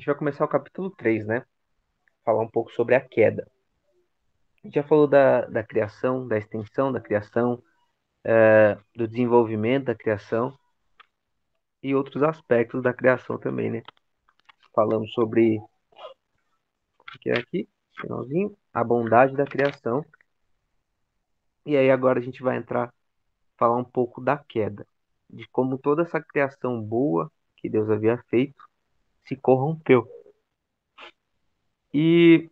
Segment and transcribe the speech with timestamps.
[0.00, 1.44] gente vai começar o capítulo 3, né?
[2.24, 3.46] Falar um pouco sobre a queda.
[4.56, 7.62] A gente já falou da, da criação, da extensão da criação,
[8.24, 10.58] é, do desenvolvimento da criação
[11.82, 13.82] e outros aspectos da criação também, né?
[14.74, 15.60] Falamos sobre
[17.20, 17.68] que é aqui,
[18.00, 20.02] finalzinho, a bondade da criação.
[21.66, 22.90] E aí agora a gente vai entrar
[23.58, 24.86] falar um pouco da queda,
[25.28, 28.69] de como toda essa criação boa que Deus havia feito
[29.30, 30.08] se corrompeu.
[31.94, 32.50] E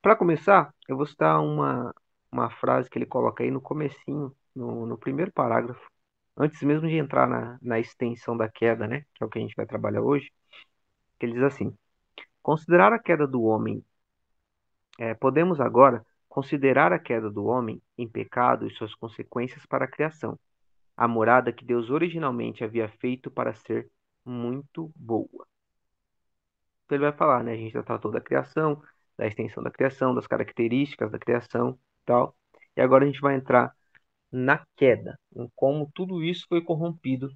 [0.00, 1.94] para começar, eu vou citar uma,
[2.30, 5.88] uma frase que ele coloca aí no comecinho, no, no primeiro parágrafo,
[6.36, 9.42] antes mesmo de entrar na, na extensão da queda, né, que é o que a
[9.42, 10.28] gente vai trabalhar hoje,
[11.20, 11.72] que ele diz assim:
[12.42, 13.84] Considerar a queda do homem,
[14.98, 19.90] é, podemos agora considerar a queda do homem em pecado e suas consequências para a
[19.90, 20.36] criação,
[20.96, 23.88] a morada que Deus originalmente havia feito para ser
[24.24, 25.46] muito boa.
[26.84, 27.52] Então ele vai falar, né?
[27.52, 28.82] A gente já tratou da criação,
[29.16, 32.36] da extensão da criação, das características da criação tal.
[32.76, 33.74] E agora a gente vai entrar
[34.32, 37.30] na queda, em como tudo isso foi corrompido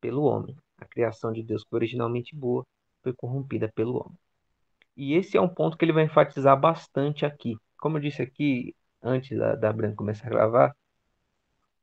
[0.00, 0.56] pelo homem.
[0.78, 2.64] A criação de Deus, que foi originalmente boa,
[3.02, 4.18] foi corrompida pelo homem.
[4.96, 7.56] E esse é um ponto que ele vai enfatizar bastante aqui.
[7.78, 10.76] Como eu disse aqui, antes da, da Branca começar a gravar,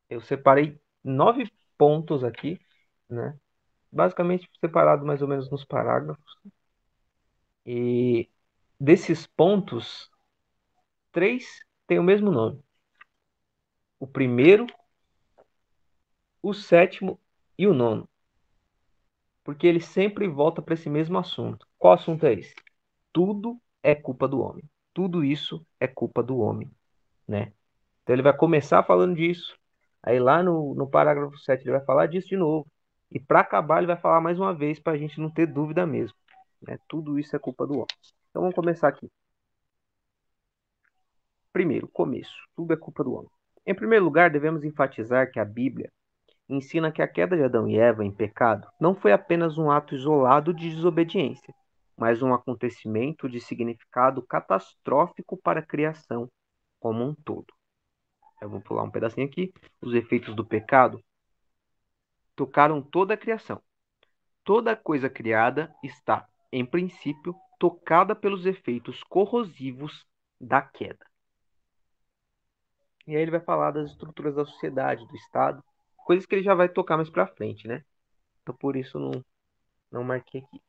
[0.09, 2.59] eu separei nove pontos aqui,
[3.09, 3.37] né?
[3.91, 6.23] Basicamente separado mais ou menos nos parágrafos.
[7.65, 8.29] E
[8.79, 10.09] desses pontos,
[11.11, 11.45] três
[11.87, 12.63] têm o mesmo nome.
[13.99, 14.67] O primeiro,
[16.41, 17.19] o sétimo
[17.57, 18.07] e o nono.
[19.43, 21.67] Porque ele sempre volta para esse mesmo assunto.
[21.77, 22.55] Qual assunto é esse?
[23.11, 24.63] Tudo é culpa do homem.
[24.93, 26.71] Tudo isso é culpa do homem,
[27.27, 27.53] né?
[28.03, 29.57] Então ele vai começar falando disso.
[30.03, 32.67] Aí lá no, no parágrafo 7 ele vai falar disso de novo.
[33.11, 35.85] E para acabar ele vai falar mais uma vez para a gente não ter dúvida
[35.85, 36.15] mesmo.
[36.61, 36.77] Né?
[36.87, 37.87] Tudo isso é culpa do homem.
[38.29, 39.09] Então vamos começar aqui.
[41.51, 42.35] Primeiro, começo.
[42.55, 43.29] Tudo é culpa do homem.
[43.65, 45.91] Em primeiro lugar, devemos enfatizar que a Bíblia
[46.47, 49.95] ensina que a queda de Adão e Eva em pecado não foi apenas um ato
[49.95, 51.53] isolado de desobediência,
[51.97, 56.29] mas um acontecimento de significado catastrófico para a criação
[56.79, 57.53] como um todo.
[58.41, 59.53] Eu vou pular um pedacinho aqui.
[59.81, 61.01] Os efeitos do pecado
[62.35, 63.61] tocaram toda a criação.
[64.43, 66.27] Toda coisa criada está,
[66.57, 70.05] em princípio, tocada pelos efeitos corrosivos
[70.39, 71.05] da queda.
[73.05, 75.63] E aí ele vai falar das estruturas da sociedade, do Estado,
[75.97, 77.83] coisas que ele já vai tocar mais para frente, né?
[78.41, 79.23] Então por isso não
[79.91, 80.61] não marquei aqui.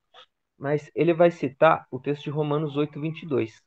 [0.58, 3.62] Mas ele vai citar o texto de Romanos 8, 22,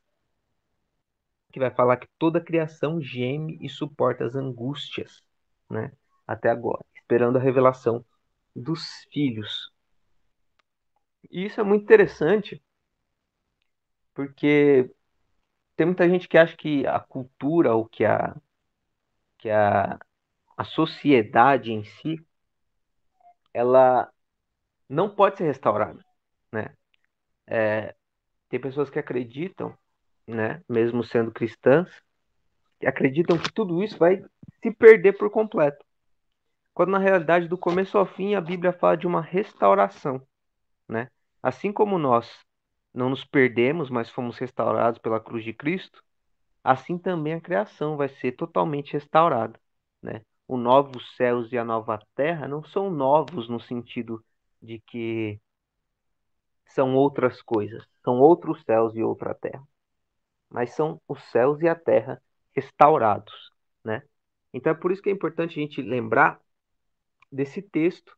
[1.52, 5.22] que vai falar que toda a criação geme e suporta as angústias,
[5.70, 5.92] né?
[6.26, 8.04] Até agora, esperando a revelação
[8.54, 8.82] dos
[9.12, 9.69] filhos.
[11.28, 12.62] E isso é muito interessante,
[14.14, 14.90] porque
[15.76, 18.36] tem muita gente que acha que a cultura ou que a,
[19.38, 19.98] que a,
[20.56, 22.16] a sociedade em si,
[23.52, 24.10] ela
[24.88, 26.04] não pode ser restaurada,
[26.52, 26.74] né?
[27.46, 27.94] É,
[28.48, 29.76] tem pessoas que acreditam,
[30.26, 31.88] né, mesmo sendo cristãs,
[32.80, 34.22] que acreditam que tudo isso vai
[34.62, 35.84] se perder por completo.
[36.74, 40.22] Quando na realidade, do começo ao fim, a Bíblia fala de uma restauração?
[41.42, 42.28] Assim como nós
[42.92, 46.02] não nos perdemos, mas fomos restaurados pela cruz de Cristo,
[46.62, 49.58] assim também a criação vai ser totalmente restaurada,
[50.02, 50.22] né?
[50.46, 54.24] O novo céus e a nova terra não são novos no sentido
[54.60, 55.40] de que
[56.66, 59.66] são outras coisas, são outros céus e outra terra.
[60.48, 62.22] Mas são os céus e a terra
[62.54, 63.52] restaurados,
[63.84, 64.02] né?
[64.52, 66.40] Então é por isso que é importante a gente lembrar
[67.30, 68.16] desse texto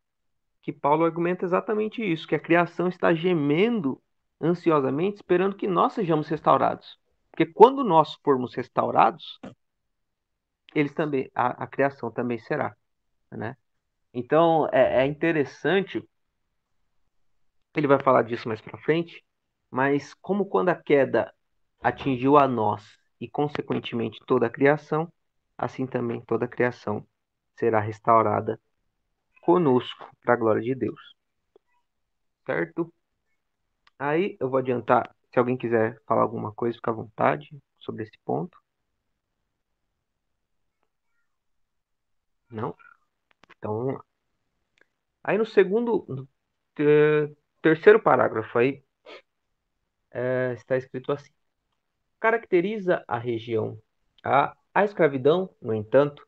[0.62, 4.00] que Paulo argumenta exatamente isso, que a criação está gemendo
[4.40, 6.98] ansiosamente esperando que nós sejamos restaurados.
[7.30, 9.40] Porque quando nós formos restaurados,
[10.74, 12.76] eles também a, a criação também será,
[13.30, 13.56] né?
[14.14, 16.02] Então é, é interessante
[17.74, 19.24] ele vai falar disso mais para frente,
[19.70, 21.32] mas como quando a queda
[21.80, 25.10] atingiu a nós e consequentemente toda a criação,
[25.56, 27.06] assim também toda a criação
[27.56, 28.60] será restaurada
[29.42, 31.00] conosco para a glória de Deus.
[32.46, 32.92] Certo?
[33.98, 38.18] Aí eu vou adiantar, se alguém quiser falar alguma coisa, fica à vontade sobre esse
[38.24, 38.58] ponto.
[42.50, 42.76] Não?
[43.56, 44.04] Então vamos lá.
[45.24, 46.28] Aí no segundo, no
[47.60, 48.82] terceiro parágrafo aí,
[50.10, 51.32] é, está escrito assim:
[52.20, 53.78] caracteriza a região.
[54.24, 56.26] A, a escravidão, no entanto,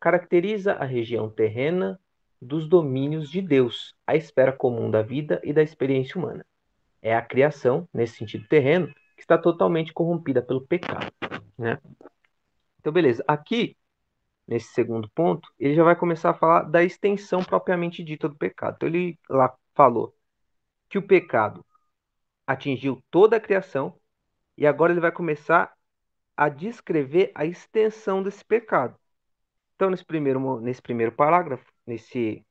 [0.00, 2.00] caracteriza a região terrena
[2.40, 6.44] dos domínios de Deus, a esfera comum da vida e da experiência humana.
[7.02, 11.12] é a criação, nesse sentido terreno, que está totalmente corrompida pelo pecado,
[11.58, 11.78] né?
[12.80, 13.24] Então, beleza.
[13.26, 13.76] Aqui,
[14.46, 18.76] nesse segundo ponto, ele já vai começar a falar da extensão propriamente dita do pecado.
[18.76, 20.14] Então, ele lá falou
[20.88, 21.64] que o pecado
[22.46, 23.98] atingiu toda a criação
[24.56, 25.74] e agora ele vai começar
[26.36, 28.98] a descrever a extensão desse pecado.
[29.74, 32.44] Então, nesse primeiro, nesse primeiro parágrafo, nesse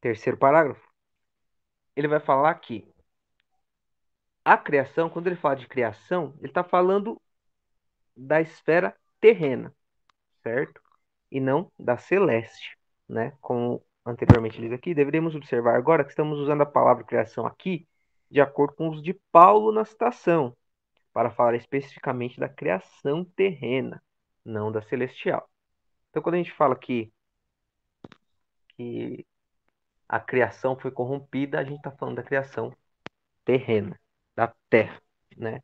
[0.00, 0.88] terceiro parágrafo,
[1.96, 2.86] ele vai falar que
[4.44, 7.20] a criação, quando ele fala de criação, ele está falando
[8.16, 9.74] da esfera terrena,
[10.42, 10.80] certo?
[11.30, 12.76] E não da celeste,
[13.08, 13.32] né?
[13.40, 17.88] Como anteriormente diz aqui, deveríamos observar agora que estamos usando a palavra criação aqui
[18.30, 20.56] de acordo com os de Paulo na citação,
[21.12, 24.02] para falar especificamente da criação terrena,
[24.44, 25.48] não da celestial.
[26.10, 27.12] Então, quando a gente fala que,
[28.76, 29.26] que
[30.08, 32.74] a criação foi corrompida, a gente está falando da criação
[33.44, 33.98] terrena
[34.36, 35.00] da Terra,
[35.36, 35.60] né?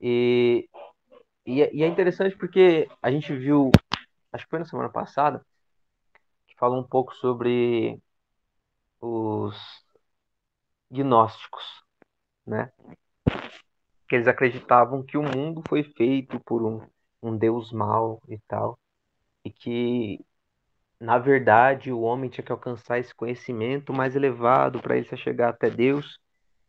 [0.00, 0.68] E,
[1.46, 3.70] e, é, e, é interessante porque a gente viu,
[4.32, 5.44] acho que foi na semana passada,
[6.46, 8.00] que falou um pouco sobre
[9.00, 9.56] os
[10.90, 11.64] gnósticos,
[12.46, 12.72] né?
[14.08, 16.86] Que eles acreditavam que o mundo foi feito por um,
[17.22, 18.78] um Deus mau e tal,
[19.44, 20.24] e que
[21.00, 25.70] na verdade o homem tinha que alcançar esse conhecimento mais elevado para ele chegar até
[25.70, 26.18] Deus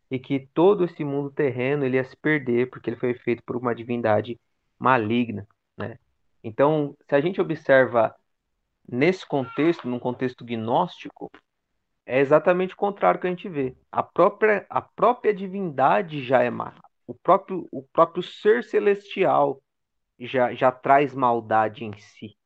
[0.09, 3.55] e que todo esse mundo terreno ele ia se perder porque ele foi feito por
[3.55, 4.39] uma divindade
[4.79, 5.47] maligna,
[5.77, 5.97] né?
[6.43, 8.15] Então, se a gente observa
[8.89, 11.29] nesse contexto, num contexto gnóstico,
[12.05, 13.75] é exatamente o contrário que a gente vê.
[13.91, 16.73] A própria, a própria divindade já é má.
[17.05, 19.61] O próprio, o próprio ser celestial
[20.19, 22.37] já, já traz maldade em si,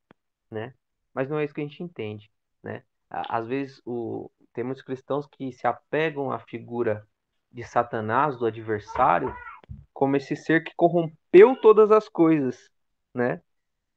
[0.50, 0.74] né?
[1.14, 2.32] Mas não é isso que a gente entende,
[2.64, 2.84] né?
[3.10, 7.06] Às vezes o, tem muitos cristãos que se apegam à figura
[7.52, 9.36] de Satanás, do adversário,
[9.94, 12.70] como esse ser que corrompeu todas as coisas,
[13.14, 13.42] né?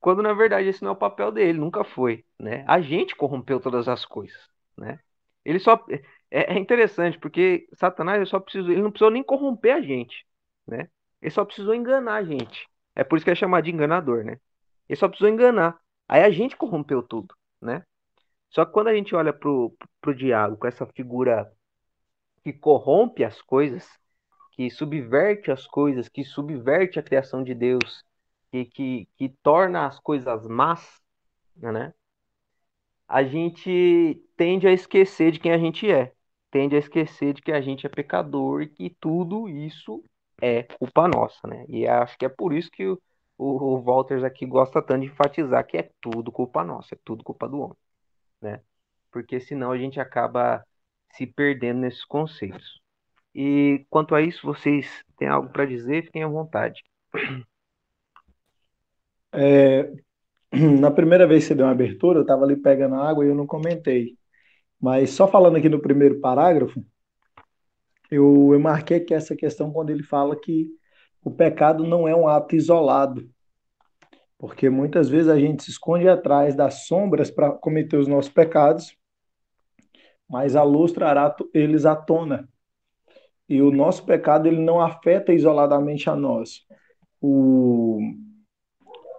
[0.00, 2.64] Quando na verdade esse não é o papel dele, nunca foi, né?
[2.66, 4.98] A gente corrompeu todas as coisas, né?
[5.44, 5.82] Ele só
[6.30, 10.26] é, é interessante porque Satanás só precisou, ele não precisou nem corromper a gente,
[10.66, 10.88] né?
[11.22, 12.68] Ele só precisou enganar a gente.
[12.94, 14.38] É por isso que é chamado de enganador, né?
[14.88, 15.78] Ele só precisou enganar.
[16.08, 17.84] Aí a gente corrompeu tudo, né?
[18.50, 21.50] Só que quando a gente olha pro, pro diabo com essa figura
[22.42, 23.88] que corrompe as coisas,
[24.52, 28.04] que subverte as coisas, que subverte a criação de Deus,
[28.52, 31.00] que, que, que torna as coisas más,
[31.56, 31.92] né?
[33.08, 36.12] A gente tende a esquecer de quem a gente é,
[36.50, 40.02] tende a esquecer de que a gente é pecador e que tudo isso
[40.40, 41.64] é culpa nossa, né?
[41.68, 43.00] E acho que é por isso que o,
[43.36, 47.24] o, o Walters aqui gosta tanto de enfatizar que é tudo culpa nossa, é tudo
[47.24, 47.76] culpa do homem,
[48.40, 48.60] né?
[49.10, 50.64] Porque senão a gente acaba
[51.12, 52.80] se perdendo nesses conceitos.
[53.34, 54.86] E quanto a isso, vocês
[55.16, 56.04] têm algo para dizer?
[56.04, 56.82] Fiquem à vontade.
[59.32, 59.90] É,
[60.80, 63.34] na primeira vez que você deu uma abertura, eu estava ali pegando água e eu
[63.34, 64.16] não comentei.
[64.80, 66.84] Mas só falando aqui no primeiro parágrafo,
[68.10, 70.68] eu, eu marquei aqui essa questão quando ele fala que
[71.24, 73.28] o pecado não é um ato isolado.
[74.38, 78.96] Porque muitas vezes a gente se esconde atrás das sombras para cometer os nossos pecados
[80.28, 82.48] mas a luz trará eles à tona.
[83.48, 86.62] E o nosso pecado ele não afeta isoladamente a nós.
[87.20, 88.00] O,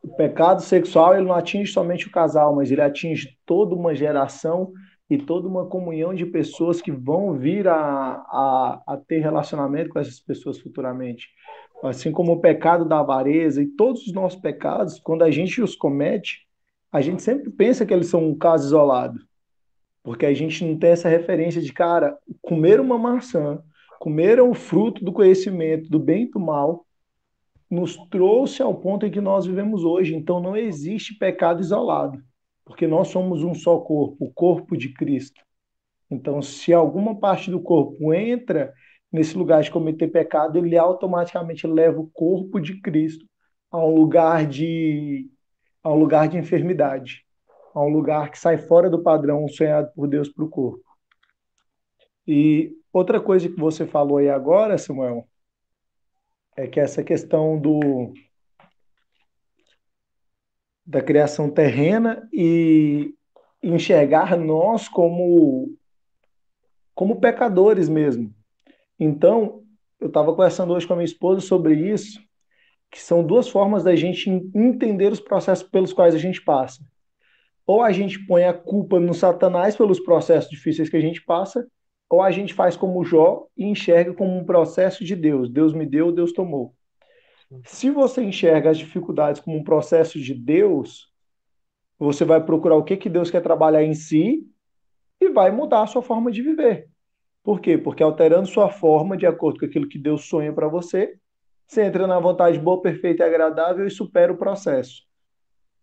[0.03, 4.73] o pecado sexual ele não atinge somente o casal, mas ele atinge toda uma geração
[5.07, 9.99] e toda uma comunhão de pessoas que vão vir a, a, a ter relacionamento com
[9.99, 11.27] essas pessoas futuramente.
[11.83, 15.75] Assim como o pecado da avareza e todos os nossos pecados, quando a gente os
[15.75, 16.47] comete,
[16.91, 19.19] a gente sempre pensa que eles são um caso isolado.
[20.01, 23.61] Porque a gente não tem essa referência de, cara, comer uma maçã,
[23.99, 26.85] comer o fruto do conhecimento do bem e do mal,
[27.69, 30.15] nos trouxe ao ponto em que nós vivemos hoje.
[30.15, 32.23] Então não existe pecado isolado,
[32.63, 35.41] porque nós somos um só corpo, o corpo de Cristo.
[36.09, 38.73] Então, se alguma parte do corpo entra
[39.15, 43.25] nesse lugar de cometer pecado, ele automaticamente leva o corpo de Cristo
[43.71, 45.29] a um lugar de
[45.83, 47.25] a um lugar de enfermidade
[47.75, 50.85] a um lugar que sai fora do padrão sonhado por Deus para o corpo.
[52.25, 55.27] E outra coisa que você falou aí agora, Samuel,
[56.55, 58.13] é que essa questão do
[60.85, 63.13] da criação terrena e
[63.61, 65.75] enxergar nós como
[66.93, 68.33] como pecadores mesmo.
[68.99, 69.63] Então,
[69.99, 72.19] eu estava conversando hoje com a minha esposa sobre isso,
[72.91, 76.83] que são duas formas da gente entender os processos pelos quais a gente passa
[77.65, 81.67] ou a gente põe a culpa no Satanás pelos processos difíceis que a gente passa,
[82.09, 85.49] ou a gente faz como Jó e enxerga como um processo de Deus.
[85.49, 86.75] Deus me deu, Deus tomou.
[87.63, 91.11] Se você enxerga as dificuldades como um processo de Deus,
[91.97, 94.45] você vai procurar o que, que Deus quer trabalhar em si
[95.19, 96.87] e vai mudar a sua forma de viver.
[97.45, 97.77] Por quê?
[97.77, 101.15] Porque alterando sua forma de acordo com aquilo que Deus sonha para você,
[101.67, 105.03] você entra na vontade boa, perfeita e agradável e supera o processo.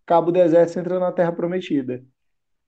[0.05, 2.05] Cabo deserto, você entra na terra prometida.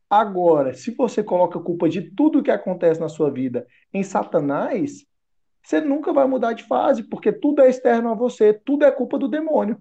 [0.08, 5.04] Agora, se você coloca a culpa de tudo que acontece na sua vida em Satanás,
[5.60, 9.18] você nunca vai mudar de fase, porque tudo é externo a você, tudo é culpa
[9.18, 9.76] do demônio.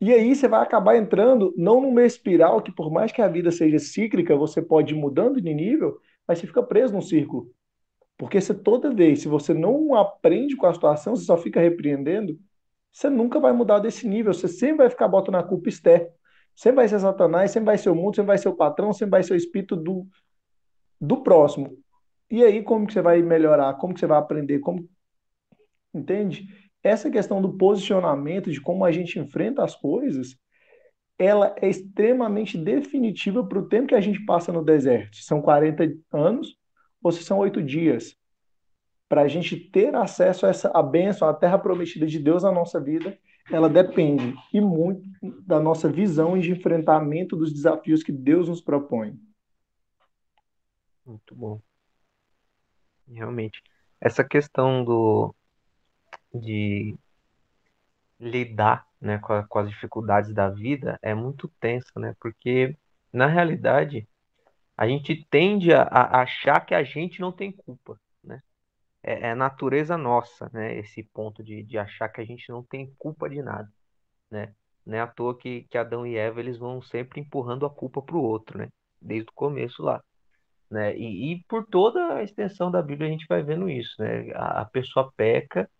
[0.00, 3.50] E aí você vai acabar entrando não numa espiral que, por mais que a vida
[3.50, 7.52] seja cíclica, você pode ir mudando de nível, mas você fica preso num círculo.
[8.22, 12.38] Porque se toda vez, se você não aprende com a situação, você só fica repreendendo,
[12.92, 14.32] você nunca vai mudar desse nível.
[14.32, 16.06] Você sempre vai ficar botando a culpa externa.
[16.54, 19.10] Sempre vai ser Satanás, sempre vai ser o mundo, sempre vai ser o patrão, sempre
[19.10, 20.06] vai ser o espírito do,
[21.00, 21.76] do próximo.
[22.30, 23.74] E aí, como que você vai melhorar?
[23.74, 24.60] Como que você vai aprender?
[24.60, 24.88] Como...
[25.92, 26.46] Entende?
[26.80, 30.36] Essa questão do posicionamento, de como a gente enfrenta as coisas,
[31.18, 35.16] ela é extremamente definitiva para o tempo que a gente passa no deserto.
[35.16, 36.61] São 40 anos
[37.10, 38.16] se são oito dias,
[39.08, 42.52] para a gente ter acesso a essa a bênção, a terra prometida de Deus na
[42.52, 43.18] nossa vida,
[43.50, 45.02] ela depende e muito
[45.44, 49.18] da nossa visão de enfrentamento dos desafios que Deus nos propõe.
[51.04, 51.60] Muito bom.
[53.08, 53.62] Realmente.
[54.00, 55.34] Essa questão do
[56.34, 56.96] de
[58.18, 62.14] lidar né, com, a, com, as dificuldades da vida é muito tensa, né?
[62.20, 62.76] Porque,
[63.12, 64.08] na realidade,
[64.76, 68.40] a gente tende a, a achar que a gente não tem culpa, né?
[69.02, 70.76] É, é natureza nossa, né?
[70.78, 73.68] Esse ponto de, de achar que a gente não tem culpa de nada,
[74.30, 74.54] né?
[74.84, 78.02] Não é à toa que, que Adão e Eva eles vão sempre empurrando a culpa
[78.02, 78.68] para o outro, né?
[79.00, 80.02] Desde o começo lá,
[80.70, 80.96] né?
[80.96, 84.32] E, e, por toda a extensão da Bíblia a gente vai vendo isso, né?
[84.34, 85.70] A, a pessoa peca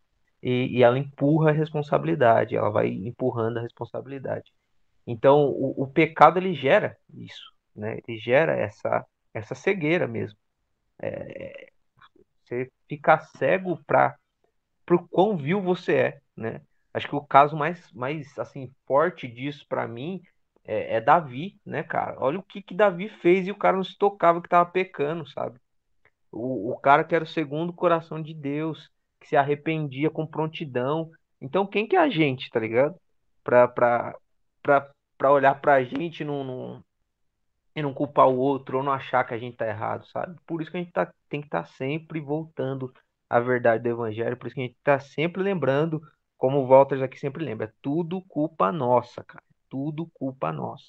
[0.43, 4.53] e, e, ela empurra a responsabilidade, ela vai empurrando a responsabilidade.
[5.07, 7.99] Então o, o pecado ele gera isso, né?
[8.07, 10.39] Ele gera essa, essa cegueira mesmo.
[11.01, 11.71] É,
[12.45, 14.17] você fica cego para
[14.91, 16.61] o quão vil você é, né?
[16.95, 20.23] Acho que o caso mais, mais assim forte disso para mim
[20.65, 22.17] é, é, Davi, né, cara?
[22.19, 25.27] Olha o que que Davi fez e o cara não se tocava que tava pecando,
[25.29, 25.59] sabe?
[26.31, 31.11] O, o cara que era o segundo coração de Deus, que se arrependia com prontidão.
[31.41, 32.97] Então, quem que é a gente, tá ligado?
[33.45, 34.15] Pra, pra,
[34.63, 36.45] pra, pra olhar pra gente num,
[37.75, 40.39] e não culpar o outro ou não achar que a gente tá errado, sabe?
[40.47, 42.93] Por isso que a gente tá, tem que estar tá sempre voltando
[43.29, 46.03] à verdade do evangelho, por isso que a gente tá sempre lembrando,
[46.37, 49.45] como o Walters aqui sempre lembra, é tudo culpa nossa, cara.
[49.71, 50.85] Tudo culpa nossa.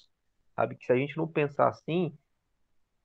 [0.55, 2.17] Sabe que se a gente não pensar assim,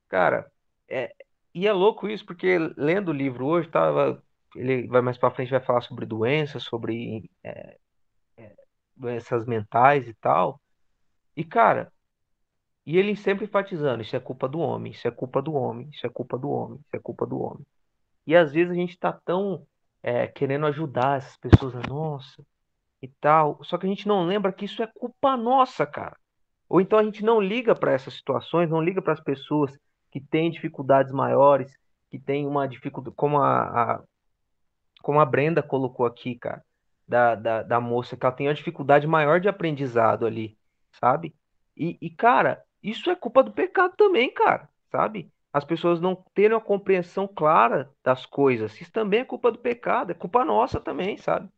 [0.08, 0.50] cara,
[0.88, 1.14] é,
[1.54, 4.22] e é louco isso, porque lendo o livro hoje, tava,
[4.56, 7.78] ele vai mais para frente, vai falar sobre doenças, sobre é,
[8.36, 8.56] é,
[8.96, 10.60] doenças mentais e tal.
[11.36, 11.92] E, cara,
[12.88, 16.06] e ele sempre enfatizando: isso é culpa do homem, isso é culpa do homem, isso
[16.06, 17.66] é culpa do homem, isso é culpa do homem.
[18.26, 19.66] E às vezes a gente está tão
[20.02, 22.42] é, querendo ajudar essas pessoas, nossa,
[23.02, 26.16] e tal, só que a gente não lembra que isso é culpa nossa, cara.
[26.66, 29.78] Ou então a gente não liga para essas situações, não liga para as pessoas
[30.10, 31.70] que têm dificuldades maiores,
[32.10, 34.02] que têm uma dificuldade, como a, a,
[35.02, 36.64] como a Brenda colocou aqui, cara,
[37.06, 40.56] da, da, da moça, que ela tem uma dificuldade maior de aprendizado ali,
[40.92, 41.34] sabe?
[41.76, 45.30] E, e cara, isso é culpa do pecado também, cara, sabe?
[45.52, 48.78] As pessoas não terem uma compreensão clara das coisas.
[48.80, 51.48] Isso também é culpa do pecado, é culpa nossa também, sabe?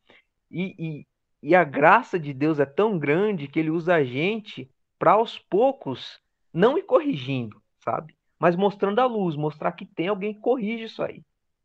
[0.50, 1.06] E, e,
[1.42, 5.38] e a graça de Deus é tão grande que ele usa a gente para aos
[5.38, 6.20] poucos
[6.52, 8.14] não ir corrigindo, sabe?
[8.38, 11.22] Mas mostrando a luz, mostrar que tem alguém que corrige isso aí,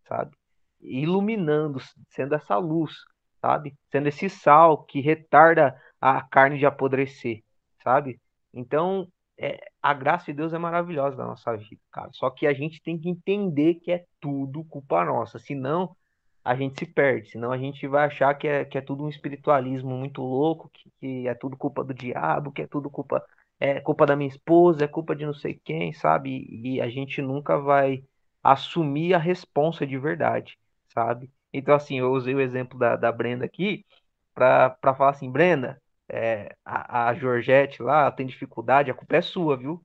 [0.07, 0.35] sabe?
[0.81, 2.93] Iluminando, sendo essa luz,
[3.39, 3.75] sabe?
[3.91, 7.43] Sendo esse sal que retarda a carne de apodrecer,
[7.83, 8.19] sabe?
[8.53, 9.07] Então,
[9.37, 12.09] é, a graça de Deus é maravilhosa na nossa vida, cara.
[12.13, 15.95] Só que a gente tem que entender que é tudo culpa nossa, senão
[16.43, 19.09] a gente se perde, senão a gente vai achar que é, que é tudo um
[19.09, 23.25] espiritualismo muito louco, que, que é tudo culpa do diabo, que é tudo culpa
[23.59, 26.45] é culpa da minha esposa, é culpa de não sei quem, sabe?
[26.49, 28.03] E a gente nunca vai
[28.43, 30.57] assumir a responsa de verdade,
[30.93, 31.31] sabe?
[31.53, 33.85] Então, assim, eu usei o exemplo da, da Brenda aqui
[34.33, 39.57] para falar assim, Brenda, é, a, a Georgette lá tem dificuldade, a culpa é sua,
[39.57, 39.81] viu?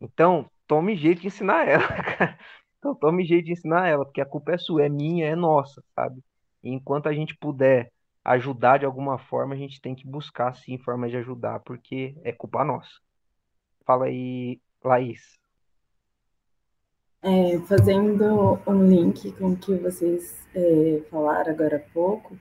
[0.00, 2.38] Então, tome jeito de ensinar ela, cara.
[2.78, 5.82] Então, tome jeito de ensinar ela, porque a culpa é sua, é minha, é nossa,
[5.94, 6.22] sabe?
[6.62, 7.92] E enquanto a gente puder
[8.24, 12.32] ajudar de alguma forma, a gente tem que buscar, sim, formas de ajudar, porque é
[12.32, 12.90] culpa nossa.
[13.84, 15.38] Fala aí, Laís.
[17.22, 22.38] É, fazendo um link com o que vocês é, falaram agora há pouco,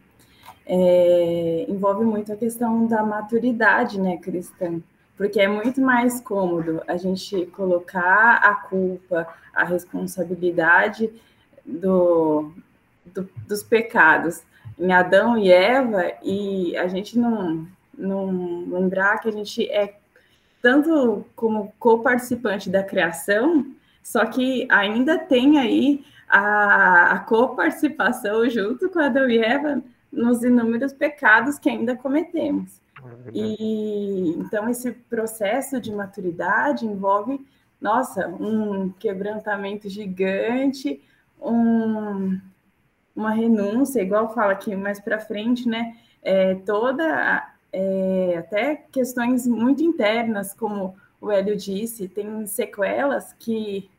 [0.65, 4.79] é, envolve muito a questão da maturidade né, cristã,
[5.17, 11.09] porque é muito mais cômodo a gente colocar a culpa, a responsabilidade
[11.65, 12.51] do,
[13.05, 14.43] do, dos pecados
[14.77, 19.95] em Adão e Eva e a gente não, não lembrar que a gente é
[20.61, 23.65] tanto como co-participante da criação,
[24.03, 30.93] só que ainda tem aí a, a co-participação junto com Adão e Eva nos inúmeros
[30.93, 32.81] pecados que ainda cometemos.
[33.03, 37.45] É e então esse processo de maturidade envolve,
[37.79, 41.01] nossa, um quebrantamento gigante,
[41.41, 42.39] um,
[43.15, 45.95] uma renúncia, igual fala aqui mais para frente, né?
[46.21, 53.89] É, toda é, até questões muito internas, como o Hélio disse, tem sequelas que,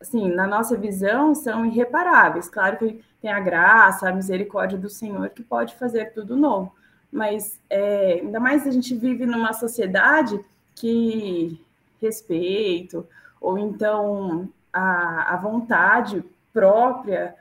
[0.00, 2.48] assim, na nossa visão, são irreparáveis.
[2.48, 6.74] Claro que tem a graça, a misericórdia do Senhor que pode fazer tudo novo,
[7.10, 10.38] mas é, ainda mais a gente vive numa sociedade
[10.74, 11.58] que
[12.00, 13.06] respeito,
[13.40, 17.34] ou então a, a vontade própria,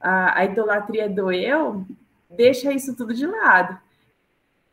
[0.00, 1.84] a, a idolatria do eu,
[2.30, 3.78] deixa isso tudo de lado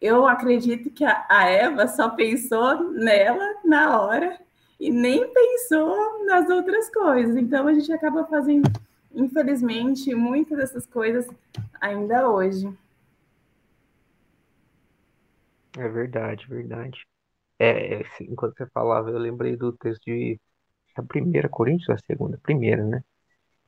[0.04, 4.38] eu acredito que a Eva só pensou nela na hora
[4.78, 7.38] e nem pensou nas outras coisas.
[7.38, 8.70] Então a gente acaba fazendo,
[9.14, 11.28] infelizmente, muitas dessas coisas
[11.80, 12.72] ainda hoje.
[15.78, 17.06] É verdade, verdade.
[17.60, 20.40] É, é enquanto você falava, eu lembrei do texto de
[20.96, 23.04] a primeira Coríntios, a segunda, primeira, né?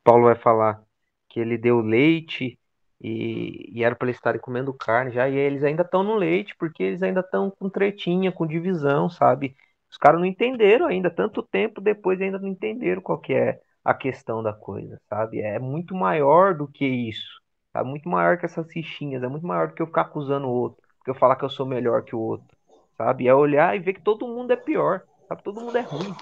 [0.03, 0.83] Paulo vai falar
[1.29, 2.59] que ele deu leite
[3.01, 6.55] e, e era para eles estarem comendo carne já, e eles ainda estão no leite,
[6.57, 9.55] porque eles ainda estão com tretinha, com divisão, sabe?
[9.89, 13.93] Os caras não entenderam ainda, tanto tempo depois ainda não entenderam qual que é a
[13.93, 15.41] questão da coisa, sabe?
[15.41, 17.41] É muito maior do que isso,
[17.73, 17.83] tá?
[17.83, 20.81] Muito maior que essas fichinhas, é muito maior do que eu ficar acusando o outro,
[21.05, 22.57] que eu falar que eu sou melhor que o outro,
[22.97, 23.27] sabe?
[23.27, 25.43] É olhar e ver que todo mundo é pior, sabe?
[25.43, 26.19] Todo mundo é ruim.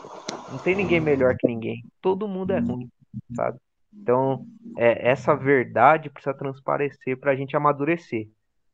[0.49, 1.83] Não tem ninguém melhor que ninguém.
[2.01, 2.91] Todo mundo é ruim,
[3.35, 3.59] sabe?
[3.93, 4.45] Então,
[4.77, 8.29] é, essa verdade precisa transparecer para a gente amadurecer.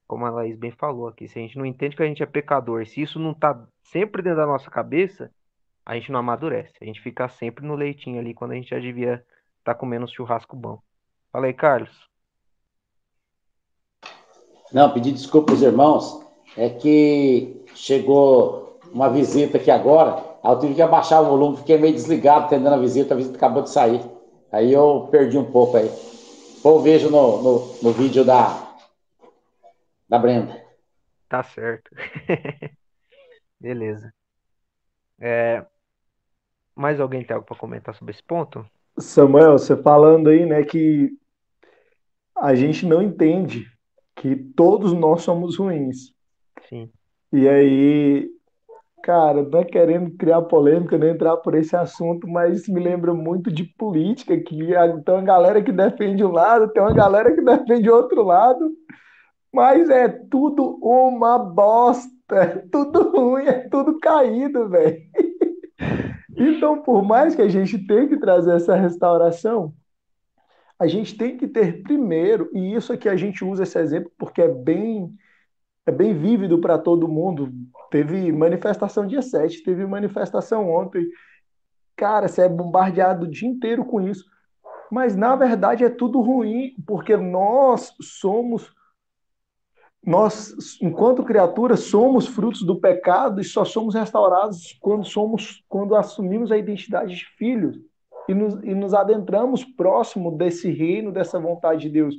[0.08, 2.26] Como a Laís bem falou aqui, se a gente não entende que a gente é
[2.26, 5.32] pecador, se isso não está sempre dentro da nossa cabeça,
[5.90, 6.76] a gente não amadurece.
[6.80, 9.26] A gente fica sempre no leitinho ali quando a gente já devia
[9.58, 10.80] estar tá comendo um churrasco bom.
[11.32, 11.90] Fala aí, Carlos.
[14.72, 16.24] Não, pedir desculpa aos irmãos,
[16.56, 21.80] é que chegou uma visita aqui agora, aí eu tive que abaixar o volume, fiquei
[21.80, 24.00] meio desligado atendendo a visita, a visita acabou de sair.
[24.52, 25.90] Aí eu perdi um pouco aí.
[26.64, 28.76] Ou vejo no, no, no vídeo da,
[30.08, 30.64] da Brenda.
[31.28, 31.90] Tá certo.
[33.60, 34.14] Beleza.
[35.20, 35.66] É,
[36.80, 38.66] mais alguém tem algo para comentar sobre esse ponto?
[38.98, 41.10] Samuel, você falando aí, né, que
[42.38, 43.66] a gente não entende
[44.16, 46.14] que todos nós somos ruins.
[46.68, 46.90] Sim.
[47.32, 48.30] E aí
[49.02, 53.52] Cara, não é querendo criar polêmica, nem entrar por esse assunto, mas me lembra muito
[53.52, 54.58] de política, que
[55.06, 58.70] tem uma galera que defende um lado, tem uma galera que defende outro lado,
[59.54, 65.02] mas é tudo uma bosta, é tudo ruim, é tudo caído, velho.
[66.40, 69.74] Então, por mais que a gente tenha que trazer essa restauração,
[70.80, 74.42] a gente tem que ter primeiro, e isso aqui a gente usa esse exemplo porque
[74.42, 75.14] é bem
[75.86, 77.52] é bem vívido para todo mundo.
[77.90, 81.08] Teve manifestação dia 7, teve manifestação ontem.
[81.96, 84.24] Cara, você é bombardeado o dia inteiro com isso.
[84.92, 88.72] Mas na verdade é tudo ruim, porque nós somos
[90.06, 96.52] nós, enquanto criaturas, somos frutos do pecado e só somos restaurados quando somos quando assumimos
[96.52, 97.78] a identidade de filhos
[98.28, 102.16] e nos, e nos adentramos próximo desse reino, dessa vontade de Deus.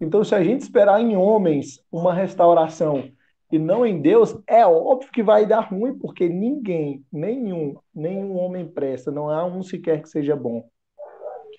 [0.00, 3.10] Então, se a gente esperar em homens uma restauração
[3.50, 8.66] e não em Deus, é óbvio que vai dar ruim, porque ninguém, nenhum, nenhum homem
[8.68, 10.68] presta, não há um sequer que seja bom.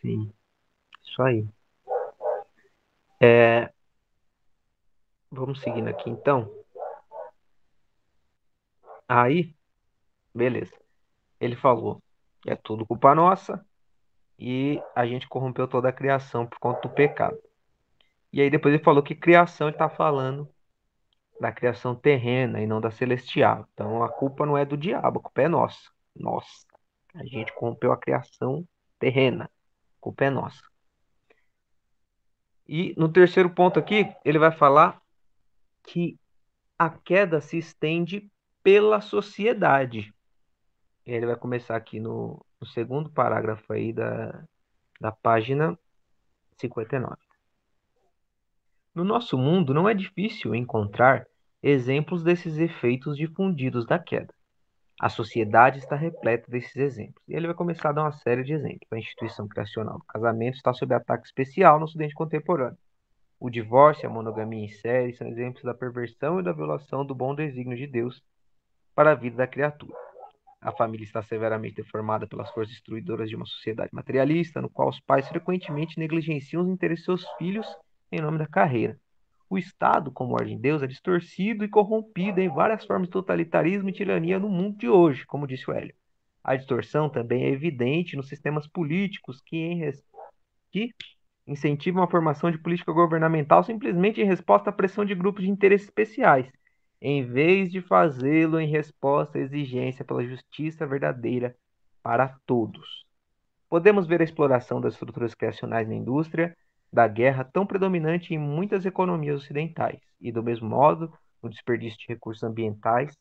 [0.02, 0.32] Sim,
[1.04, 1.46] isso aí.
[3.20, 3.70] É...
[5.32, 6.52] Vamos seguindo aqui então.
[9.08, 9.54] Aí,
[10.34, 10.74] beleza.
[11.40, 12.02] Ele falou:
[12.46, 13.66] é tudo culpa nossa
[14.40, 17.38] e a gente corrompeu toda a criação por conta do pecado.
[18.32, 20.50] E aí depois ele falou que criação está falando
[21.40, 23.68] da criação terrena e não da celestial.
[23.74, 25.92] Então a culpa não é do diabo, a culpa é nossa.
[26.16, 26.66] Nossa.
[27.14, 28.68] A gente corrompeu a criação
[29.00, 29.46] terrena.
[29.46, 30.62] A culpa é nossa.
[32.68, 35.02] E no terceiro ponto aqui, ele vai falar
[35.88, 36.20] que
[36.78, 38.30] a queda se estende
[38.62, 40.14] pela sociedade.
[41.06, 44.44] Ele vai começar aqui no no segundo parágrafo aí da,
[45.00, 45.78] da página
[46.58, 47.16] 59.
[48.94, 51.28] No nosso mundo não é difícil encontrar
[51.62, 54.34] exemplos desses efeitos difundidos da queda.
[55.00, 57.24] A sociedade está repleta desses exemplos.
[57.28, 58.88] E ele vai começar a dar uma série de exemplos.
[58.92, 62.78] A instituição criacional do casamento está sob ataque especial no Ocidente contemporâneo.
[63.40, 67.14] O divórcio e a monogamia em série são exemplos da perversão e da violação do
[67.14, 68.24] bom desígnio de Deus
[68.96, 69.94] para a vida da criatura.
[70.60, 75.00] A família está severamente deformada pelas forças destruidoras de uma sociedade materialista, no qual os
[75.00, 77.68] pais frequentemente negligenciam os interesses de seus filhos
[78.12, 79.00] em nome da carreira.
[79.50, 83.88] O Estado, como ordem de Deus, é distorcido e corrompido em várias formas de totalitarismo
[83.90, 85.96] e tirania no mundo de hoje, como disse o Hélio.
[86.44, 90.04] A distorção também é evidente nos sistemas políticos que, em res...
[90.72, 90.92] que
[91.48, 95.86] incentivam a formação de política governamental simplesmente em resposta à pressão de grupos de interesse
[95.86, 96.52] especiais,
[97.02, 101.56] em vez de fazê-lo em resposta à exigência pela justiça verdadeira
[102.04, 103.06] para todos.
[103.70, 106.56] Podemos ver a exploração das estruturas criacionais na indústria,
[106.92, 112.08] da guerra tão predominante em muitas economias ocidentais, e do mesmo modo, o desperdício de
[112.08, 113.16] recursos ambientais,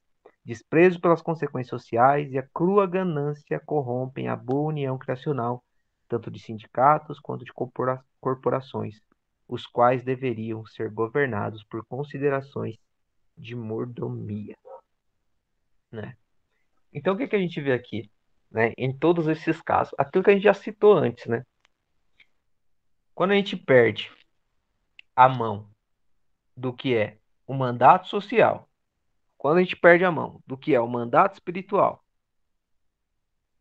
[0.44, 5.62] desprezo pelas consequências sociais e a crua ganância corrompem a boa união criacional,
[6.08, 9.00] tanto de sindicatos quanto de corpora corporações,
[9.46, 12.76] os quais deveriam ser governados por considerações
[13.38, 14.56] de mordomia.
[15.92, 16.16] Né?
[16.92, 18.10] Então, o que, que a gente vê aqui?
[18.50, 18.72] Né?
[18.76, 21.46] Em todos esses casos, aquilo que a gente já citou antes, né?
[23.14, 24.10] Quando a gente perde
[25.14, 25.70] a mão
[26.56, 28.68] do que é o mandato social,
[29.38, 32.04] quando a gente perde a mão do que é o mandato espiritual,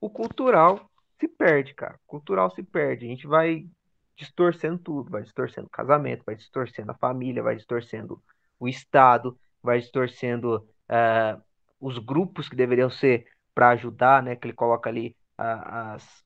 [0.01, 1.99] o cultural se perde, cara.
[2.03, 3.05] O cultural se perde.
[3.05, 3.69] A gente vai
[4.15, 8.21] distorcendo tudo, vai distorcendo o casamento, vai distorcendo a família, vai distorcendo
[8.59, 10.57] o Estado, vai distorcendo
[10.89, 11.41] uh,
[11.79, 14.35] os grupos que deveriam ser para ajudar, né?
[14.35, 16.25] Que ele coloca ali uh, as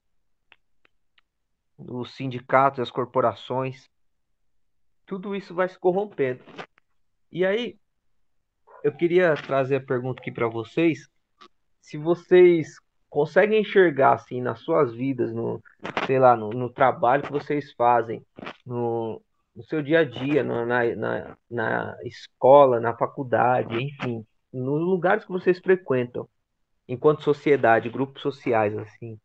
[1.77, 3.89] os sindicatos, as corporações,
[5.05, 6.43] tudo isso vai se corrompendo.
[7.31, 7.79] E aí,
[8.83, 11.07] eu queria trazer a pergunta aqui para vocês,
[11.81, 12.75] se vocês
[13.09, 15.61] conseguem enxergar assim nas suas vidas, no,
[16.05, 18.23] sei lá, no, no trabalho que vocês fazem,
[18.65, 19.21] no,
[19.55, 25.31] no seu dia a dia, na, na, na escola, na faculdade, enfim, nos lugares que
[25.31, 26.27] vocês frequentam,
[26.87, 29.19] enquanto sociedade, grupos sociais, assim,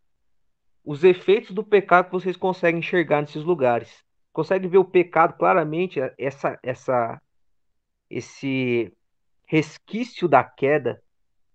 [0.85, 4.05] os efeitos do pecado que vocês conseguem enxergar nesses lugares.
[4.33, 7.21] Consegue ver o pecado claramente, essa, essa,
[8.11, 8.93] esse
[9.47, 11.01] resquício da queda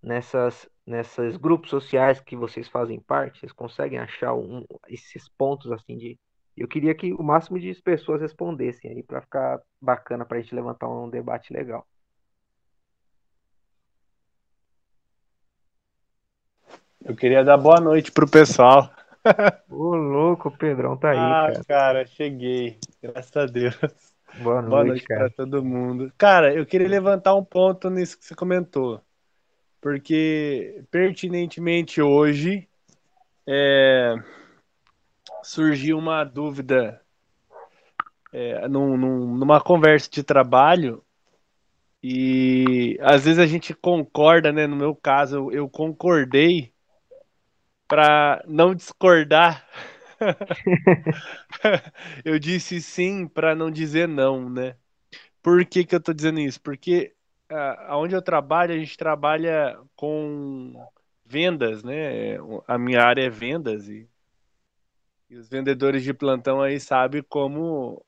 [0.02, 3.40] nessas, nessas grupos sociais que vocês fazem parte.
[3.40, 6.20] Vocês conseguem achar um, esses pontos assim de.
[6.58, 10.54] Eu queria que o máximo de pessoas respondessem aí para ficar bacana para a gente
[10.54, 11.88] levantar um debate legal.
[17.06, 18.92] Eu queria dar boa noite pro pessoal.
[19.70, 21.64] Ô, louco, o Pedrão tá aí, ah, cara.
[21.66, 22.78] cara, cheguei.
[23.02, 23.80] Graças a Deus.
[24.42, 26.12] Boa noite, Boa noite para todo mundo.
[26.18, 29.02] Cara, eu queria levantar um ponto nisso que você comentou.
[29.82, 32.68] Porque, pertinentemente hoje,
[33.48, 34.16] é,
[35.42, 37.02] surgiu uma dúvida
[38.32, 41.04] é, num, num, numa conversa de trabalho
[42.02, 44.66] e às vezes a gente concorda, né?
[44.66, 46.74] No meu caso, eu, eu concordei
[47.88, 49.68] para não discordar.
[52.24, 54.76] eu disse sim para não dizer não, né?
[55.42, 56.62] Por que, que eu tô dizendo isso?
[56.62, 57.14] Porque
[57.88, 60.74] aonde eu trabalho, a gente trabalha com
[61.26, 62.38] vendas, né?
[62.68, 64.10] A minha área é vendas e,
[65.30, 68.04] e os vendedores de plantão aí sabem como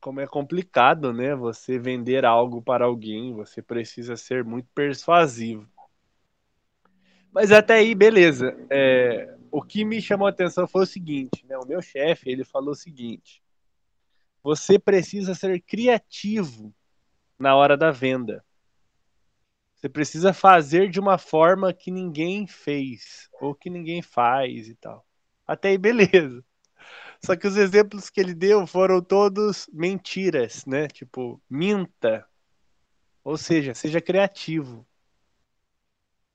[0.00, 1.34] como é complicado, né?
[1.34, 5.68] Você vender algo para alguém, você precisa ser muito persuasivo.
[7.32, 8.56] Mas até aí, beleza.
[8.70, 11.58] É, o que me chamou a atenção foi o seguinte, né?
[11.58, 13.42] O meu chefe, ele falou o seguinte:
[14.42, 16.72] você precisa ser criativo
[17.36, 18.44] na hora da venda.
[19.86, 25.06] Você precisa fazer de uma forma que ninguém fez ou que ninguém faz e tal.
[25.46, 26.44] Até aí, beleza.
[27.24, 30.88] Só que os exemplos que ele deu foram todos mentiras, né?
[30.88, 32.26] Tipo, minta.
[33.22, 34.84] Ou seja, seja criativo.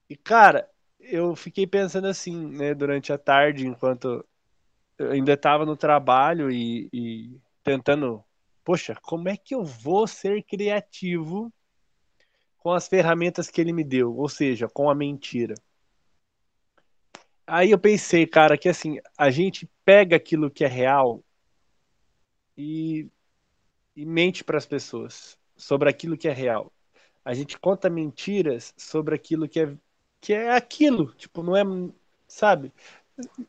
[0.10, 4.26] E, cara, eu fiquei pensando assim, né, durante a tarde, enquanto
[4.98, 8.24] eu ainda estava no trabalho e, e, tentando,
[8.64, 11.52] poxa, como é que eu vou ser criativo
[12.62, 15.56] com as ferramentas que ele me deu, ou seja, com a mentira.
[17.46, 21.24] Aí eu pensei, cara, que assim, a gente pega aquilo que é real
[22.56, 23.10] e,
[23.96, 26.72] e mente para as pessoas sobre aquilo que é real.
[27.26, 29.76] A gente conta mentiras sobre aquilo que é
[30.22, 31.64] que é aquilo, tipo, não é,
[32.28, 32.72] sabe?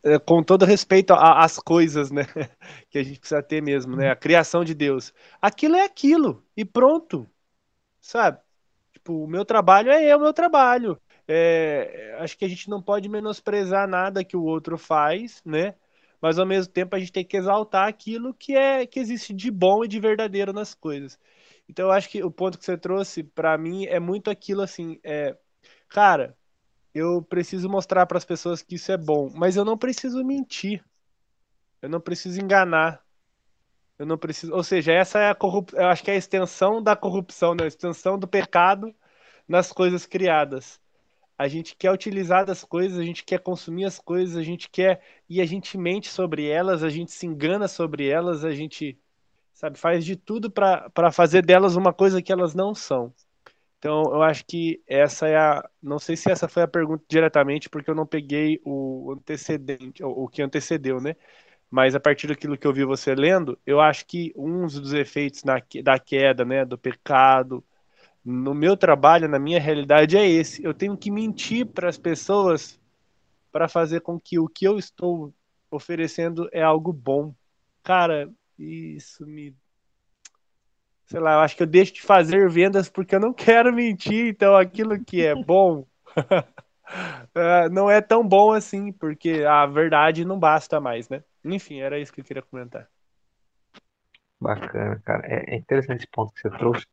[0.02, 2.22] é, com todo respeito às coisas, né?
[2.90, 4.10] Que a gente precisa ter mesmo, né?
[4.10, 5.12] A criação de Deus.
[5.40, 7.28] Aquilo é aquilo e pronto,
[8.00, 8.40] sabe?
[9.02, 10.96] Tipo, o meu trabalho é o meu trabalho.
[11.26, 15.74] É, acho que a gente não pode menosprezar nada que o outro faz, né?
[16.20, 19.50] Mas ao mesmo tempo a gente tem que exaltar aquilo que é que existe de
[19.50, 21.18] bom e de verdadeiro nas coisas.
[21.68, 25.00] Então eu acho que o ponto que você trouxe para mim é muito aquilo assim,
[25.02, 25.36] é,
[25.88, 26.36] cara,
[26.94, 30.84] eu preciso mostrar para as pessoas que isso é bom, mas eu não preciso mentir.
[31.80, 33.02] Eu não preciso enganar.
[34.02, 36.82] Eu não preciso, ou seja, essa é a corrupção, eu acho que é a extensão
[36.82, 37.62] da corrupção, né?
[37.62, 38.92] a extensão do pecado
[39.46, 40.80] nas coisas criadas.
[41.38, 45.00] A gente quer utilizar das coisas, a gente quer consumir as coisas, a gente quer
[45.28, 48.98] e a gente mente sobre elas, a gente se engana sobre elas, a gente
[49.54, 53.14] sabe, faz de tudo para fazer delas uma coisa que elas não são.
[53.78, 55.68] Então, eu acho que essa é a.
[55.80, 60.28] Não sei se essa foi a pergunta diretamente, porque eu não peguei o antecedente, o
[60.28, 61.14] que antecedeu, né?
[61.72, 65.42] Mas a partir daquilo que eu vi você lendo, eu acho que um dos efeitos
[65.42, 67.64] na, da queda, né, do pecado,
[68.22, 70.62] no meu trabalho, na minha realidade, é esse.
[70.62, 72.78] Eu tenho que mentir para as pessoas
[73.50, 75.32] para fazer com que o que eu estou
[75.70, 77.34] oferecendo é algo bom.
[77.82, 79.56] Cara, isso me
[81.06, 84.26] sei lá, eu acho que eu deixo de fazer vendas porque eu não quero mentir,
[84.26, 85.86] então aquilo que é bom
[87.34, 91.22] é, não é tão bom assim, porque a verdade não basta mais, né?
[91.44, 92.88] Enfim, era isso que eu queria comentar.
[94.40, 95.26] Bacana, cara.
[95.26, 96.86] É, é interessante esse ponto que você trouxe,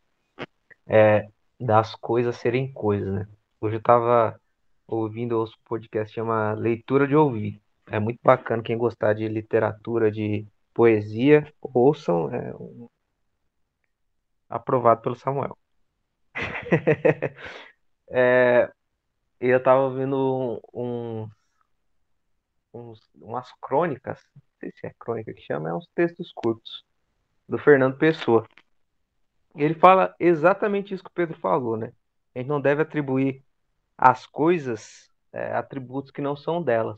[0.88, 1.28] é,
[1.60, 3.28] das coisas serem coisas, né?
[3.60, 4.39] Hoje eu tava
[4.88, 7.62] ouvindo o podcast chama Leitura de Ouvir.
[7.88, 12.88] É muito bacana quem gostar de literatura, de poesia, ouçam, é um
[14.47, 15.58] aprovado pelo Samuel.
[18.10, 18.71] é,
[19.39, 21.30] eu estava vendo um,
[23.15, 26.84] umas crônicas, não sei se é crônica que chama, é uns textos curtos,
[27.47, 28.47] do Fernando Pessoa.
[29.56, 31.91] E ele fala exatamente isso que o Pedro falou, né?
[32.36, 33.43] A gente não deve atribuir
[33.97, 36.97] às coisas é, atributos que não são delas.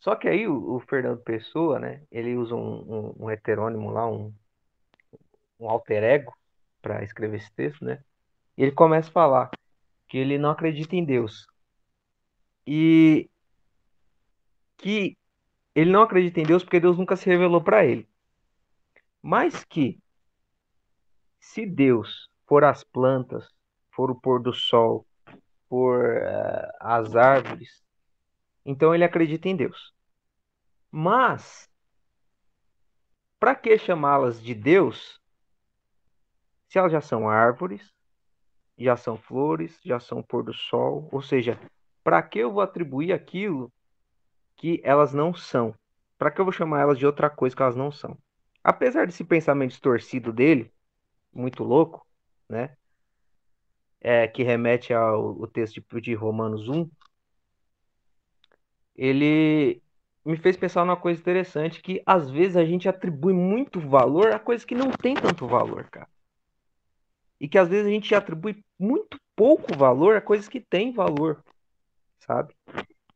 [0.00, 2.02] Só que aí o, o Fernando Pessoa, né?
[2.10, 4.34] Ele usa um, um, um heterônimo lá, um,
[5.58, 6.34] um alter ego
[6.82, 8.02] para escrever esse texto, né?
[8.56, 9.50] E ele começa a falar
[10.10, 11.46] que ele não acredita em Deus.
[12.66, 13.30] E
[14.76, 15.16] que
[15.72, 18.08] ele não acredita em Deus porque Deus nunca se revelou para ele.
[19.22, 20.02] Mas que
[21.38, 23.48] se Deus for as plantas,
[23.92, 25.06] for o pôr do sol,
[25.68, 27.80] for uh, as árvores,
[28.66, 29.94] então ele acredita em Deus.
[30.90, 31.70] Mas
[33.38, 35.20] para que chamá-las de Deus
[36.68, 37.92] se elas já são árvores,
[38.80, 41.60] já são flores, já são pôr do sol, ou seja,
[42.02, 43.70] para que eu vou atribuir aquilo
[44.56, 45.74] que elas não são?
[46.18, 48.16] Para que eu vou chamar elas de outra coisa que elas não são?
[48.64, 50.72] Apesar desse pensamento distorcido dele,
[51.32, 52.06] muito louco,
[52.48, 52.74] né?
[54.00, 56.90] É, que remete ao, texto de, de Romanos 1,
[58.96, 59.82] ele
[60.24, 64.38] me fez pensar numa coisa interessante que às vezes a gente atribui muito valor a
[64.38, 66.08] coisas que não tem tanto valor, cara
[67.40, 71.42] e que às vezes a gente atribui muito pouco valor a coisas que têm valor,
[72.20, 72.54] sabe?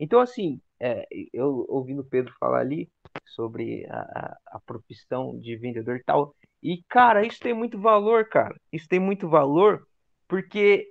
[0.00, 2.88] Então, assim, é, eu ouvindo Pedro falar ali
[3.26, 8.58] sobre a, a, profissão de vendedor e tal, e, cara, isso tem muito valor, cara.
[8.72, 9.86] Isso tem muito valor
[10.26, 10.90] porque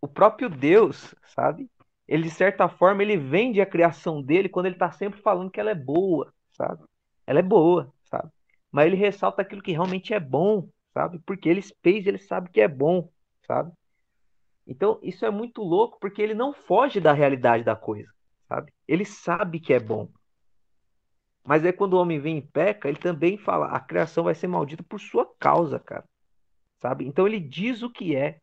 [0.00, 1.70] o próprio Deus, sabe?
[2.08, 5.60] Ele, de certa forma, ele vende a criação dele quando ele tá sempre falando que
[5.60, 6.82] ela é boa, sabe?
[7.24, 8.28] Ela é boa, sabe?
[8.70, 11.18] Mas ele ressalta aquilo que realmente é bom, sabe?
[11.20, 13.10] Porque ele fez, ele sabe que é bom,
[13.46, 13.72] sabe?
[14.66, 18.08] Então, isso é muito louco porque ele não foge da realidade da coisa,
[18.48, 18.72] sabe?
[18.86, 20.08] Ele sabe que é bom.
[21.44, 24.46] Mas é quando o homem vem e peca, ele também fala: a criação vai ser
[24.46, 26.04] maldita por sua causa, cara.
[26.80, 27.06] Sabe?
[27.06, 28.38] Então ele diz o que é.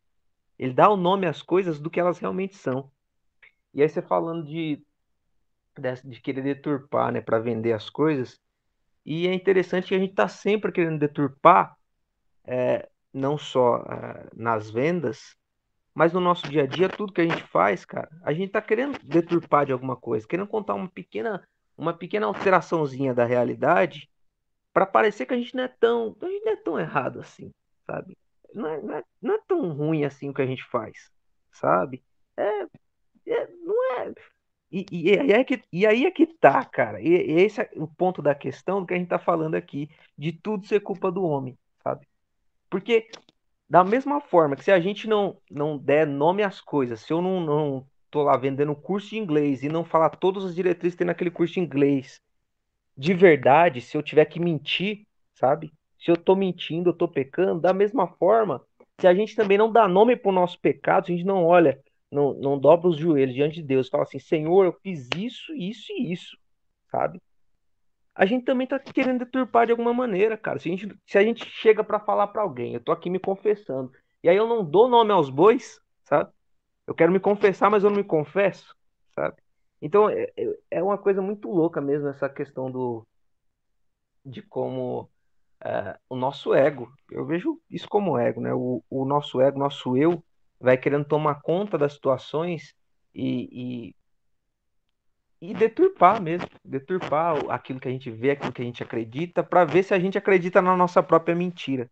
[0.57, 2.91] Ele dá o nome às coisas do que elas realmente são.
[3.73, 4.83] E aí você falando de
[6.03, 8.37] de querer deturpar, né, para vender as coisas.
[9.05, 11.78] E é interessante que a gente está sempre querendo deturpar
[12.49, 15.35] é, não só é, nas vendas,
[15.93, 18.61] mas no nosso dia a dia, tudo que a gente faz, cara, a gente tá
[18.61, 24.09] querendo deturpar de alguma coisa, querendo contar uma pequena, uma pequena alteraçãozinha da realidade
[24.73, 27.51] para parecer que a gente não é tão, a gente não é tão errado assim,
[27.85, 28.17] sabe?
[28.53, 31.11] Não é, não é, não é tão ruim assim o que a gente faz,
[31.51, 32.03] sabe?
[32.35, 32.63] É,
[33.27, 34.13] é não é.
[34.71, 37.01] E, e, aí é que, e aí é que tá, cara.
[37.01, 40.31] E, e esse é o ponto da questão que a gente tá falando aqui, de
[40.31, 42.08] tudo ser culpa do homem, sabe?
[42.69, 43.09] Porque,
[43.69, 47.21] da mesma forma que se a gente não, não der nome às coisas, se eu
[47.21, 50.99] não, não tô lá vendendo curso de inglês e não falar todas as diretrizes que
[50.99, 52.21] tem naquele curso de inglês,
[52.97, 55.71] de verdade, se eu tiver que mentir, sabe?
[55.97, 58.61] Se eu tô mentindo, eu tô pecando, da mesma forma,
[58.99, 61.79] se a gente também não dá nome pro nosso pecado, se a gente não olha,
[62.11, 65.91] não, não dobra os joelhos diante de Deus, fala assim, Senhor, eu fiz isso, isso
[65.93, 66.37] e isso,
[66.91, 67.21] sabe?
[68.19, 70.59] A gente também tá querendo deturpar de alguma maneira, cara.
[70.59, 73.17] Se a gente, se a gente chega para falar para alguém, eu tô aqui me
[73.17, 76.29] confessando, e aí eu não dou nome aos bois, sabe?
[76.85, 78.75] Eu quero me confessar, mas eu não me confesso,
[79.15, 79.37] sabe?
[79.81, 83.07] Então é, é, é uma coisa muito louca mesmo essa questão do
[84.25, 85.09] de como
[85.63, 88.53] é, o nosso ego, eu vejo isso como ego, né?
[88.53, 90.21] O, o nosso ego, nosso eu,
[90.59, 92.75] vai querendo tomar conta das situações
[93.15, 93.95] e, e,
[95.41, 99.63] e deturpar mesmo, deturpar aquilo que a gente vê, aquilo que a gente acredita, para
[99.63, 101.89] ver se a gente acredita na nossa própria mentira,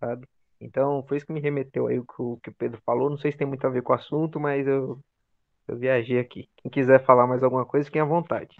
[0.00, 0.26] sabe?
[0.60, 3.10] Então, foi isso que me remeteu aí o que o, que o Pedro falou.
[3.10, 4.98] Não sei se tem muito a ver com o assunto, mas eu,
[5.66, 6.48] eu viajei aqui.
[6.56, 8.56] Quem quiser falar mais alguma coisa, fiquem à vontade.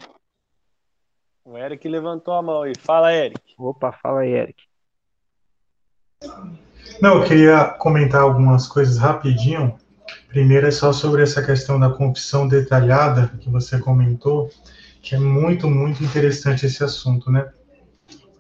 [1.44, 2.72] O Eric levantou a mão aí.
[2.76, 3.40] Fala, Eric.
[3.56, 4.64] Opa, fala aí, Eric.
[7.00, 9.78] Não, eu queria comentar algumas coisas rapidinho.
[10.28, 14.50] Primeiro é só sobre essa questão da confissão detalhada que você comentou,
[15.00, 17.48] que é muito, muito interessante esse assunto, né?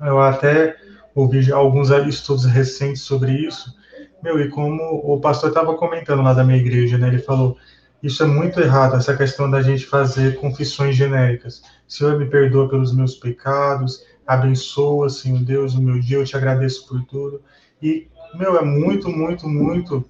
[0.00, 0.76] Eu até
[1.14, 3.74] ouvi alguns estudos recentes sobre isso.
[4.22, 7.08] Meu, e como o pastor estava comentando lá da minha igreja, né?
[7.08, 7.56] Ele falou:
[8.02, 11.62] isso é muito errado, essa questão da gente fazer confissões genéricas.
[11.86, 16.86] Senhor, me perdoa pelos meus pecados, abençoa, Senhor Deus, o meu dia, eu te agradeço
[16.88, 17.40] por tudo.
[17.80, 20.04] E, meu, é muito, muito, muito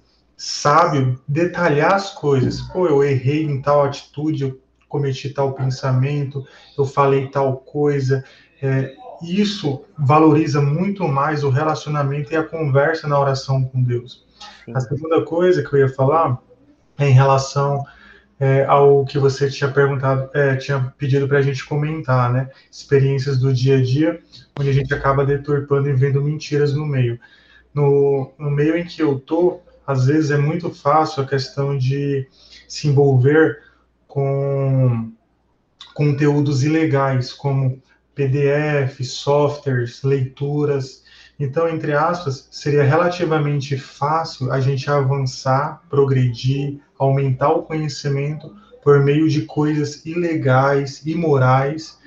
[0.45, 2.59] sábio detalhar as coisas.
[2.59, 6.45] Pô, eu errei em tal atitude, eu cometi tal pensamento,
[6.77, 8.25] eu falei tal coisa.
[8.61, 14.25] É, isso valoriza muito mais o relacionamento e a conversa na oração com Deus.
[14.73, 16.37] A segunda coisa que eu ia falar
[16.97, 17.81] é em relação
[18.37, 22.49] é, ao que você tinha perguntado, é, tinha pedido para a gente comentar, né?
[22.69, 24.19] Experiências do dia a dia,
[24.59, 27.17] onde a gente acaba deturpando e vendo mentiras no meio.
[27.73, 32.27] No, no meio em que eu tô, às vezes é muito fácil a questão de
[32.67, 33.61] se envolver
[34.07, 35.11] com
[35.93, 37.81] conteúdos ilegais, como
[38.15, 41.03] PDF, softwares, leituras.
[41.39, 49.29] Então, entre aspas, seria relativamente fácil a gente avançar, progredir, aumentar o conhecimento por meio
[49.29, 51.97] de coisas ilegais, imorais,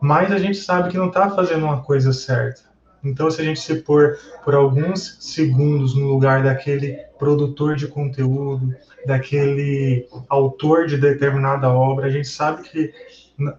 [0.00, 2.71] mas a gente sabe que não está fazendo uma coisa certa.
[3.04, 8.74] Então, se a gente se pôr por alguns segundos no lugar daquele produtor de conteúdo,
[9.06, 12.92] daquele autor de determinada obra, a gente sabe que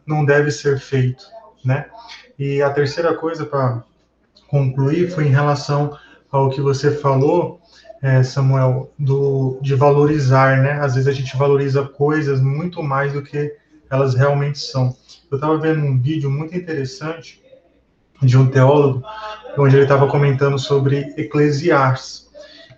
[0.06, 1.26] não deve ser feito
[1.64, 1.86] né?
[2.38, 3.84] E a terceira coisa para
[4.48, 5.98] concluir foi em relação
[6.32, 7.62] ao que você falou,
[8.02, 10.74] é, Samuel, do, de valorizar, né?
[10.74, 13.56] Às vezes a gente valoriza coisas muito mais do que
[13.90, 14.96] elas realmente são.
[15.32, 17.42] Eu estava vendo um vídeo muito interessante
[18.24, 19.04] de um teólogo,
[19.58, 22.30] onde ele estava comentando sobre Eclesiastes.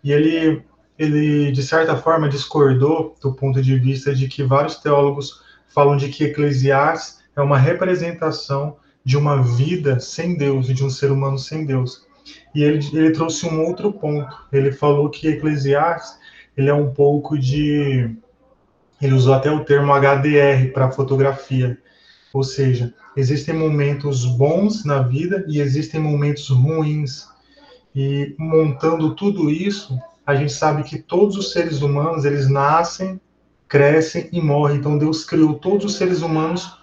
[0.04, 0.64] E ele,
[0.98, 6.10] ele, de certa forma, discordou do ponto de vista de que vários teólogos falam de
[6.10, 11.66] que Eclesiastes é uma representação de uma vida sem Deus, de um ser humano sem
[11.66, 12.06] Deus.
[12.54, 14.36] E ele, ele trouxe um outro ponto.
[14.52, 16.18] Ele falou que Eclesiastes
[16.58, 18.16] ele é um pouco de.
[19.02, 21.78] Ele usou até o termo HDR para fotografia.
[22.36, 27.30] Ou seja, existem momentos bons na vida e existem momentos ruins.
[27.96, 33.22] E montando tudo isso, a gente sabe que todos os seres humanos, eles nascem,
[33.70, 34.76] crescem e morrem.
[34.76, 36.78] Então Deus criou todos os seres humanos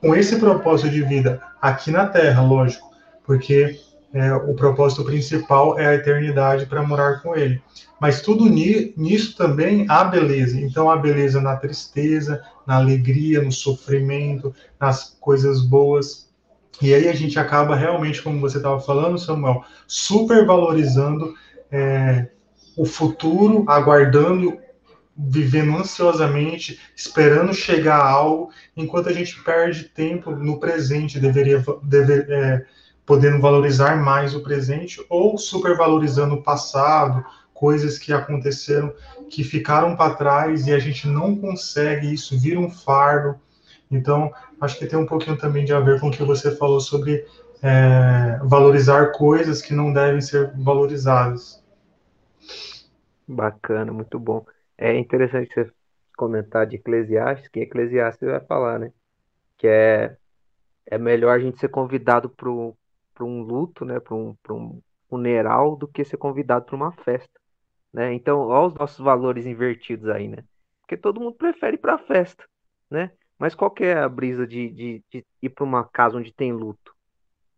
[0.00, 2.88] com esse propósito de vida aqui na Terra, lógico,
[3.26, 3.80] porque
[4.12, 7.62] é, o propósito principal é a eternidade para morar com Ele.
[8.00, 10.60] Mas tudo ni, nisso também há beleza.
[10.60, 16.30] Então há beleza na tristeza, na alegria, no sofrimento, nas coisas boas.
[16.80, 21.34] E aí a gente acaba realmente, como você estava falando, Samuel, supervalorizando
[21.70, 22.28] é,
[22.76, 24.58] o futuro, aguardando
[25.16, 32.26] vivendo ansiosamente, esperando chegar a algo, enquanto a gente perde tempo no presente, deveria dever,
[32.30, 32.64] é,
[33.04, 38.92] podendo valorizar mais o presente ou supervalorizando o passado, coisas que aconteceram,
[39.30, 43.38] que ficaram para trás e a gente não consegue, isso vira um fardo.
[43.90, 46.80] Então, acho que tem um pouquinho também de a ver com o que você falou
[46.80, 47.24] sobre
[47.62, 51.62] é, valorizar coisas que não devem ser valorizadas.
[53.28, 54.44] Bacana, muito bom.
[54.76, 55.70] É interessante você
[56.16, 58.92] comentar de Eclesiastes, que Eclesiastes vai falar, né?
[59.56, 60.16] Que é,
[60.86, 62.28] é melhor a gente ser convidado
[63.14, 64.00] para um luto, né?
[64.00, 67.40] Para um, um funeral, do que ser convidado para uma festa,
[67.92, 68.12] né?
[68.14, 70.44] Então, olha os nossos valores invertidos aí, né?
[70.80, 72.44] Porque todo mundo prefere ir pra festa,
[72.90, 73.12] né?
[73.38, 76.52] Mas qual que é a brisa de, de, de ir para uma casa onde tem
[76.52, 76.94] luto?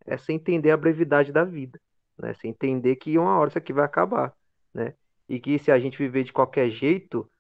[0.06, 1.80] É você entender a brevidade da vida,
[2.18, 2.34] né?
[2.34, 4.34] Você entender que uma hora isso aqui vai acabar,
[4.72, 4.94] né?
[5.28, 7.30] E que se a gente viver de qualquer jeito,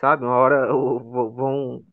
[0.00, 0.24] sabe?
[0.24, 1.84] Uma hora vão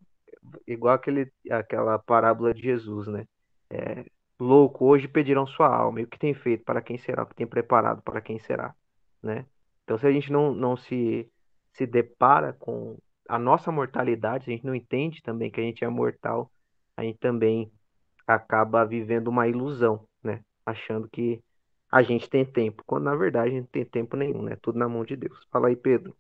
[0.68, 3.26] igual aquele, aquela parábola de Jesus, né?
[3.70, 4.06] É,
[4.40, 7.36] louco, hoje pedirão sua alma, e o que tem feito para quem será, o que
[7.36, 8.74] tem preparado para quem será,
[9.22, 9.46] né?
[9.84, 11.30] Então, se a gente não, não se,
[11.74, 15.90] se depara com a nossa mortalidade, a gente não entende também que a gente é
[15.90, 16.52] mortal,
[16.96, 17.72] a gente também
[18.28, 20.42] acaba vivendo uma ilusão, né?
[20.66, 21.42] Achando que
[21.92, 24.58] a gente tem tempo, quando na verdade a gente não tem tempo nenhum, né?
[24.62, 25.38] Tudo na mão de Deus.
[25.52, 26.16] Fala aí, Pedro.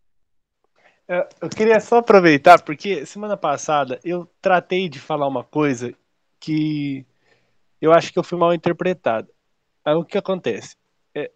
[1.07, 5.93] É, eu queria só aproveitar, porque semana passada eu tratei de falar uma coisa
[6.39, 7.05] que
[7.83, 9.27] eu acho que eu fui mal interpretado.
[9.83, 10.77] Aí o que acontece?
[11.13, 11.29] É,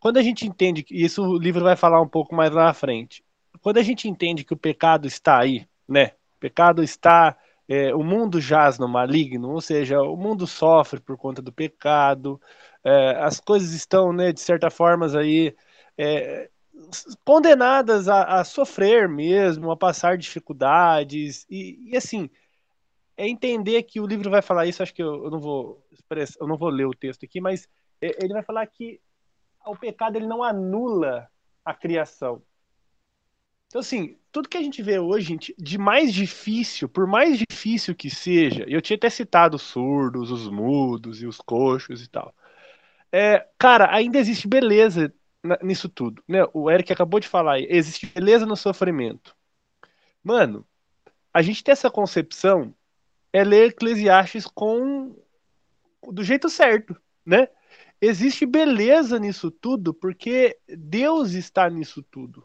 [0.00, 2.74] quando a gente entende, e isso o livro vai falar um pouco mais lá na
[2.74, 3.24] frente,
[3.60, 6.12] quando a gente entende que o pecado está aí, né?
[6.36, 7.36] O pecado está,
[7.68, 12.40] é, o mundo jaz no maligno, ou seja, o mundo sofre por conta do pecado,
[12.82, 15.54] é, as coisas estão, né, de certa forma aí
[15.96, 16.50] é,
[17.24, 22.28] condenadas a, a, sofrer mesmo, a passar dificuldades e, e, assim
[23.22, 24.82] é entender que o livro vai falar isso.
[24.82, 25.86] Acho que eu, eu não vou
[26.40, 27.68] eu não vou ler o texto aqui, mas
[28.00, 29.00] ele vai falar que
[29.64, 31.30] o pecado ele não anula
[31.64, 32.42] a criação.
[33.68, 38.10] Então assim, tudo que a gente vê hoje de mais difícil, por mais difícil que
[38.10, 42.34] seja, eu tinha até citado os surdos, os mudos e os coxos e tal.
[43.12, 45.14] É, cara, ainda existe beleza
[45.62, 46.22] nisso tudo.
[46.26, 46.40] Né?
[46.52, 49.36] O Eric acabou de falar, existe beleza no sofrimento.
[50.24, 50.66] Mano,
[51.32, 52.74] a gente tem essa concepção
[53.32, 55.16] é ler Eclesiastes com
[56.10, 57.48] do jeito certo, né?
[58.00, 62.44] Existe beleza nisso tudo porque Deus está nisso tudo.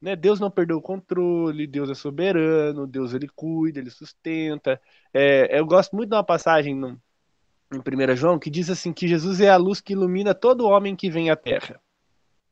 [0.00, 0.14] Né?
[0.14, 4.78] Deus não perdeu o controle, Deus é soberano, Deus ele cuida, ele sustenta.
[5.14, 7.00] É, eu gosto muito de uma passagem no,
[7.72, 10.94] em 1 João que diz assim que Jesus é a luz que ilumina todo homem
[10.94, 11.80] que vem à terra.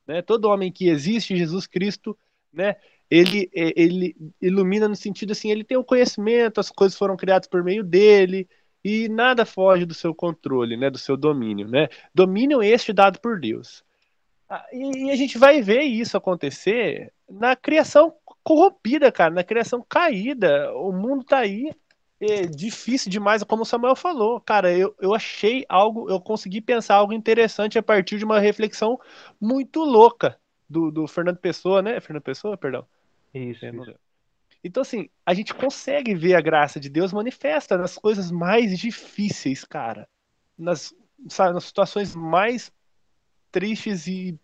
[0.07, 0.23] Né?
[0.23, 2.17] Todo homem que existe, Jesus Cristo,
[2.51, 2.77] né?
[3.13, 7.47] Ele, é, ele ilumina no sentido assim, ele tem o conhecimento, as coisas foram criadas
[7.47, 8.49] por meio dele,
[8.83, 11.89] e nada foge do seu controle, né, do seu domínio, né?
[12.15, 13.85] Domínio este dado por Deus.
[14.49, 20.73] Ah, e, a gente vai ver isso acontecer na criação corrompida, cara, na criação caída.
[20.75, 21.71] O mundo tá aí,
[22.19, 24.41] é difícil demais, como o Samuel falou.
[24.41, 28.99] Cara, eu, eu achei algo, eu consegui pensar algo interessante a partir de uma reflexão
[29.39, 30.39] muito louca
[30.69, 32.01] do, do Fernando Pessoa, né?
[32.01, 32.87] Fernando Pessoa, perdão.
[33.35, 33.95] Isso, isso.
[34.64, 39.64] Então, assim, a gente consegue ver a graça de Deus manifesta nas coisas mais difíceis,
[39.64, 40.09] cara.
[40.57, 40.95] Nas,
[41.28, 42.72] sabe, nas situações mais
[43.51, 44.39] tristes e,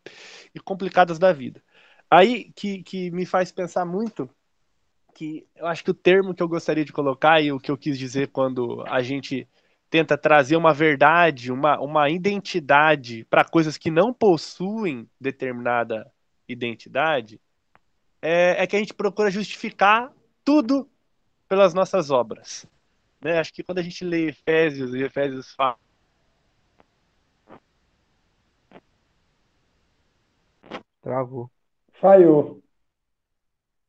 [0.55, 1.63] e complicadas da vida.
[2.11, 4.29] Aí que, que me faz pensar muito
[5.15, 7.77] que eu acho que o termo que eu gostaria de colocar e o que eu
[7.77, 9.49] quis dizer quando a gente
[9.91, 16.11] tenta trazer uma verdade, uma, uma identidade para coisas que não possuem determinada
[16.47, 17.41] identidade,
[18.21, 20.13] é, é, que a gente procura justificar
[20.45, 20.89] tudo
[21.49, 22.67] pelas nossas obras.
[23.21, 23.39] Né?
[23.39, 25.77] Acho que quando a gente lê Efésios e Efésios fala.
[31.03, 31.51] Travou.
[31.95, 32.63] Falhou.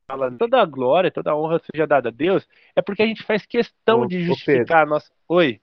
[0.07, 3.21] Fala, toda a glória, toda a honra seja dada a Deus, é porque a gente
[3.23, 5.11] faz questão Ô, de ô, justificar a nossa.
[5.27, 5.61] Oi.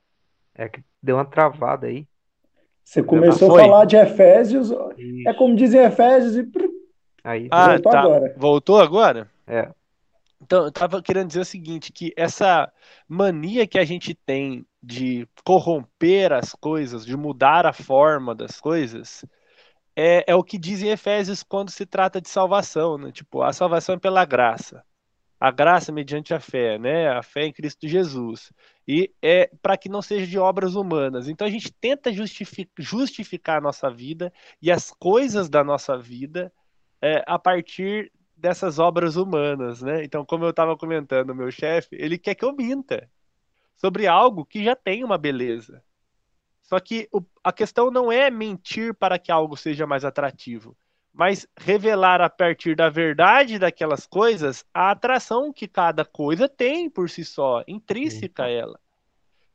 [0.54, 2.06] É que deu uma travada aí.
[2.84, 5.28] Você começou a falar de Efésios, Isso.
[5.28, 6.44] é como dizem Efésios e
[7.26, 8.00] Aí, Ah, Voltou tá.
[8.00, 8.34] agora.
[8.36, 9.30] Voltou agora?
[9.48, 9.68] é.
[10.40, 12.70] Então, eu tava querendo dizer o seguinte, que essa
[13.08, 19.24] mania que a gente tem de corromper as coisas, de mudar a forma das coisas,
[19.96, 23.10] é, é o que diz em Efésios quando se trata de salvação, né?
[23.10, 24.84] Tipo, a salvação é pela graça.
[25.40, 27.08] A graça mediante a fé, né?
[27.08, 28.52] A fé em Cristo Jesus.
[28.86, 31.28] E é para que não seja de obras humanas.
[31.28, 36.52] Então a gente tenta justifi- justificar a nossa vida e as coisas da nossa vida
[37.06, 40.04] é, a partir dessas obras humanas, né?
[40.04, 43.10] Então, como eu estava comentando, o meu chefe, ele quer que eu minta
[43.76, 45.82] sobre algo que já tem uma beleza.
[46.62, 50.76] Só que o- a questão não é mentir para que algo seja mais atrativo,
[51.12, 57.08] mas revelar a partir da verdade daquelas coisas a atração que cada coisa tem por
[57.08, 58.80] si só, intrínseca a ela.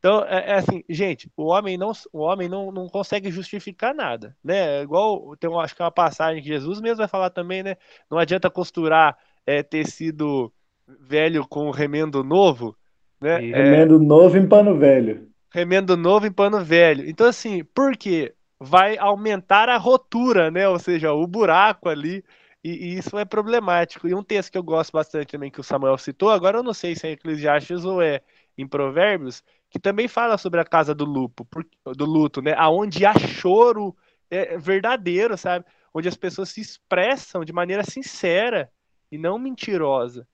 [0.01, 4.35] Então, é, é assim, gente, o homem não, o homem não, não consegue justificar nada,
[4.43, 4.79] né?
[4.79, 7.63] É Igual tem, uma- acho que é uma passagem que Jesus mesmo vai falar também,
[7.63, 7.77] né?
[8.09, 10.53] Não adianta costurar é, tecido
[10.87, 12.77] velho com remendo novo,
[13.21, 13.43] né?
[13.43, 13.55] Isso.
[13.55, 15.31] É, remendo novo em pano velho.
[15.53, 17.07] remendo novo em pano velho.
[17.09, 18.33] Então, assim, por quê?
[18.59, 20.67] Vai aumentar a rotura, né?
[20.67, 22.23] Ou seja, o buraco ali
[22.63, 24.07] E, e, isso é problemático.
[24.07, 26.73] E um texto que eu gosto bastante também, que o Samuel citou, agora eu não
[26.75, 28.21] sei se é em Eclesiastes ou é
[28.57, 31.47] em Provérbios, que também fala sobre a casa do luto,
[31.95, 32.53] do luto, né?
[32.57, 33.95] Aonde há choro
[34.29, 35.65] é, verdadeiro, sabe?
[35.93, 38.69] Onde as pessoas se expressam de maneira sincera
[39.09, 40.27] e não mentirosa.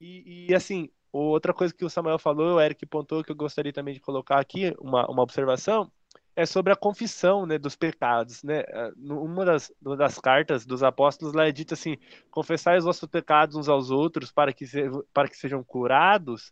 [0.00, 3.72] E, e assim, outra coisa que o Samuel falou, o Eric pontou, que eu gostaria
[3.72, 5.92] também de colocar aqui, uma, uma observação,
[6.34, 8.42] é sobre a confissão né, dos pecados.
[8.42, 8.60] Né?
[8.66, 11.98] É, uma das, das cartas dos apóstolos lá é dito assim:
[12.30, 16.50] confessai os vossos pecados uns aos outros para que, se, para que sejam curados.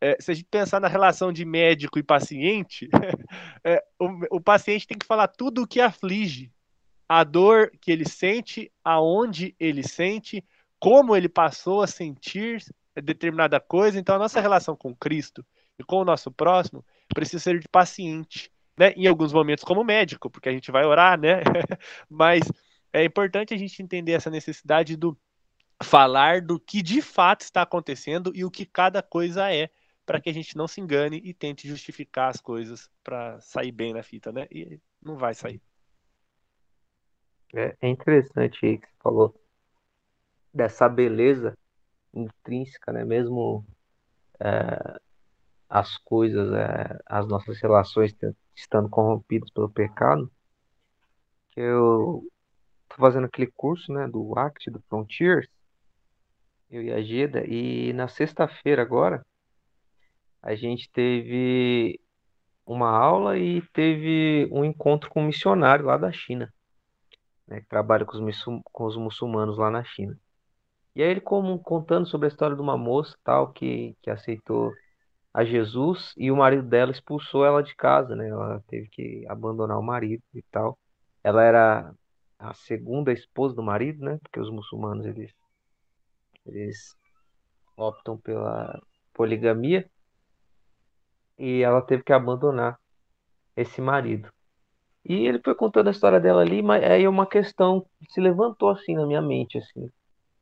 [0.00, 2.88] É, se a gente pensar na relação de médico e paciente,
[3.64, 6.52] é, o, o paciente tem que falar tudo o que aflige,
[7.08, 10.44] a dor que ele sente, aonde ele sente,
[10.78, 12.62] como ele passou a sentir
[13.02, 13.98] determinada coisa.
[13.98, 15.44] Então, a nossa relação com Cristo
[15.78, 16.84] e com o nosso próximo
[17.14, 18.92] precisa ser de paciente né?
[18.96, 21.40] Em alguns momentos como médico, porque a gente vai orar, né?
[22.08, 22.42] Mas
[22.92, 25.18] é importante a gente entender essa necessidade do
[25.82, 29.68] falar do que de fato está acontecendo e o que cada coisa é,
[30.06, 33.92] para que a gente não se engane e tente justificar as coisas para sair bem
[33.92, 34.46] na fita, né?
[34.50, 35.60] E não vai sair.
[37.52, 39.34] É, é interessante que você falou
[40.54, 41.58] dessa beleza
[42.14, 43.04] intrínseca, né?
[43.04, 43.66] Mesmo
[44.40, 45.00] é,
[45.68, 48.14] as coisas, é, as nossas relações
[48.54, 50.30] estando corrompidas pelo pecado,
[51.50, 52.24] que eu
[52.88, 55.48] tô fazendo aquele curso, né, do ACT, do Frontiers,
[56.70, 59.24] eu e a Geda, e na sexta-feira agora,
[60.46, 62.00] a gente teve
[62.64, 66.54] uma aula e teve um encontro com um missionário lá da China,
[67.48, 70.16] né, que trabalha com os, com os muçulmanos lá na China.
[70.94, 74.72] E aí ele como, contando sobre a história de uma moça tal que, que aceitou
[75.34, 78.28] a Jesus e o marido dela expulsou ela de casa, né?
[78.28, 80.78] Ela teve que abandonar o marido e tal.
[81.24, 81.94] Ela era
[82.38, 84.16] a segunda esposa do marido, né?
[84.22, 85.34] Porque os muçulmanos eles
[86.46, 86.96] eles
[87.76, 88.80] optam pela
[89.12, 89.90] poligamia
[91.38, 92.78] e ela teve que abandonar
[93.56, 94.30] esse marido.
[95.04, 98.94] E ele foi contando a história dela ali, mas aí uma questão se levantou assim
[98.94, 99.90] na minha mente assim.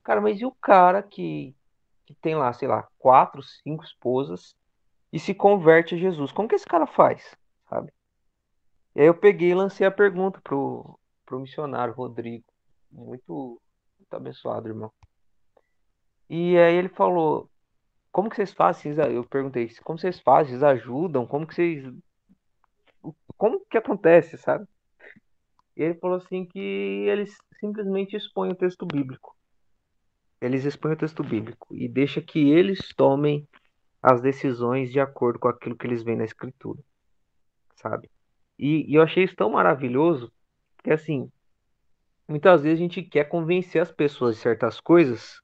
[0.03, 1.55] Cara, mas e o cara que
[2.07, 4.55] que tem lá, sei lá, quatro, cinco esposas
[5.13, 6.33] e se converte a Jesus.
[6.33, 7.37] Como que esse cara faz,
[7.69, 7.93] sabe?
[8.95, 12.45] E aí eu peguei e lancei a pergunta pro, pro missionário Rodrigo.
[12.91, 13.61] Muito,
[13.99, 14.93] muito abençoado, irmão.
[16.29, 17.51] E aí ele falou,
[18.15, 18.95] como que vocês fazem?
[19.13, 20.53] Eu perguntei, como vocês fazem?
[20.53, 21.27] Vocês ajudam?
[21.27, 21.93] Como que vocês...
[23.37, 24.69] Como que acontece, sabe?
[25.77, 26.61] E ele falou assim que
[27.09, 29.37] eles simplesmente expõem o texto bíblico.
[30.41, 33.49] Eles expõem o texto bíblico e deixa que eles tomem
[34.01, 36.81] as decisões de acordo com aquilo que eles veem na escritura,
[37.75, 38.09] sabe?
[38.57, 40.33] E, e eu achei isso tão maravilhoso
[40.85, 41.29] que assim,
[42.29, 45.43] muitas vezes a gente quer convencer as pessoas de certas coisas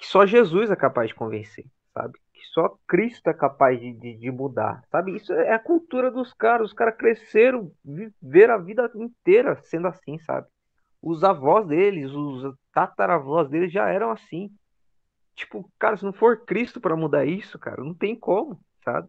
[0.00, 2.18] que só Jesus é capaz de convencer, sabe?
[2.32, 5.14] Que só Cristo é capaz de, de, de mudar, sabe?
[5.14, 6.68] Isso é a cultura dos caras.
[6.68, 10.48] Os caras cresceram, viveram a vida inteira sendo assim, sabe?
[11.02, 14.50] Os avós deles, os tataravós deles já eram assim.
[15.34, 19.08] Tipo, cara, se não for Cristo para mudar isso, cara, não tem como, sabe?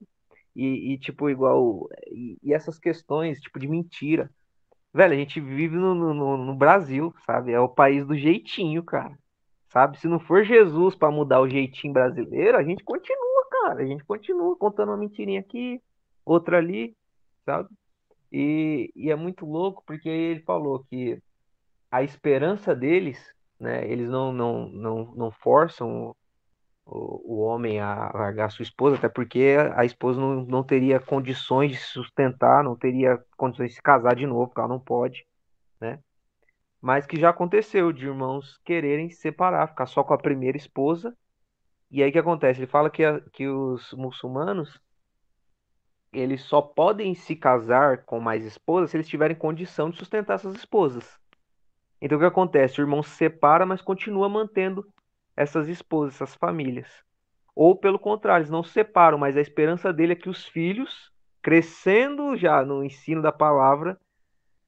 [0.54, 1.88] E, e tipo, igual.
[2.08, 4.30] E, e, essas questões, tipo, de mentira.
[4.94, 7.54] Velho, a gente vive no, no, no Brasil, sabe?
[7.54, 9.18] É o país do jeitinho, cara.
[9.72, 9.98] Sabe?
[10.00, 13.82] Se não for Jesus para mudar o jeitinho brasileiro, a gente continua, cara.
[13.82, 15.82] A gente continua contando uma mentirinha aqui,
[16.26, 16.96] outra ali,
[17.46, 17.70] sabe?
[18.32, 21.22] E, e é muito louco porque ele falou que
[21.90, 23.90] a esperança deles, né?
[23.90, 26.14] Eles não, não, não, não forçam
[26.86, 31.72] o, o homem a largar sua esposa, até porque a esposa não, não teria condições
[31.72, 35.26] de se sustentar, não teria condições de se casar de novo, porque ela não pode,
[35.80, 36.00] né?
[36.82, 41.16] Mas que já aconteceu de irmãos quererem se separar, ficar só com a primeira esposa.
[41.92, 42.60] E aí o que acontece?
[42.60, 44.82] Ele fala que, a, que os muçulmanos
[46.12, 50.56] eles só podem se casar com mais esposas se eles tiverem condição de sustentar essas
[50.56, 51.18] esposas.
[52.02, 52.82] Então o que acontece?
[52.82, 54.86] O irmão se separa, mas continua mantendo
[55.36, 56.90] essas esposas, essas famílias.
[57.56, 61.12] Ou pelo contrário, eles não se separam, mas a esperança dele é que os filhos,
[61.42, 64.00] crescendo já no ensino da palavra,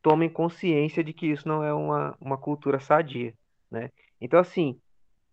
[0.04, 3.34] tomem consciência de que isso não é uma, uma cultura sadia,
[3.72, 3.90] né?
[4.22, 4.80] Então, assim,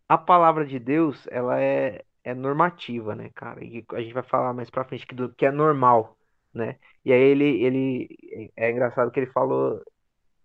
[0.09, 3.63] a palavra de Deus, ela é, é normativa, né, cara?
[3.63, 6.17] E a gente vai falar mais pra frente que, do, que é normal,
[6.55, 6.77] né?
[7.05, 9.83] E aí ele, ele, é engraçado que ele falou,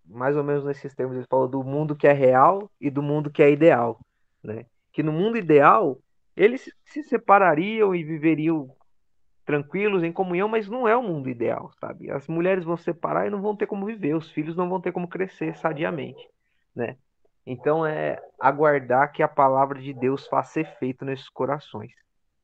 [0.05, 3.31] mais ou menos nesses termos, ele falou do mundo que é real e do mundo
[3.31, 3.99] que é ideal,
[4.43, 4.65] né?
[4.95, 5.99] que no mundo ideal
[6.37, 8.73] eles se separariam e viveriam
[9.45, 12.09] tranquilos em comunhão, mas não é o mundo ideal, sabe?
[12.09, 14.81] As mulheres vão se separar e não vão ter como viver, os filhos não vão
[14.81, 16.27] ter como crescer sadiamente,
[16.75, 16.97] né?
[17.45, 21.91] Então é aguardar que a palavra de Deus faça efeito nesses corações,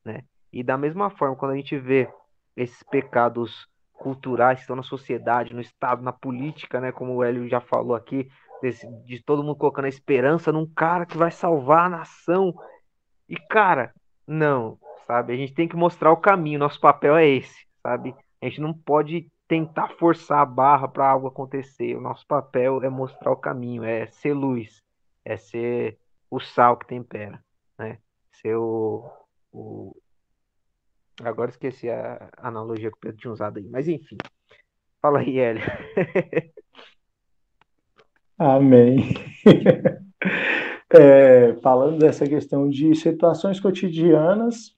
[0.05, 0.21] né?
[0.53, 2.07] E da mesma forma, quando a gente vê
[2.55, 6.91] esses pecados culturais que estão na sociedade, no Estado, na política, né?
[6.91, 8.29] Como o Hélio já falou aqui,
[8.61, 12.53] desse, de todo mundo colocando a esperança num cara que vai salvar a nação.
[13.27, 13.91] E, cara,
[14.27, 15.33] não, sabe?
[15.33, 18.15] A gente tem que mostrar o caminho, nosso papel é esse, sabe?
[18.41, 21.95] A gente não pode tentar forçar a barra para algo acontecer.
[21.95, 24.81] O nosso papel é mostrar o caminho, é ser luz,
[25.25, 25.97] é ser
[26.29, 27.43] o sal que tempera,
[27.77, 27.97] né?
[28.31, 29.11] Ser o,
[29.51, 29.95] o...
[31.21, 34.17] Agora esqueci a analogia que o Pedro tinha usado aí, mas enfim.
[35.01, 35.61] Fala aí, Hélio.
[38.39, 39.13] Amém.
[40.93, 44.75] É, falando dessa questão de situações cotidianas,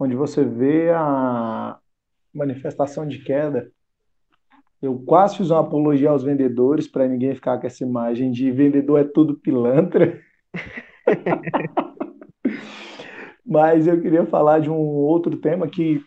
[0.00, 1.78] onde você vê a
[2.32, 3.70] manifestação de queda,
[4.80, 8.98] eu quase fiz uma apologia aos vendedores para ninguém ficar com essa imagem de vendedor
[8.98, 10.18] é tudo pilantra.
[13.44, 16.02] Mas eu queria falar de um outro tema que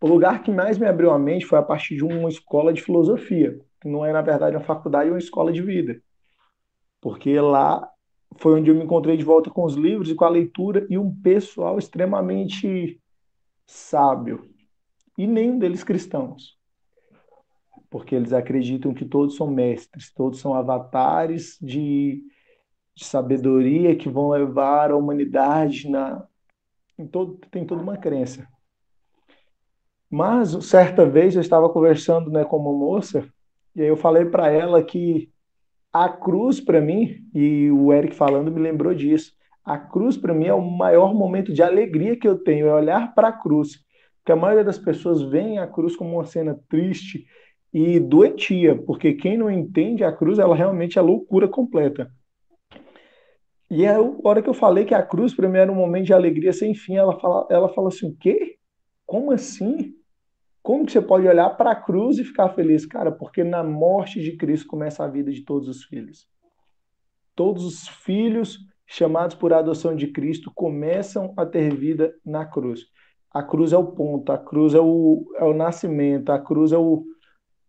[0.00, 2.82] o lugar que mais me abriu a mente foi a partir de uma escola de
[2.82, 6.00] filosofia não é, na verdade, uma faculdade, é uma escola de vida.
[7.00, 7.88] Porque lá
[8.38, 10.98] foi onde eu me encontrei de volta com os livros e com a leitura e
[10.98, 13.00] um pessoal extremamente
[13.66, 14.48] sábio.
[15.16, 16.56] E nenhum deles cristãos.
[17.88, 22.22] Porque eles acreditam que todos são mestres, todos são avatares de,
[22.94, 26.26] de sabedoria que vão levar a humanidade na.
[26.98, 28.46] Em todo, tem toda uma crença.
[30.10, 33.28] Mas, certa vez, eu estava conversando né, com uma moça
[33.76, 35.30] e aí eu falei para ela que
[36.04, 39.32] a cruz para mim, e o Eric falando me lembrou disso,
[39.64, 43.14] a cruz para mim é o maior momento de alegria que eu tenho, é olhar
[43.14, 43.84] para a cruz.
[44.18, 47.24] Porque a maioria das pessoas vê a cruz como uma cena triste
[47.72, 52.10] e doentia, porque quem não entende a cruz, ela realmente é loucura completa.
[53.70, 56.06] E é a hora que eu falei que a cruz para mim era um momento
[56.06, 58.56] de alegria sem fim, ela fala, ela fala assim: o quê?
[59.04, 59.94] Como assim?
[60.66, 62.84] Como que você pode olhar para a cruz e ficar feliz?
[62.84, 66.26] Cara, porque na morte de Cristo começa a vida de todos os filhos.
[67.36, 72.80] Todos os filhos chamados por adoção de Cristo começam a ter vida na cruz.
[73.30, 76.78] A cruz é o ponto, a cruz é o, é o nascimento, a cruz é
[76.78, 77.04] o,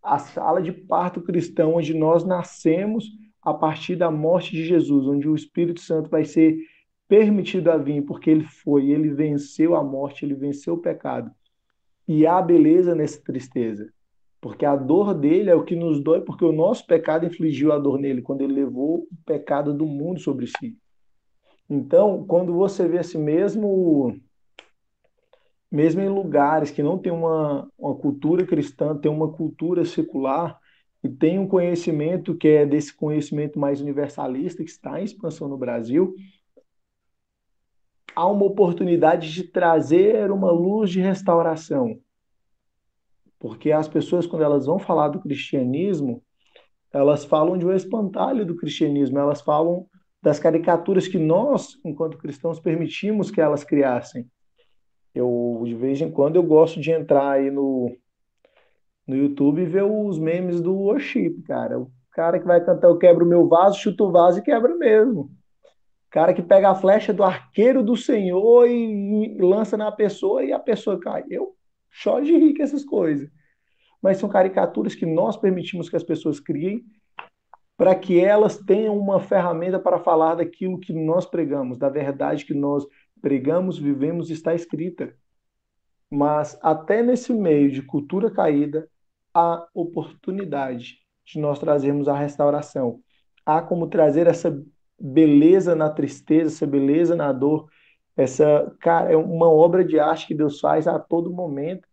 [0.02, 3.04] a sala de parto cristão, onde nós nascemos
[3.40, 6.58] a partir da morte de Jesus, onde o Espírito Santo vai ser
[7.06, 11.30] permitido a vir, porque ele foi, ele venceu a morte, ele venceu o pecado.
[12.08, 13.92] E há beleza nessa tristeza.
[14.40, 17.78] Porque a dor dele é o que nos dói, porque o nosso pecado infligiu a
[17.78, 20.76] dor nele, quando ele levou o pecado do mundo sobre si.
[21.68, 24.18] Então, quando você vê assim mesmo,
[25.70, 30.58] mesmo em lugares que não tem uma, uma cultura cristã, tem uma cultura secular,
[31.02, 35.56] e tem um conhecimento que é desse conhecimento mais universalista, que está em expansão no
[35.56, 36.14] Brasil,
[38.18, 42.00] há uma oportunidade de trazer uma luz de restauração.
[43.38, 46.20] Porque as pessoas, quando elas vão falar do cristianismo,
[46.92, 49.86] elas falam de um espantalho do cristianismo, elas falam
[50.20, 54.26] das caricaturas que nós, enquanto cristãos, permitimos que elas criassem.
[55.14, 57.96] Eu, de vez em quando, eu gosto de entrar aí no,
[59.06, 61.78] no YouTube e ver os memes do worship, cara.
[61.78, 64.74] O cara que vai cantar Eu quebro o meu vaso, chuta o vaso e quebra
[64.74, 65.37] mesmo
[66.10, 70.52] cara que pega a flecha do arqueiro do Senhor e, e lança na pessoa e
[70.52, 71.24] a pessoa cai.
[71.30, 71.54] Eu
[71.90, 73.30] choro de rir com essas coisas.
[74.00, 76.84] Mas são caricaturas que nós permitimos que as pessoas criem
[77.76, 82.52] para que elas tenham uma ferramenta para falar daquilo que nós pregamos, da verdade que
[82.52, 82.84] nós
[83.20, 85.14] pregamos, vivemos, está escrita.
[86.10, 88.88] Mas até nesse meio de cultura caída,
[89.32, 93.00] há oportunidade de nós trazermos a restauração.
[93.46, 94.50] Há como trazer essa
[94.98, 97.68] beleza na tristeza, essa beleza na dor.
[98.16, 101.86] Essa, cara, é uma obra de arte que Deus faz a todo momento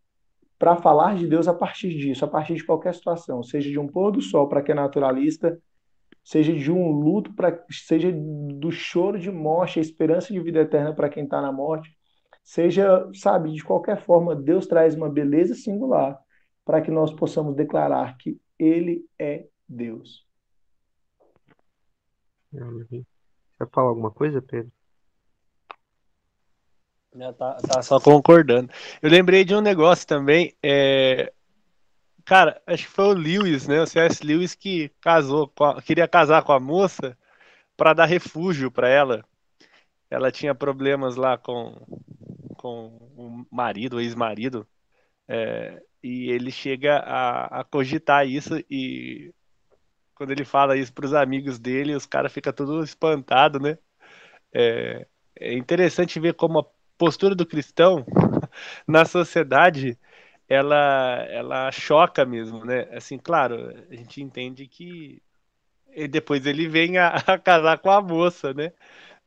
[0.57, 3.87] para falar de Deus a partir disso, a partir de qualquer situação, seja de um
[3.87, 5.59] pôr do sol para quem é naturalista,
[6.23, 10.93] seja de um luto para seja do choro de morte, a esperança de vida eterna
[10.93, 11.95] para quem está na morte,
[12.43, 16.17] seja, sabe, de qualquer forma, Deus traz uma beleza singular
[16.63, 20.24] para que nós possamos declarar que ele é Deus.
[22.51, 24.71] Quer falar alguma coisa, Pedro?
[27.37, 28.69] Tá, tá só concordando.
[29.01, 30.53] Eu lembrei de um negócio também.
[30.61, 31.31] É...
[32.25, 33.81] Cara, acho que foi o Lewis, né?
[33.81, 34.25] O C.S.
[34.25, 35.81] Lewis que casou, a...
[35.81, 37.17] queria casar com a moça
[37.77, 39.23] para dar refúgio para ela.
[40.09, 41.73] Ela tinha problemas lá com,
[42.57, 44.67] com o marido, o ex-marido,
[45.27, 45.81] é...
[46.03, 49.33] e ele chega a, a cogitar isso e
[50.15, 53.77] quando ele fala isso para os amigos dele, os caras ficam tudo espantado, né?
[54.53, 55.07] É,
[55.39, 56.65] é interessante ver como a
[56.97, 58.05] postura do cristão
[58.87, 59.97] na sociedade
[60.49, 62.83] ela ela choca mesmo, né?
[62.95, 65.21] Assim, claro, a gente entende que
[66.09, 68.71] depois ele vem a, a casar com a moça, né?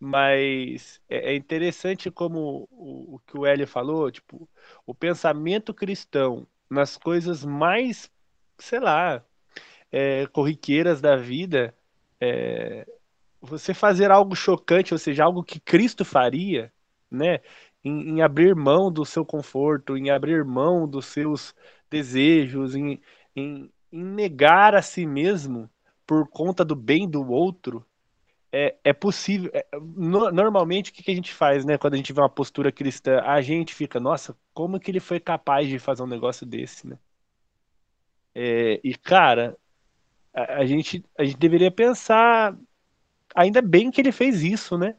[0.00, 4.48] Mas é, é interessante como o, o que o Hélio falou, tipo,
[4.86, 8.10] o pensamento cristão nas coisas mais,
[8.58, 9.24] sei lá,
[9.90, 11.74] é, corriqueiras da vida,
[12.20, 12.86] é,
[13.40, 16.72] você fazer algo chocante, ou seja, algo que Cristo faria,
[17.10, 17.40] né?
[17.84, 21.54] Em, em, abrir mão do seu conforto, em abrir mão dos seus
[21.88, 23.00] desejos, em,
[23.36, 25.70] em, em negar a si mesmo
[26.06, 27.84] por conta do bem do outro,
[28.52, 29.50] é, é possível.
[29.54, 31.78] É, no, normalmente, o que, que, a gente faz, né?
[31.78, 35.20] Quando a gente vê uma postura cristã, a gente fica, nossa, como que ele foi
[35.20, 36.98] capaz de fazer um negócio desse, né?
[38.34, 39.56] É, e, cara,
[40.38, 42.56] a, a, gente, a gente deveria pensar,
[43.34, 44.94] ainda bem que ele fez isso, né?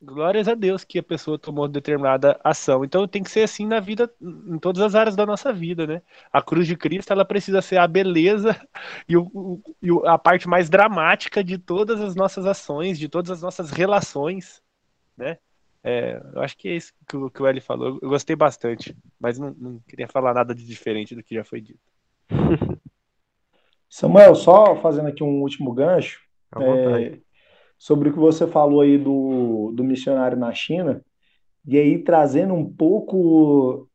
[0.00, 2.84] Glórias a Deus que a pessoa tomou determinada ação.
[2.84, 6.02] Então tem que ser assim na vida, em todas as áreas da nossa vida, né?
[6.30, 8.60] A cruz de Cristo ela precisa ser a beleza
[9.08, 13.40] e, o, e a parte mais dramática de todas as nossas ações, de todas as
[13.40, 14.62] nossas relações,
[15.16, 15.38] né?
[15.82, 17.98] É, eu acho que é isso que o, que o Eli falou.
[18.02, 21.60] Eu gostei bastante, mas não, não queria falar nada de diferente do que já foi
[21.60, 21.80] dito.
[23.96, 26.20] Samuel, só fazendo aqui um último gancho.
[26.54, 27.18] É,
[27.78, 31.02] sobre o que você falou aí do, do missionário na China,
[31.66, 33.88] e aí trazendo um pouco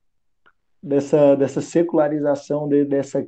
[0.81, 3.23] dessa, dessa secularização, de, dessa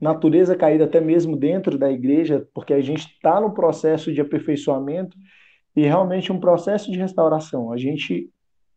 [0.00, 5.14] natureza caída até mesmo dentro da igreja, porque a gente está no processo de aperfeiçoamento
[5.76, 7.70] e realmente um processo de restauração.
[7.70, 8.30] A gente,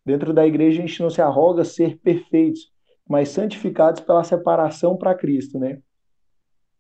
[0.06, 2.74] dentro da igreja, a gente não se arroga ser perfeitos,
[3.08, 5.80] mas santificados pela separação para Cristo, né?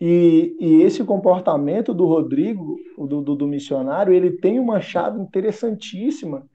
[0.04, 6.48] E, e, esse comportamento do Rodrigo, do, do, do, missionário, ele tem uma chave interessantíssima,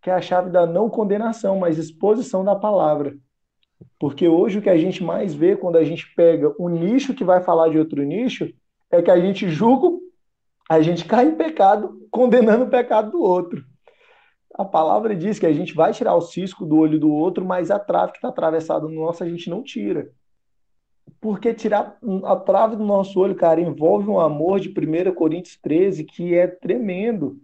[0.00, 3.14] que é a chave da não condenação, mas exposição da palavra.
[4.00, 7.22] Porque hoje o que a gente mais vê quando a gente pega um nicho que
[7.22, 8.50] vai falar de outro nicho,
[8.90, 9.98] é que a gente julga,
[10.70, 13.62] a gente cai em pecado, condenando o pecado do outro.
[14.54, 17.70] A palavra diz que a gente vai tirar o cisco do olho do outro, mas
[17.70, 20.10] a trave que está atravessada no nosso a gente não tira.
[21.20, 26.04] Porque tirar a trave do nosso olho, cara, envolve um amor de 1 Coríntios 13
[26.04, 27.40] que é tremendo.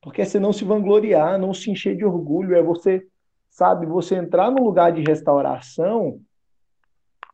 [0.00, 3.06] Porque é você não se vangloriar, não se encher de orgulho, é você,
[3.48, 6.20] sabe, você entrar no lugar de restauração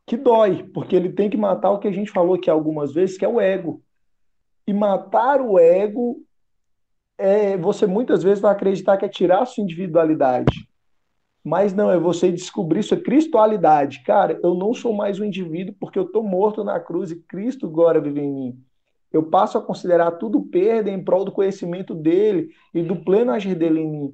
[0.05, 3.17] que dói, porque ele tem que matar o que a gente falou aqui algumas vezes,
[3.17, 3.81] que é o ego.
[4.67, 6.21] E matar o ego
[7.17, 10.67] é você muitas vezes vai acreditar que é tirar a sua individualidade.
[11.43, 14.03] Mas não, é você descobrir sua cristualidade.
[14.03, 17.65] Cara, eu não sou mais um indivíduo porque eu estou morto na cruz e Cristo
[17.65, 18.63] agora vive em mim.
[19.11, 23.55] Eu passo a considerar tudo perda em prol do conhecimento dele e do pleno agir
[23.55, 24.13] dele em mim.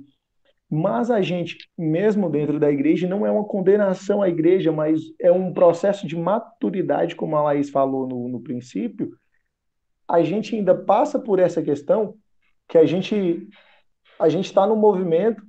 [0.69, 5.31] Mas a gente, mesmo dentro da igreja, não é uma condenação à igreja, mas é
[5.31, 9.11] um processo de maturidade, como a Laís falou no, no princípio.
[10.07, 12.15] A gente ainda passa por essa questão
[12.67, 13.47] que a gente
[14.19, 15.46] a gente está no movimento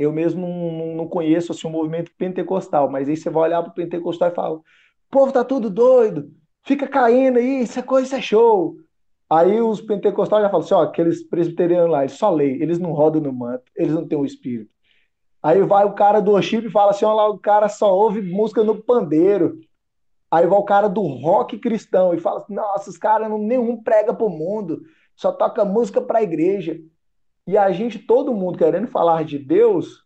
[0.00, 3.70] eu mesmo não, não conheço assim, o movimento pentecostal, mas aí você vai olhar para
[3.70, 4.64] o pentecostal e fala: o
[5.10, 6.30] povo tá tudo doido,
[6.62, 8.76] fica caindo aí, isso é coisa, isso é show.
[9.28, 12.92] Aí os pentecostais já falam assim: ó, aqueles presbiterianos lá, eles só leem, eles não
[12.92, 14.70] rodam no manto, eles não têm o um espírito.
[15.42, 18.22] Aí vai o cara do worship e fala assim: ó, lá o cara só ouve
[18.22, 19.60] música no pandeiro.
[20.30, 24.14] Aí vai o cara do rock cristão e fala assim: nossa, os caras nenhum prega
[24.14, 24.80] pro mundo,
[25.14, 26.80] só toca música para a igreja.
[27.50, 30.04] E a gente, todo mundo querendo falar de Deus,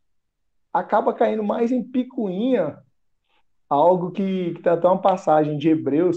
[0.72, 2.78] acaba caindo mais em picuinha,
[3.68, 6.16] algo que, que tem até uma passagem de Hebreus,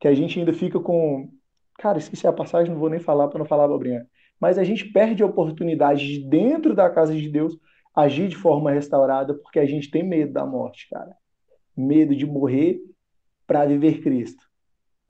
[0.00, 1.30] que a gente ainda fica com.
[1.78, 4.04] Cara, esqueci a passagem, não vou nem falar para não falar abobrinha.
[4.40, 7.56] Mas a gente perde a oportunidade de, dentro da casa de Deus,
[7.94, 11.14] agir de forma restaurada, porque a gente tem medo da morte, cara.
[11.76, 12.80] Medo de morrer
[13.46, 14.44] para viver Cristo.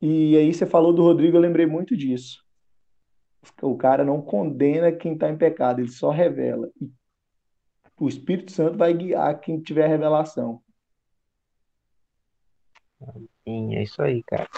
[0.03, 2.44] E aí você falou do Rodrigo, eu lembrei muito disso.
[3.63, 6.71] O cara não condena quem está em pecado, ele só revela.
[6.81, 6.91] E
[7.99, 10.63] o Espírito Santo vai guiar quem tiver revelação.
[13.47, 14.49] Sim, é isso aí, cara.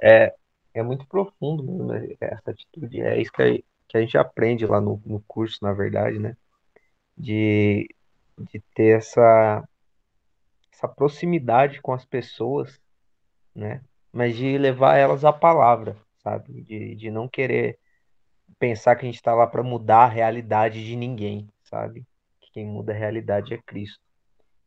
[0.00, 0.34] É,
[0.74, 3.00] é muito profundo mesmo essa atitude.
[3.00, 6.36] É isso que que a gente aprende lá no, no curso, na verdade, né?
[7.16, 7.88] De,
[8.38, 9.66] de ter essa,
[10.70, 12.78] essa proximidade com as pessoas,
[13.54, 13.80] né?
[14.12, 16.62] Mas de levar elas à palavra, sabe?
[16.62, 17.78] De, de não querer
[18.58, 22.04] pensar que a gente está lá para mudar a realidade de ninguém, sabe?
[22.40, 24.00] Que quem muda a realidade é Cristo.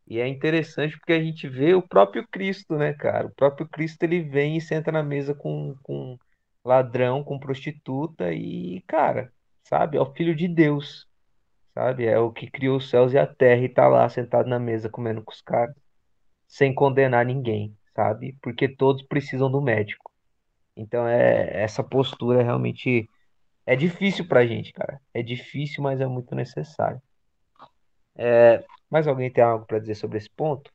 [0.06, 3.26] E é interessante porque a gente vê o próprio Cristo, né, cara?
[3.28, 6.18] O próprio Cristo ele vem e senta na mesa com, com
[6.64, 9.32] ladrão, com prostituta e, cara,
[9.64, 9.96] sabe?
[9.96, 11.06] É o filho de Deus,
[11.74, 12.06] sabe?
[12.06, 14.88] É o que criou os céus e a terra e tá lá sentado na mesa
[14.88, 15.74] comendo com os caras,
[16.46, 18.36] sem condenar ninguém, sabe?
[18.42, 20.10] Porque todos precisam do médico.
[20.76, 23.08] Então é essa postura realmente
[23.66, 25.00] é difícil pra gente, cara.
[25.14, 27.00] É difícil, mas é muito necessário.
[28.14, 30.70] É, mais alguém tem algo para dizer sobre esse ponto?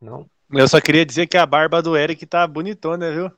[0.00, 0.28] Não?
[0.50, 3.30] Eu só queria dizer que a barba do Eric tá bonitona, viu?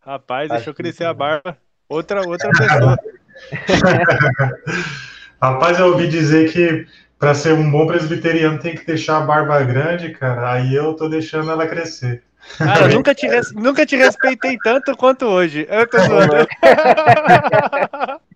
[0.00, 1.10] Rapaz, Acho deixou que crescer sim.
[1.10, 1.58] a barba.
[1.88, 2.96] Outra, outra pessoa.
[5.40, 6.86] Rapaz, eu ouvi dizer que
[7.18, 10.52] para ser um bom presbiteriano tem que deixar a barba grande, cara.
[10.52, 12.22] Aí eu tô deixando ela crescer.
[12.58, 15.66] Cara, eu nunca te, res- nunca te respeitei tanto quanto hoje.
[15.68, 16.32] Eu tô zoando.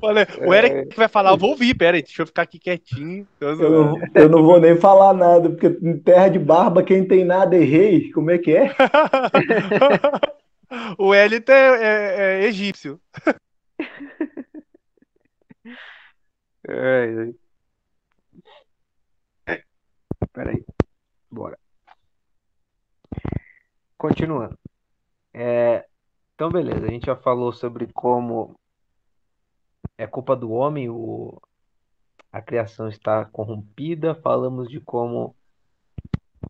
[0.00, 2.58] Falei, o Eric que vai falar, eu vou ouvir, pera aí, deixa eu ficar aqui
[2.58, 3.26] quietinho.
[3.40, 7.24] Eu não, eu não vou nem falar nada, porque em terra de barba, quem tem
[7.24, 8.10] nada é rei.
[8.12, 8.74] Como é que é?
[10.98, 13.00] o Elito é, é- é egípcio.
[16.68, 17.32] É,
[19.46, 19.62] é.
[20.32, 20.64] Peraí.
[21.30, 21.58] Bora.
[23.96, 24.58] Continuando.
[25.32, 25.86] É,
[26.34, 26.86] então, beleza.
[26.86, 28.58] A gente já falou sobre como
[29.98, 31.40] é culpa do homem, o,
[32.32, 34.14] a criação está corrompida.
[34.14, 35.34] Falamos de como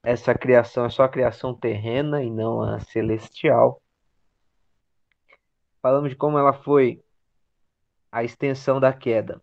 [0.03, 3.83] essa criação é só a criação terrena e não a celestial.
[5.83, 7.03] Falamos de como ela foi
[8.13, 9.43] a extensão da queda.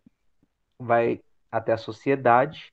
[0.78, 2.72] Vai até a sociedade.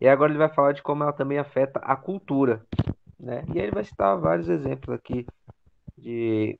[0.00, 2.66] E agora ele vai falar de como ela também afeta a cultura,
[3.24, 3.44] né?
[3.54, 5.26] E aí ele vai citar vários exemplos aqui
[5.98, 6.58] de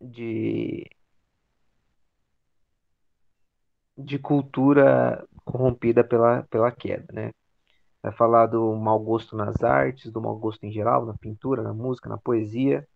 [0.00, 0.84] de
[3.96, 7.32] de cultura corrompida pela, pela queda, né?
[8.02, 11.74] Vai falar do mau gosto nas artes, do mau gosto em geral, na pintura, na
[11.74, 12.86] música, na poesia,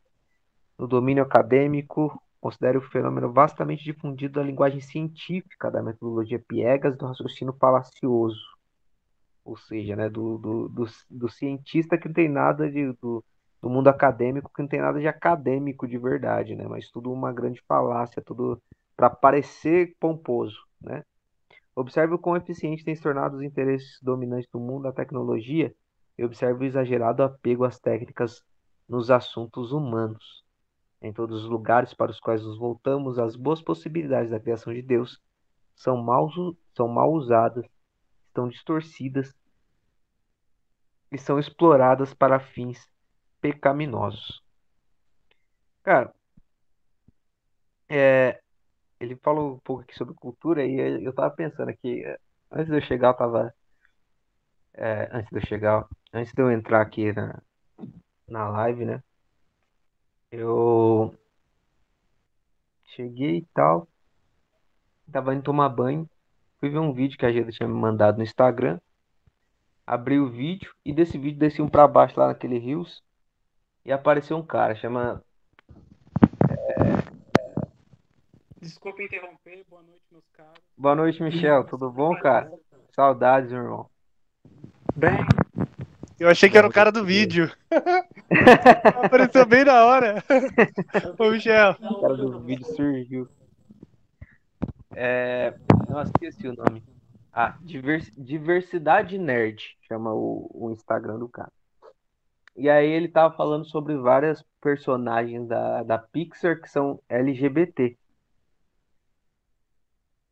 [0.79, 7.07] no domínio acadêmico, considera o fenômeno vastamente difundido da linguagem científica, da metodologia piegas do
[7.07, 8.56] raciocínio falacioso.
[9.47, 13.25] Ou seja, né, do, do, do, do cientista que não tem nada de, do,
[13.63, 17.33] do mundo acadêmico, que não tem nada de acadêmico de verdade, né, mas tudo uma
[17.33, 18.61] grande falácia, tudo
[18.97, 21.05] para parecer pomposo, né?
[21.77, 25.73] Observe o quão eficiente tem se tornado os interesses dominantes do mundo da tecnologia
[26.19, 28.43] e observe o exagerado apego às técnicas
[28.89, 30.43] nos assuntos humanos.
[31.01, 34.83] Em todos os lugares para os quais nos voltamos, as boas possibilidades da criação de
[34.83, 35.21] Deus
[35.77, 36.29] são mal,
[36.75, 37.65] são mal usadas,
[38.37, 39.35] estão distorcidas
[41.11, 42.87] e são exploradas para fins
[43.41, 44.43] pecaminosos.
[45.83, 46.13] Cara,
[47.89, 48.41] é,
[49.01, 52.19] ele falou um pouco aqui sobre cultura e eu tava pensando aqui, é,
[52.51, 53.55] antes de eu chegar, eu tava.
[54.75, 57.41] é, antes de eu chegar, antes de eu entrar aqui na,
[58.29, 59.03] na live, né?
[60.31, 61.15] Eu
[62.85, 63.89] cheguei e tal,
[65.11, 66.09] tava indo tomar banho,
[66.67, 68.81] fui ver um vídeo que a Geda tinha me mandado no Instagram,
[69.87, 73.03] abri o vídeo e desse vídeo desci um pra baixo lá naquele rios
[73.85, 75.23] e apareceu um cara, chama
[78.61, 80.61] Desculpa interromper, boa noite, meus caros.
[80.77, 81.65] Boa noite, Michel.
[81.65, 82.51] Tudo bom, cara?
[82.91, 83.89] Saudades, irmão.
[84.97, 85.19] Bem,
[86.19, 87.53] Eu achei que era o cara do vídeo.
[89.05, 90.25] Apareceu bem na hora.
[91.17, 91.77] Ô, Michel.
[91.81, 93.29] O cara do vídeo surgiu.
[94.97, 95.55] É...
[95.91, 96.83] Nossa, esqueci o nome.
[97.31, 101.53] Ah, Divers- Diversidade Nerd, chama o, o Instagram do cara.
[102.57, 107.99] E aí ele tava falando sobre várias personagens da, da Pixar que são LGBT.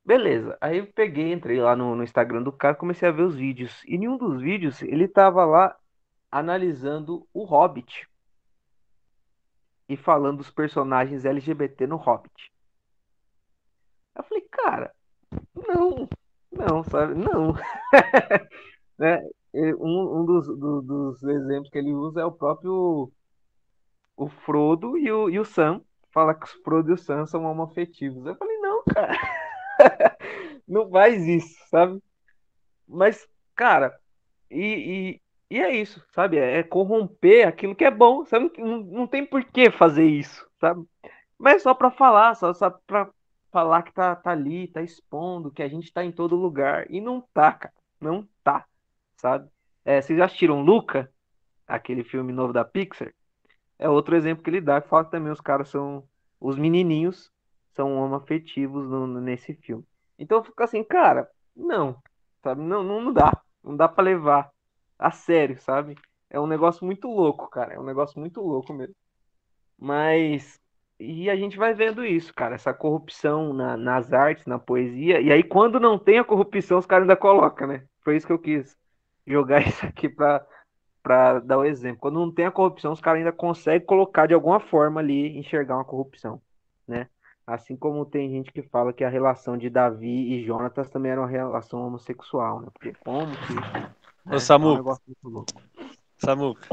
[0.02, 3.34] Beleza, aí eu peguei, entrei lá no, no Instagram do cara, comecei a ver os
[3.34, 3.82] vídeos.
[3.84, 5.76] E em um dos vídeos ele tava lá
[6.30, 8.08] analisando o Hobbit
[9.88, 12.53] e falando dos personagens LGBT no Hobbit.
[14.16, 14.94] Eu falei, cara,
[15.54, 16.08] não,
[16.52, 17.54] não, sabe, não.
[18.98, 19.20] né?
[19.54, 23.12] Um, um dos, do- dos exemplos que ele usa é o próprio
[24.16, 25.80] o Frodo e o, e o Sam.
[26.12, 28.24] Fala que os Frodo e o Sam são homoafetivos.
[28.26, 29.12] Eu falei, não, cara,
[30.68, 32.00] não faz isso, sabe?
[32.88, 33.98] Mas, cara,
[34.50, 36.38] e, e, e é isso, sabe?
[36.38, 38.52] É corromper aquilo que é bom, sabe?
[38.58, 40.84] Não, não tem por que fazer isso, sabe?
[41.38, 43.10] Mas é só pra falar, só, só pra
[43.54, 46.90] falar que tá, tá ali, tá expondo, que a gente tá em todo lugar.
[46.90, 47.74] E não tá, cara.
[48.00, 48.66] Não tá,
[49.16, 49.48] sabe?
[49.84, 51.08] É, vocês já assistiram Luca?
[51.66, 53.14] Aquele filme novo da Pixar?
[53.78, 56.04] É outro exemplo que ele dá, que fala que também os caras são.
[56.40, 57.30] Os menininhos
[57.72, 59.84] são homoafetivos no, nesse filme.
[60.18, 61.96] Então eu fico assim, cara, não,
[62.42, 62.60] sabe?
[62.62, 63.32] Não, não, não dá.
[63.62, 64.50] Não dá para levar
[64.98, 65.96] a sério, sabe?
[66.28, 67.74] É um negócio muito louco, cara.
[67.74, 68.94] É um negócio muito louco mesmo.
[69.78, 70.60] Mas.
[70.98, 75.20] E a gente vai vendo isso, cara, essa corrupção na, nas artes, na poesia.
[75.20, 77.84] E aí, quando não tem a corrupção, os caras ainda colocam, né?
[78.02, 78.76] Foi isso que eu quis
[79.26, 80.46] jogar isso aqui pra,
[81.02, 82.00] pra dar o exemplo.
[82.00, 85.76] Quando não tem a corrupção, os caras ainda conseguem colocar de alguma forma ali, enxergar
[85.76, 86.40] uma corrupção,
[86.86, 87.08] né?
[87.46, 91.20] Assim como tem gente que fala que a relação de Davi e Jonatas também era
[91.20, 92.68] uma relação homossexual, né?
[92.72, 93.54] Porque como que.
[93.54, 93.90] Né?
[94.34, 94.76] Ô, Samu.
[94.76, 95.44] É um.
[96.16, 96.68] Samuca,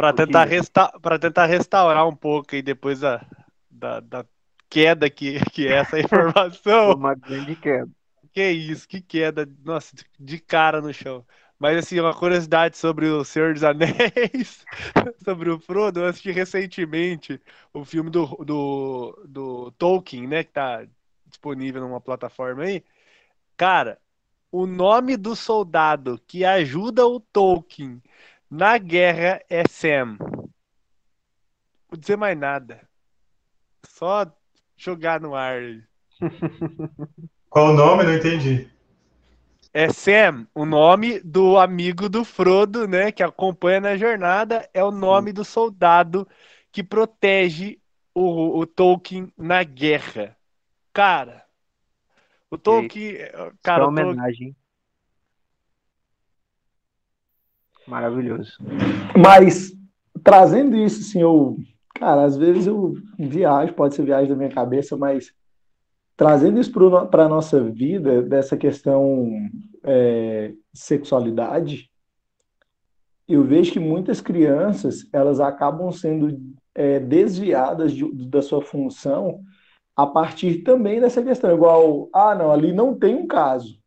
[0.00, 0.90] para tentar, resta
[1.20, 3.22] tentar restaurar um pouco aí depois da,
[3.70, 4.24] da, da
[4.70, 6.94] queda que, que é essa informação.
[6.94, 7.90] Uma grande queda.
[8.32, 11.26] Que isso, que queda, nossa, de cara no chão.
[11.58, 14.64] Mas assim, uma curiosidade sobre o Senhor dos Anéis,
[15.22, 17.38] sobre o Frodo, eu assisti recentemente
[17.74, 20.86] o filme do, do, do Tolkien, né, que tá
[21.26, 22.82] disponível numa plataforma aí.
[23.54, 23.98] Cara,
[24.50, 28.00] o nome do soldado que ajuda o Tolkien
[28.50, 30.16] na guerra é Sam.
[30.18, 30.50] Não
[31.88, 32.88] vou dizer mais nada.
[33.84, 34.26] Só
[34.76, 35.60] jogar no ar.
[37.48, 38.04] Qual o nome?
[38.04, 38.68] Não entendi.
[39.72, 44.90] É Sam, o nome do amigo do Frodo, né, que acompanha na jornada, é o
[44.90, 46.26] nome do soldado
[46.72, 47.80] que protege
[48.12, 50.36] o, o Tolkien na guerra.
[50.92, 51.46] Cara,
[52.50, 53.16] o Tolkien,
[53.62, 54.56] cara, é o uma Tolkien, homenagem.
[57.90, 58.52] Maravilhoso.
[59.18, 59.72] Mas,
[60.22, 61.58] trazendo isso, assim, eu.
[61.96, 65.32] Cara, às vezes eu viajo, pode ser viagem da minha cabeça, mas
[66.16, 66.72] trazendo isso
[67.10, 69.28] para a nossa vida, dessa questão
[69.84, 71.90] é, sexualidade,
[73.28, 76.38] eu vejo que muitas crianças elas acabam sendo
[76.74, 79.40] é, desviadas de, da sua função
[79.96, 83.79] a partir também dessa questão, igual, ah, não, ali não tem um caso.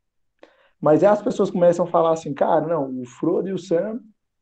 [0.83, 4.01] Mas aí as pessoas começam a falar assim, cara, não, o Frodo e o Sam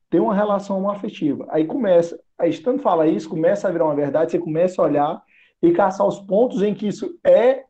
[0.09, 1.45] têm uma relação afetiva.
[1.51, 5.23] Aí começa, aí tanto fala isso, começa a virar uma verdade, você começa a olhar
[5.61, 7.65] e caçar os pontos em que isso é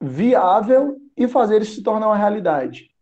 [0.00, 2.92] viável e fazer isso se tornar uma realidade.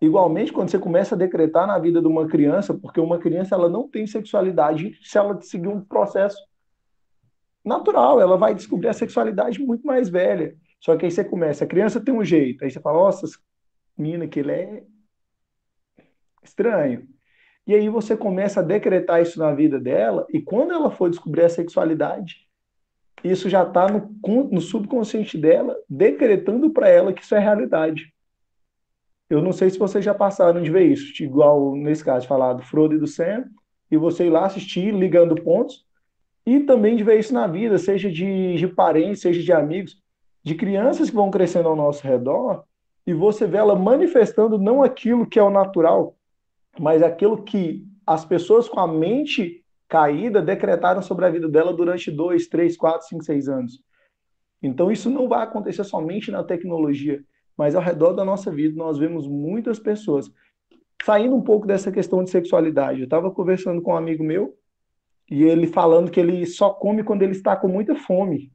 [0.00, 3.68] Igualmente, quando você começa a decretar na vida de uma criança, porque uma criança ela
[3.68, 6.40] não tem sexualidade se ela seguir um processo
[7.64, 10.54] natural, ela vai descobrir a sexualidade muito mais velha.
[10.78, 13.26] Só que aí você começa, a criança tem um jeito, aí você fala, nossa,
[13.96, 14.84] menina, que ele é
[16.42, 17.08] estranho.
[17.66, 21.44] E aí você começa a decretar isso na vida dela, e quando ela for descobrir
[21.44, 22.48] a sexualidade,
[23.22, 24.10] isso já está no,
[24.50, 28.12] no subconsciente dela, decretando para ela que isso é realidade.
[29.30, 32.62] Eu não sei se vocês já passaram de ver isso, igual nesse caso, falar do
[32.62, 33.44] Frodo e do Sam,
[33.90, 35.86] e você ir lá assistir, ligando pontos,
[36.44, 40.02] e também de ver isso na vida, seja de, de parentes, seja de amigos,
[40.42, 42.64] de crianças que vão crescendo ao nosso redor,
[43.06, 46.16] e você vê ela manifestando não aquilo que é o natural,
[46.78, 52.10] mas aquilo que as pessoas com a mente caída decretaram sobre a vida dela durante
[52.10, 53.82] dois, três, quatro, cinco, seis anos.
[54.62, 57.22] Então isso não vai acontecer somente na tecnologia,
[57.56, 60.30] mas ao redor da nossa vida nós vemos muitas pessoas
[61.04, 63.00] saindo um pouco dessa questão de sexualidade.
[63.00, 64.54] Eu estava conversando com um amigo meu
[65.28, 68.51] e ele falando que ele só come quando ele está com muita fome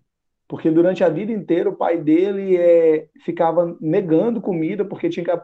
[0.47, 5.41] porque durante a vida inteira o pai dele é, ficava negando comida porque tinha que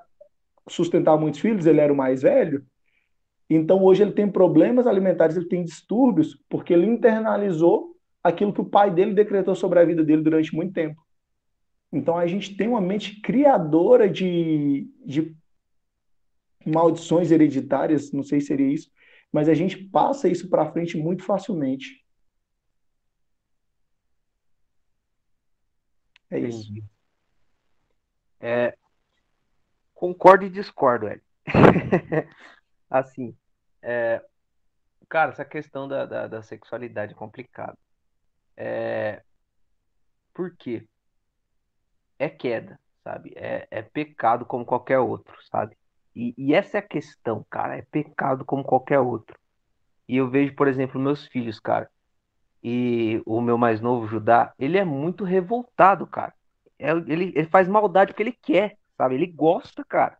[0.68, 2.66] sustentar muitos filhos, ele era o mais velho.
[3.49, 7.93] Então hoje ele tem problemas alimentares, ele tem distúrbios porque ele internalizou
[8.24, 11.01] aquilo que o pai dele decretou sobre a vida dele durante muito tempo.
[11.91, 15.36] Então a gente tem uma mente criadora de, de
[16.66, 18.89] maldições hereditárias, não sei se seria isso,
[19.32, 22.03] mas a gente passa isso para frente muito facilmente.
[26.34, 26.71] É isso.
[26.71, 26.84] Entendi.
[28.39, 28.75] É,
[29.93, 31.21] concordo e discordo, Hélio.
[32.89, 33.38] assim,
[33.81, 34.23] é,
[35.07, 37.77] cara, essa questão da, da, da sexualidade é complicada.
[38.57, 39.21] É,
[40.34, 40.88] por quê?
[42.17, 43.34] É queda, sabe?
[43.36, 45.77] É, é pecado como qualquer outro, sabe?
[46.15, 47.77] E, e essa é a questão, cara.
[47.77, 49.39] É pecado como qualquer outro.
[50.07, 51.89] E eu vejo, por exemplo, meus filhos, cara
[52.64, 56.34] e o meu mais novo, Judá, ele é muito revoltado, cara.
[56.80, 59.16] É, ele, ele faz maldade porque ele quer, sabe?
[59.16, 60.18] Ele gosta, cara,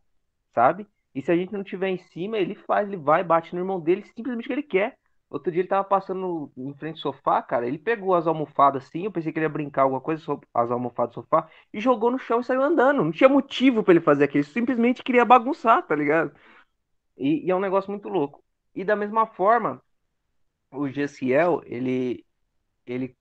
[0.54, 0.86] sabe?
[1.14, 3.80] E se a gente não tiver em cima, ele faz, ele vai, bate no irmão
[3.80, 4.98] dele simplesmente porque ele quer.
[5.30, 9.04] Outro dia ele tava passando em frente ao sofá, cara, ele pegou as almofadas assim,
[9.04, 10.22] eu pensei que ele ia brincar alguma coisa,
[10.52, 13.02] as almofadas do sofá, e jogou no chão e saiu andando.
[13.02, 16.32] Não tinha motivo para ele fazer aquilo, simplesmente queria bagunçar, tá ligado?
[17.16, 18.44] E, e é um negócio muito louco.
[18.74, 19.82] E da mesma forma,
[20.70, 22.24] o Gessiel, ele,
[22.86, 23.16] ele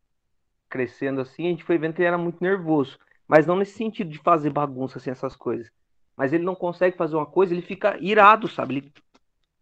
[0.70, 2.98] crescendo assim, a gente foi vendo que ele era muito nervoso.
[3.28, 5.72] Mas não nesse sentido de fazer bagunça assim, essas coisas.
[6.16, 8.78] Mas ele não consegue fazer uma coisa, ele fica irado, sabe?
[8.78, 8.94] Ele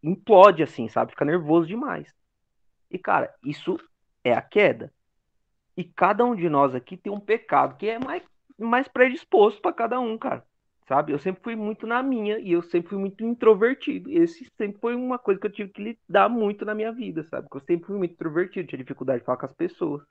[0.04, 1.12] implode assim, sabe?
[1.12, 2.14] Fica nervoso demais.
[2.90, 3.80] E, cara, isso
[4.24, 4.94] é a queda.
[5.78, 8.24] E cada um de nós aqui tem um pecado que é mais,
[8.58, 10.46] mais predisposto para cada um, cara.
[10.92, 11.14] Sabe?
[11.14, 14.12] Eu sempre fui muito na minha e eu sempre fui muito introvertido.
[14.12, 17.48] Esse sempre foi uma coisa que eu tive que lidar muito na minha vida, sabe?
[17.48, 20.04] Porque eu sempre fui muito introvertido, tinha dificuldade de falar com as pessoas.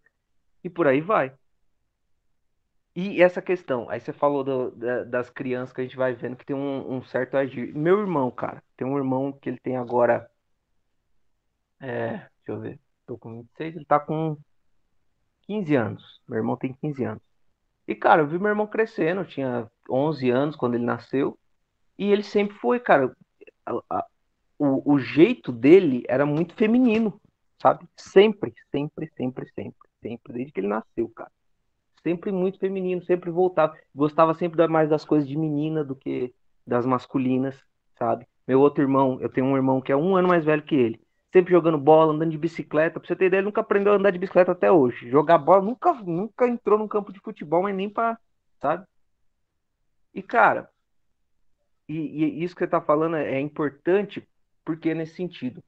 [0.64, 1.34] E por aí vai.
[2.96, 6.36] E essa questão, aí você falou do, da, das crianças que a gente vai vendo
[6.36, 7.74] que tem um, um, certo agir.
[7.74, 10.30] Meu irmão, cara, tem um irmão que ele tem agora.
[11.78, 14.34] É, deixa eu ver, tô com 26, ele tá com
[15.42, 16.20] 15 anos.
[16.26, 17.29] Meu irmão tem 15 anos.
[17.90, 21.38] E, cara, eu vi meu irmão crescendo, tinha 11 anos quando ele nasceu.
[21.98, 23.14] E ele sempre foi, cara,
[23.66, 24.06] a, a,
[24.58, 27.20] o, o jeito dele era muito feminino,
[27.60, 27.86] sabe?
[27.96, 31.30] Sempre, sempre, sempre, sempre, sempre, desde que ele nasceu, cara
[32.02, 33.76] sempre muito feminino, sempre voltava.
[33.94, 36.32] Gostava sempre mais das coisas de menina do que
[36.66, 37.56] das masculinas,
[37.98, 38.26] sabe?
[38.46, 41.00] Meu outro irmão, eu tenho um irmão que é um ano mais velho que ele.
[41.32, 42.98] Sempre jogando bola, andando de bicicleta.
[42.98, 45.08] Pra você ter ideia, ele nunca aprendeu a andar de bicicleta até hoje.
[45.08, 48.18] Jogar bola, nunca, nunca entrou num campo de futebol, mas nem pra,
[48.60, 48.84] sabe?
[50.12, 50.68] E, cara,
[51.88, 54.26] e, e isso que você tá falando é, é importante
[54.64, 55.62] porque nesse sentido.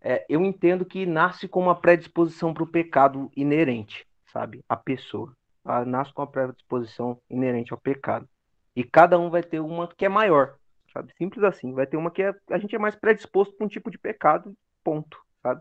[0.00, 4.64] É, eu entendo que nasce com uma predisposição para o pecado inerente, sabe?
[4.68, 5.32] A pessoa
[5.86, 8.28] nasce com a predisposição inerente ao pecado.
[8.74, 10.56] E cada um vai ter uma que é maior,
[10.92, 11.12] sabe?
[11.16, 11.72] Simples assim.
[11.72, 14.54] Vai ter uma que é, a gente é mais predisposto para um tipo de pecado,
[14.88, 15.60] ponto, sabe?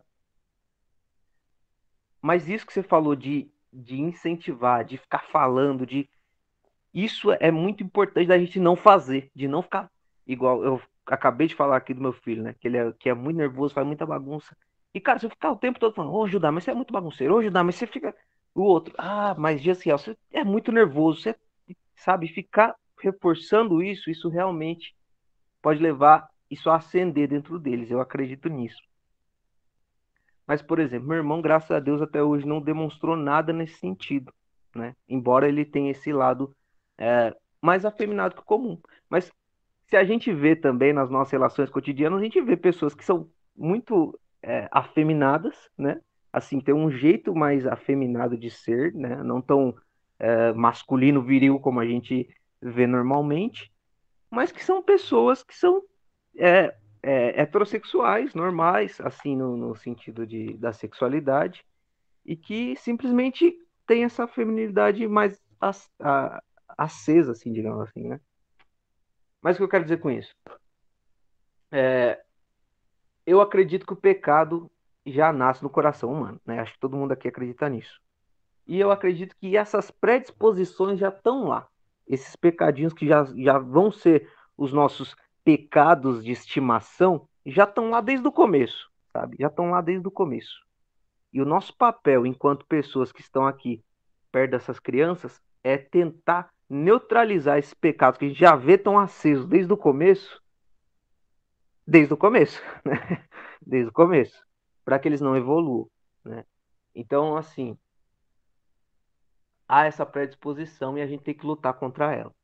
[2.21, 6.09] Mas isso que você falou de, de incentivar, de ficar falando, de
[6.93, 9.91] isso é muito importante da gente não fazer, de não ficar
[10.25, 12.55] igual eu acabei de falar aqui do meu filho, né?
[12.59, 14.55] Que ele é, que é muito nervoso, faz muita bagunça.
[14.93, 16.93] E, cara, se eu ficar o tempo todo falando, ô, Judá, mas você é muito
[16.93, 18.15] bagunceiro, ô, Judá, mas você fica.
[18.55, 21.35] O outro, ah, mas Jessiel, você é muito nervoso, você
[21.95, 24.95] sabe, ficar reforçando isso, isso realmente
[25.61, 28.81] pode levar isso a acender dentro deles, eu acredito nisso.
[30.47, 34.33] Mas, por exemplo, meu irmão, graças a Deus, até hoje não demonstrou nada nesse sentido,
[34.73, 34.95] né?
[35.07, 36.55] Embora ele tenha esse lado
[36.97, 38.79] é, mais afeminado que o comum.
[39.09, 39.31] Mas
[39.87, 43.29] se a gente vê também nas nossas relações cotidianas, a gente vê pessoas que são
[43.55, 45.99] muito é, afeminadas, né?
[46.31, 49.21] assim, tem um jeito mais afeminado de ser, né?
[49.23, 49.75] Não tão
[50.19, 52.29] é, masculino, viril como a gente
[52.61, 53.71] vê normalmente,
[54.29, 55.81] mas que são pessoas que são
[56.37, 56.75] é,
[57.07, 61.65] é, heterossexuais, normais, assim, no, no sentido de, da sexualidade,
[62.25, 65.41] e que simplesmente tem essa feminilidade mais
[66.01, 66.43] a,
[66.77, 68.19] acesa, assim, digamos assim, né?
[69.41, 70.35] Mas o que eu quero dizer com isso?
[71.71, 72.21] É,
[73.25, 74.69] eu acredito que o pecado
[75.05, 76.59] já nasce no coração humano, né?
[76.59, 78.01] Acho que todo mundo aqui acredita nisso.
[78.67, 81.69] E eu acredito que essas predisposições já estão lá.
[82.05, 85.15] Esses pecadinhos que já, já vão ser os nossos
[85.47, 89.37] pecados de estimação, já estão lá desde o começo, sabe?
[89.39, 90.59] Já estão lá desde o começo.
[91.31, 93.81] E o nosso papel, enquanto pessoas que estão aqui
[94.29, 99.45] perto dessas crianças, é tentar neutralizar esses pecados que a gente já vê tão acesos
[99.45, 100.43] desde o começo,
[101.87, 103.25] desde o começo, né?
[103.65, 104.45] Desde o começo
[104.83, 105.89] para que eles não evoluam,
[106.25, 106.43] né?
[106.93, 107.77] Então, assim,
[109.65, 112.35] há essa predisposição e a gente tem que lutar contra ela.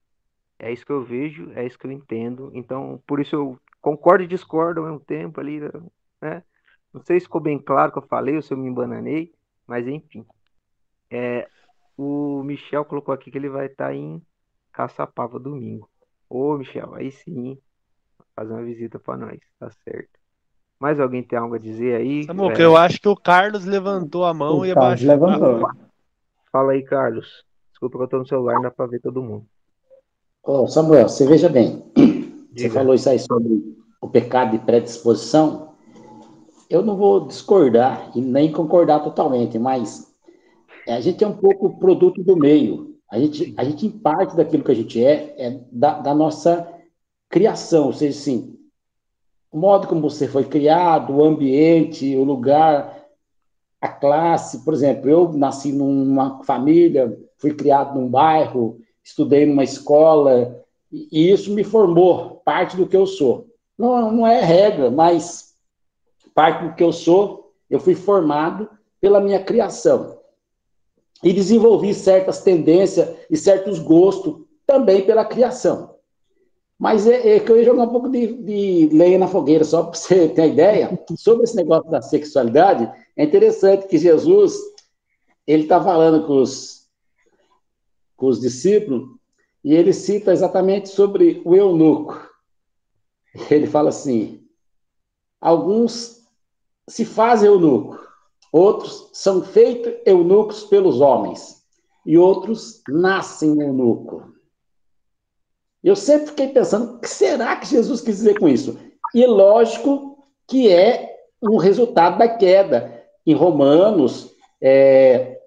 [0.59, 2.51] É isso que eu vejo, é isso que eu entendo.
[2.53, 5.59] Então, por isso eu concordo e discordo ao mesmo tempo ali,
[6.21, 6.43] né?
[6.93, 9.33] Não sei se ficou bem claro o que eu falei ou se eu me embananei,
[9.67, 10.25] mas enfim.
[11.09, 11.47] É,
[11.97, 14.21] o Michel colocou aqui que ele vai estar tá em
[14.71, 15.89] Caçapava domingo.
[16.29, 17.57] Ô, Michel, aí sim,
[18.35, 20.19] fazer uma visita para nós, tá certo.
[20.79, 22.23] Mais alguém tem algo a dizer aí?
[22.23, 22.65] Samuca, é...
[22.65, 25.07] eu acho que o Carlos levantou a mão o e Carlos abaixou.
[25.07, 25.69] levantou.
[26.51, 27.45] Fala aí, Carlos.
[27.71, 29.45] Desculpa que eu tô no celular, não dá para ver todo mundo.
[30.45, 31.81] Ô, Samuel, você veja bem.
[31.95, 32.43] Diga.
[32.53, 35.73] Você falou isso aí sobre o pecado de predisposição.
[36.69, 40.13] Eu não vou discordar e nem concordar totalmente, mas
[40.85, 42.97] a gente é um pouco produto do meio.
[43.09, 46.67] A gente, a gente em parte daquilo que a gente é, é da, da nossa
[47.29, 48.59] criação, ou seja, assim,
[49.49, 53.01] o modo como você foi criado, o ambiente, o lugar,
[53.79, 54.65] a classe.
[54.65, 61.51] Por exemplo, eu nasci numa família, fui criado num bairro, estudei numa escola, e isso
[61.51, 63.47] me formou parte do que eu sou.
[63.77, 65.55] Não, não é regra, mas
[66.33, 68.69] parte do que eu sou, eu fui formado
[69.01, 70.19] pela minha criação.
[71.23, 75.95] E desenvolvi certas tendências e certos gostos também pela criação.
[76.77, 79.83] Mas é, é, que eu ia jogar um pouco de, de lenha na fogueira, só
[79.83, 82.91] para você ter ideia, sobre esse negócio da sexualidade.
[83.15, 84.55] É interessante que Jesus,
[85.47, 86.82] ele está falando com os,
[88.23, 89.09] com os discípulos,
[89.61, 92.25] e ele cita exatamente sobre o eunuco.
[93.51, 94.47] Ele fala assim:
[95.41, 96.21] alguns
[96.87, 97.99] se fazem eunuco,
[98.49, 101.65] outros são feitos eunucos pelos homens,
[102.05, 104.31] e outros nascem eunuco.
[105.83, 108.79] Eu sempre fiquei pensando, o que será que Jesus quis dizer com isso?
[109.13, 110.17] E lógico
[110.47, 113.03] que é um resultado da queda.
[113.25, 115.41] Em Romanos, é,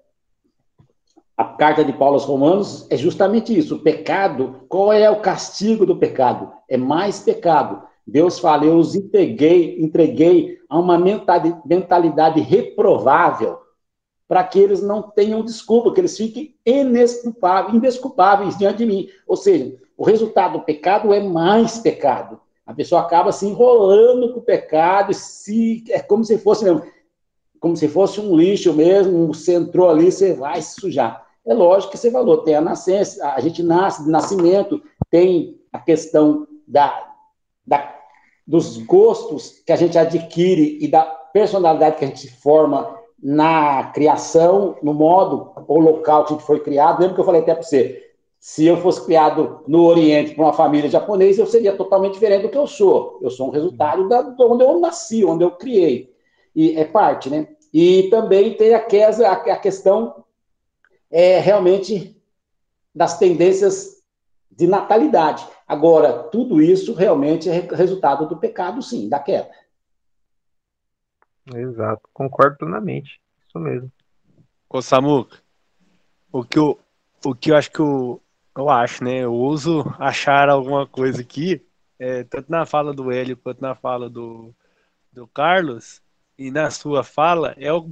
[1.37, 3.75] a carta de Paulo aos Romanos é justamente isso.
[3.75, 6.51] O pecado, qual é o castigo do pecado?
[6.67, 7.83] É mais pecado.
[8.05, 13.59] Deus fala, eu os entreguei, entreguei a uma mentalidade reprovável
[14.27, 19.07] para que eles não tenham desculpa, que eles fiquem indesculpáveis, indesculpáveis diante de mim.
[19.27, 22.39] Ou seja, o resultado do pecado é mais pecado.
[22.65, 26.65] A pessoa acaba se enrolando com o pecado, se, é como se fosse
[27.59, 31.26] como se fosse um lixo mesmo, você entrou ali, você vai se sujar.
[31.47, 35.79] É lógico que você falou, tem a nascença, a gente nasce de nascimento, tem a
[35.79, 37.13] questão da,
[37.65, 37.95] da,
[38.45, 44.75] dos gostos que a gente adquire e da personalidade que a gente forma na criação,
[44.83, 46.99] no modo ou local que a gente foi criado.
[46.99, 48.03] Lembra que eu falei até para você,
[48.39, 52.49] se eu fosse criado no Oriente por uma família japonesa, eu seria totalmente diferente do
[52.49, 53.19] que eu sou.
[53.21, 56.13] Eu sou um resultado da, de onde eu nasci, onde eu criei.
[56.53, 57.47] E é parte, né?
[57.73, 58.79] E também tem a
[59.57, 60.26] questão
[61.11, 62.15] é, realmente
[62.93, 64.03] das tendências
[64.51, 65.47] de natalidade.
[65.67, 69.51] Agora, tudo isso realmente é resultado do pecado, sim, da queda.
[71.53, 73.21] Exato, concordo plenamente.
[73.47, 73.91] Isso mesmo.
[74.69, 75.37] Ô, Samuca,
[76.31, 76.79] o que eu,
[77.25, 78.19] o que eu acho que o,
[78.55, 79.19] eu acho, né?
[79.19, 81.65] Eu uso achar alguma coisa aqui,
[81.99, 84.53] é, tanto na fala do Hélio quanto na fala do,
[85.11, 86.01] do Carlos,
[86.37, 87.89] e na sua fala, é, o, é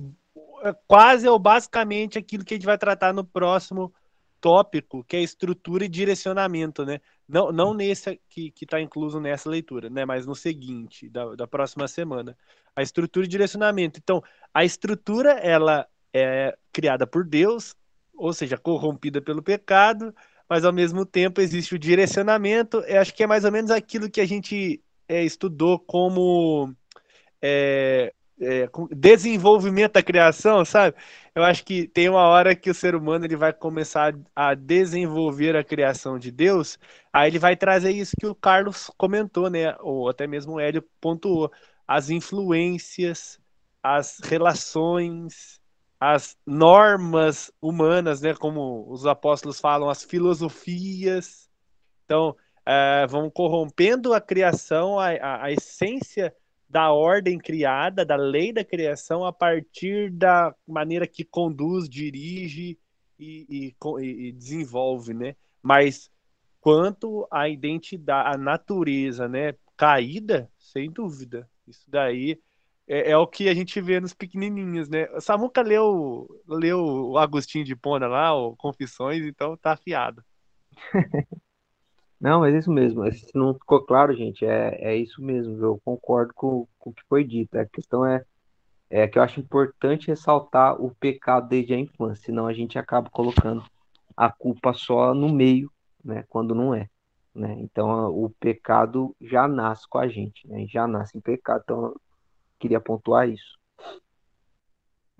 [0.73, 3.93] quase ou basicamente aquilo que a gente vai tratar no próximo
[4.41, 6.99] tópico, que é estrutura e direcionamento, né?
[7.27, 10.05] Não, não nesse que está incluso nessa leitura, né?
[10.05, 12.37] Mas no seguinte, da, da próxima semana.
[12.75, 13.99] A estrutura e direcionamento.
[13.99, 14.21] Então,
[14.53, 17.75] a estrutura, ela é criada por Deus,
[18.13, 20.13] ou seja, corrompida pelo pecado,
[20.47, 22.77] mas ao mesmo tempo existe o direcionamento.
[22.81, 26.73] Eu acho que é mais ou menos aquilo que a gente é, estudou como
[27.41, 30.95] é, é, desenvolvimento da criação, sabe?
[31.33, 35.55] Eu acho que tem uma hora que o ser humano ele vai começar a desenvolver
[35.55, 36.77] a criação de Deus,
[37.13, 39.75] aí ele vai trazer isso que o Carlos comentou, né?
[39.79, 41.51] Ou até mesmo o Hélio pontuou,
[41.87, 43.39] as influências,
[43.81, 45.61] as relações,
[45.99, 51.49] as normas humanas, né, como os apóstolos falam, as filosofias.
[52.05, 52.35] Então,
[52.65, 56.35] é, vão corrompendo a criação, a, a, a, essência
[56.69, 62.77] da ordem criada, da lei da criação, a partir da maneira que conduz, dirige
[63.19, 65.35] e, e, e desenvolve, né?
[65.61, 66.11] Mas
[66.59, 71.49] quanto à identidade, à natureza, né, caída, sem dúvida.
[71.67, 72.39] Isso daí
[72.87, 75.07] é, é, o que a gente vê nos pequenininhos, né?
[75.19, 80.23] Samuca leu, leu o Agostinho de Pona lá, o Confissões, então tá afiado.
[82.19, 83.09] Não, mas é isso mesmo.
[83.11, 85.63] Se não ficou claro, gente, é, é isso mesmo.
[85.63, 87.57] Eu concordo com, com o que foi dito.
[87.57, 88.23] A questão é,
[88.89, 93.09] é que eu acho importante ressaltar o pecado desde a infância, senão a gente acaba
[93.09, 93.63] colocando
[94.15, 95.71] a culpa só no meio,
[96.03, 96.23] né?
[96.29, 96.89] Quando não é.
[97.33, 97.57] Né?
[97.59, 100.65] Então o pecado já nasce com a gente, né?
[100.67, 101.61] Já nasce em pecado.
[101.63, 101.95] Então
[102.57, 103.59] queria pontuar isso.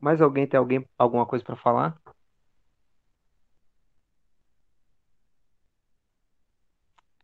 [0.01, 1.97] Mais alguém tem alguém, alguma coisa para falar?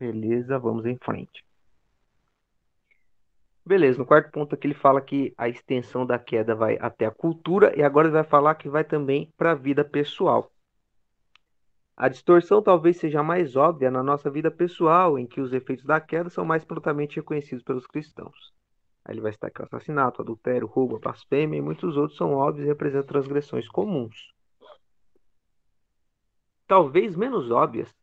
[0.01, 1.45] Beleza, vamos em frente.
[3.63, 7.11] Beleza, no quarto ponto aqui ele fala que a extensão da queda vai até a
[7.11, 10.51] cultura e agora ele vai falar que vai também para a vida pessoal.
[11.95, 16.01] A distorção talvez seja mais óbvia na nossa vida pessoal, em que os efeitos da
[16.01, 18.51] queda são mais prontamente reconhecidos pelos cristãos.
[19.05, 22.65] Aí ele vai citar que o assassinato, adultério, roubo, blasfêmia e muitos outros são óbvios
[22.65, 24.33] e representam transgressões comuns.
[26.65, 28.00] Talvez menos óbvias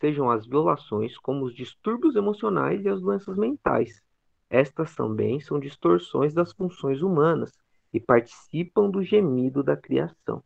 [0.00, 4.02] sejam as violações, como os distúrbios emocionais e as doenças mentais.
[4.50, 7.52] Estas também são distorções das funções humanas
[7.92, 10.42] e participam do gemido da criação.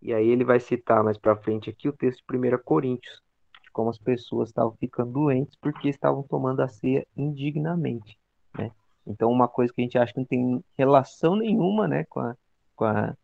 [0.00, 3.22] E aí ele vai citar mais para frente aqui o texto de 1 Coríntios,
[3.62, 8.18] de como as pessoas estavam ficando doentes porque estavam tomando a ceia indignamente.
[8.56, 8.70] Né?
[9.06, 12.36] Então, uma coisa que a gente acha que não tem relação nenhuma né, com, a,
[12.74, 13.16] com, a,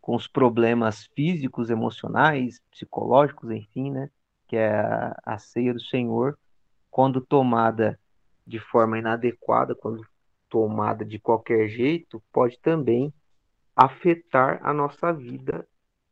[0.00, 4.10] com os problemas físicos, emocionais, psicológicos, enfim, né,
[4.50, 6.36] que é a, a ceia do Senhor,
[6.90, 7.96] quando tomada
[8.44, 10.04] de forma inadequada, quando
[10.48, 13.14] tomada de qualquer jeito, pode também
[13.76, 15.64] afetar a nossa vida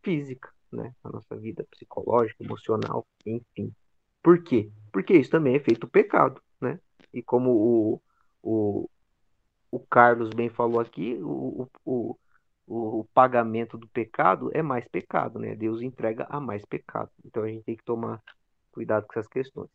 [0.05, 0.95] física, né?
[1.03, 3.75] A nossa vida psicológica, emocional, enfim.
[4.23, 4.71] Por quê?
[4.93, 6.79] Porque isso também é feito pecado, né?
[7.13, 8.03] E como o,
[8.41, 8.89] o,
[9.69, 12.17] o Carlos bem falou aqui, o, o,
[13.19, 15.53] pagamento do pecado é mais pecado, né?
[15.57, 17.11] Deus entrega a mais pecado.
[17.25, 18.23] Então a gente tem que tomar
[18.71, 19.69] cuidado com essas questões.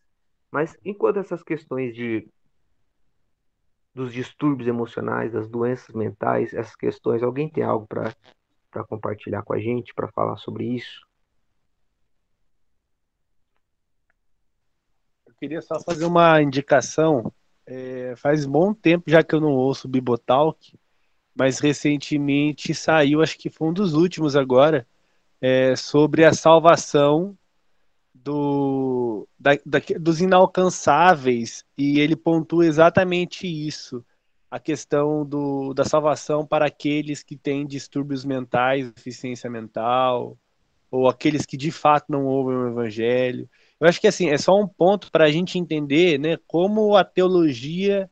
[0.49, 2.26] Mas enquanto essas questões de
[3.94, 8.14] dos distúrbios emocionais, das doenças mentais, essas questões, alguém tem algo para
[8.88, 11.06] compartilhar com a gente, para falar sobre isso?
[15.28, 17.30] Eu queria só fazer uma indicação.
[17.65, 20.80] É, faz bom tempo já que eu não ouço Bibotalk,
[21.35, 24.88] mas recentemente saiu, acho que foi um dos últimos agora,
[25.41, 27.38] é, sobre a salvação
[28.14, 34.05] do, da, da, dos inalcançáveis, e ele pontua exatamente isso,
[34.49, 40.38] a questão do, da salvação para aqueles que têm distúrbios mentais, deficiência mental,
[40.91, 43.49] ou aqueles que de fato não ouvem o evangelho.
[43.80, 47.03] Eu acho que assim, é só um ponto para a gente entender né, como a
[47.03, 48.07] teologia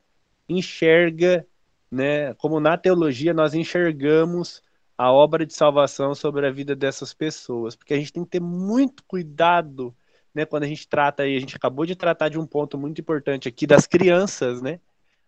[0.50, 1.46] enxerga,
[1.92, 4.62] né, como na teologia nós enxergamos
[4.98, 8.42] a obra de salvação sobre a vida dessas pessoas, porque a gente tem que ter
[8.42, 9.96] muito cuidado
[10.34, 13.02] né, quando a gente trata aí, a gente acabou de tratar de um ponto muito
[13.02, 14.80] importante aqui das crianças, né?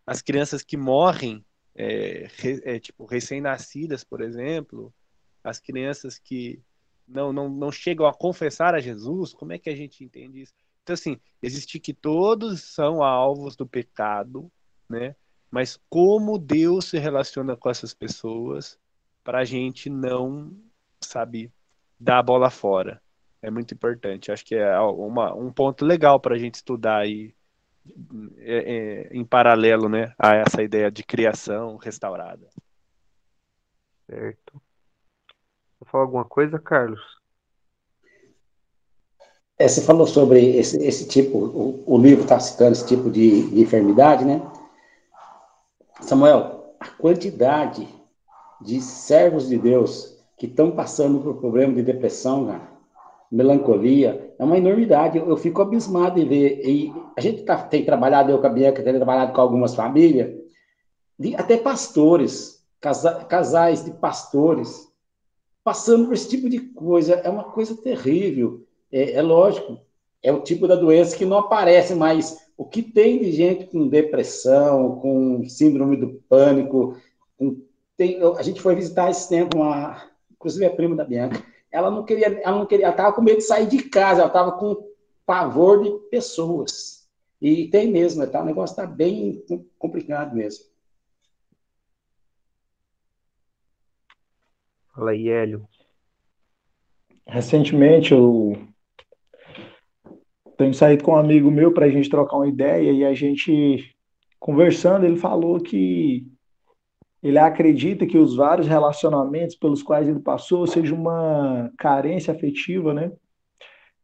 [0.06, 1.46] As crianças que morrem,
[1.76, 2.28] é,
[2.64, 4.94] é, tipo, recém-nascidas, por exemplo,
[5.44, 6.62] as crianças que
[7.08, 10.54] não, não, não chegam a confessar a Jesus, como é que a gente entende isso?
[10.84, 14.52] Então, assim, existe que todos são alvos do pecado,
[14.90, 15.16] né?
[15.54, 18.76] Mas como Deus se relaciona com essas pessoas
[19.24, 20.52] para a gente não,
[21.00, 21.54] sabe,
[22.00, 23.00] dar a bola fora
[23.40, 24.32] é muito importante.
[24.32, 27.36] Acho que é uma, um ponto legal para a gente estudar aí
[28.40, 32.50] é, é, em paralelo né, a essa ideia de criação restaurada.
[34.10, 34.60] Certo.
[35.80, 37.00] Vou falar alguma coisa, Carlos?
[39.60, 43.52] É, você falou sobre esse, esse tipo, o, o livro está citando esse tipo de,
[43.52, 44.42] de enfermidade, né?
[46.04, 47.88] Samuel, a quantidade
[48.62, 52.70] de servos de Deus que estão passando por problema de depressão, cara,
[53.32, 55.18] melancolia, é uma enormidade.
[55.18, 56.62] Eu, eu fico abismado em ver.
[56.68, 60.36] E a gente tá, tem trabalhado, eu com a Bianca, tem trabalhado com algumas famílias,
[61.18, 64.92] de, até pastores, casa, casais de pastores,
[65.64, 67.14] passando por esse tipo de coisa.
[67.16, 68.66] É uma coisa terrível.
[68.92, 69.80] É, é lógico,
[70.22, 73.88] é o tipo da doença que não aparece, mas o que tem de gente com
[73.88, 76.98] depressão, com síndrome do pânico,
[77.38, 77.62] com,
[77.98, 82.06] tem, a gente foi visitar esse tempo uma, inclusive a prima da Bianca, ela não
[82.06, 84.88] queria, ela não queria, ela estava com medo de sair de casa, ela estava com
[85.26, 87.08] pavor de pessoas.
[87.42, 88.42] E tem mesmo, tá?
[88.42, 89.44] o negócio está bem
[89.78, 90.66] complicado mesmo.
[94.94, 95.68] Fala aí, Hélio.
[97.26, 98.56] Recentemente eu
[100.58, 103.96] tenho saído com um amigo meu para a gente trocar uma ideia e a gente
[104.40, 106.28] conversando, ele falou que
[107.22, 113.14] ele acredita que os vários relacionamentos pelos quais ele passou seja uma carência afetiva, né?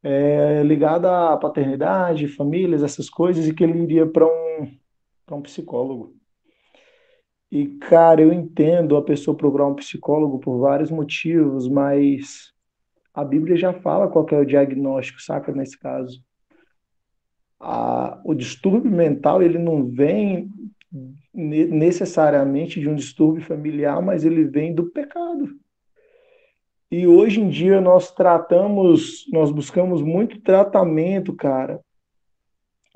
[0.01, 4.71] É, ligada à paternidade, famílias, essas coisas, e que ele iria para um,
[5.35, 6.15] um psicólogo.
[7.51, 12.53] E, cara, eu entendo a pessoa procurar um psicólogo por vários motivos, mas
[13.13, 16.23] a Bíblia já fala qual é o diagnóstico, saca, nesse caso.
[17.59, 20.49] A, o distúrbio mental, ele não vem
[21.33, 25.49] necessariamente de um distúrbio familiar, mas ele vem do pecado.
[26.91, 31.79] E hoje em dia nós tratamos, nós buscamos muito tratamento, cara,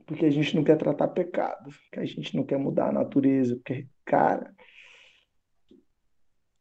[0.05, 3.55] porque a gente não quer tratar pecado, porque a gente não quer mudar a natureza,
[3.55, 4.51] porque, cara,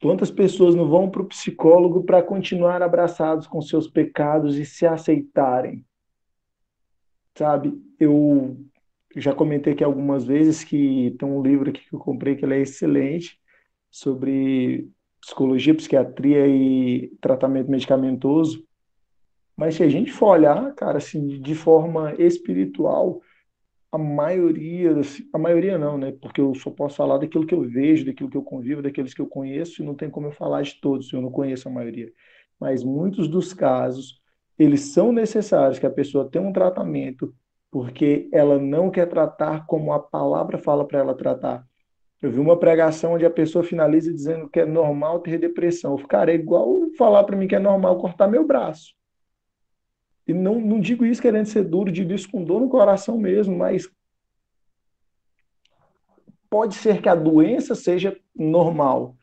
[0.01, 4.87] quantas pessoas não vão para o psicólogo para continuar abraçados com seus pecados e se
[4.87, 5.85] aceitarem?
[7.37, 8.57] Sabe, eu
[9.17, 12.55] já comentei aqui algumas vezes que tem um livro aqui que eu comprei que ele
[12.55, 13.39] é excelente
[13.91, 14.89] sobre
[15.21, 18.67] psicologia, psiquiatria e tratamento medicamentoso.
[19.57, 23.21] Mas se a gente for olhar, cara, assim, de forma espiritual,
[23.91, 24.93] a maioria,
[25.33, 26.13] a maioria não, né?
[26.13, 29.21] Porque eu só posso falar daquilo que eu vejo, daquilo que eu convivo, daqueles que
[29.21, 32.11] eu conheço, e não tem como eu falar de todos, eu não conheço a maioria.
[32.59, 34.22] Mas muitos dos casos,
[34.63, 37.35] eles são necessários que a pessoa tenha um tratamento
[37.71, 41.67] porque ela não quer tratar como a palavra fala para ela tratar.
[42.21, 45.97] Eu vi uma pregação onde a pessoa finaliza dizendo que é normal ter depressão.
[46.07, 48.95] Cara, é igual falar para mim que é normal cortar meu braço.
[50.29, 53.57] E não, não digo isso querendo ser duro, digo isso com dor no coração mesmo,
[53.57, 53.91] mas
[56.49, 59.17] pode ser que a doença seja normal,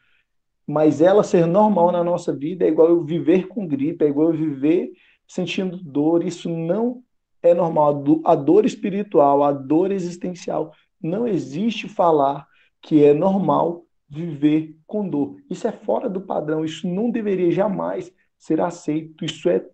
[0.68, 4.34] mas ela ser normal na nossa vida é igual eu viver com gripe, é igual
[4.34, 4.92] eu viver
[5.30, 6.26] sentindo dor.
[6.26, 7.02] Isso não
[7.42, 8.04] é normal.
[8.26, 12.46] A dor espiritual, a dor existencial, não existe falar
[12.82, 15.38] que é normal viver com dor.
[15.50, 19.24] Isso é fora do padrão, isso não deveria jamais ser aceito.
[19.24, 19.66] Isso é,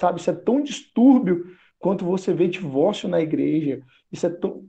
[0.00, 3.82] sabe, isso é tão distúrbio quanto você vê divórcio na igreja.
[4.10, 4.66] Isso é tão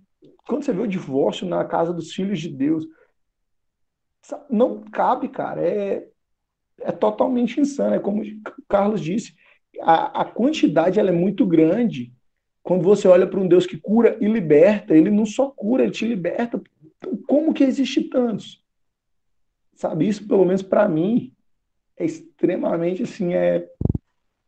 [0.48, 2.88] quando você vê o divórcio na casa dos filhos de Deus,
[4.50, 5.62] não cabe, cara.
[5.62, 6.08] É,
[6.80, 7.96] é totalmente insano.
[7.96, 9.36] É como o Carlos disse,
[9.82, 12.14] a, a quantidade ela é muito grande.
[12.64, 15.92] Quando você olha para um Deus que cura e liberta, ele não só cura, ele
[15.92, 16.62] te liberta.
[17.28, 18.64] Como que existe tantos?
[19.74, 21.32] Sabe, isso pelo menos para mim
[21.96, 23.70] é extremamente assim, é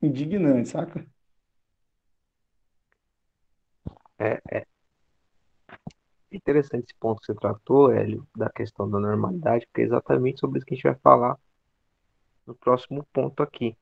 [0.01, 1.05] indignante, saca?
[4.17, 4.65] É, é
[6.31, 10.57] interessante esse ponto que você tratou, Hélio, da questão da normalidade, porque é exatamente sobre
[10.57, 11.37] isso que a gente vai falar
[12.45, 13.77] no próximo ponto aqui.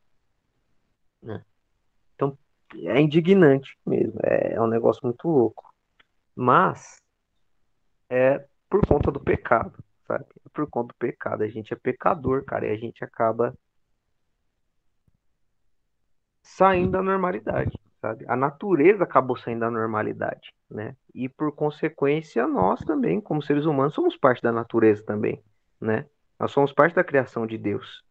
[1.21, 1.43] Né?
[2.15, 2.37] Então,
[2.85, 5.71] é indignante mesmo, é, é um negócio muito louco.
[6.35, 7.01] Mas,
[8.09, 10.25] é por conta do pecado, sabe?
[10.45, 11.43] É por conta do pecado.
[11.43, 13.53] A gente é pecador, cara, e a gente acaba
[16.41, 18.25] saindo da normalidade, sabe?
[18.27, 20.95] A natureza acabou saindo da normalidade, né?
[21.13, 25.43] E por consequência, nós também, como seres humanos, somos parte da natureza também,
[25.79, 26.05] né?
[26.39, 28.06] Nós somos parte da criação de Deus.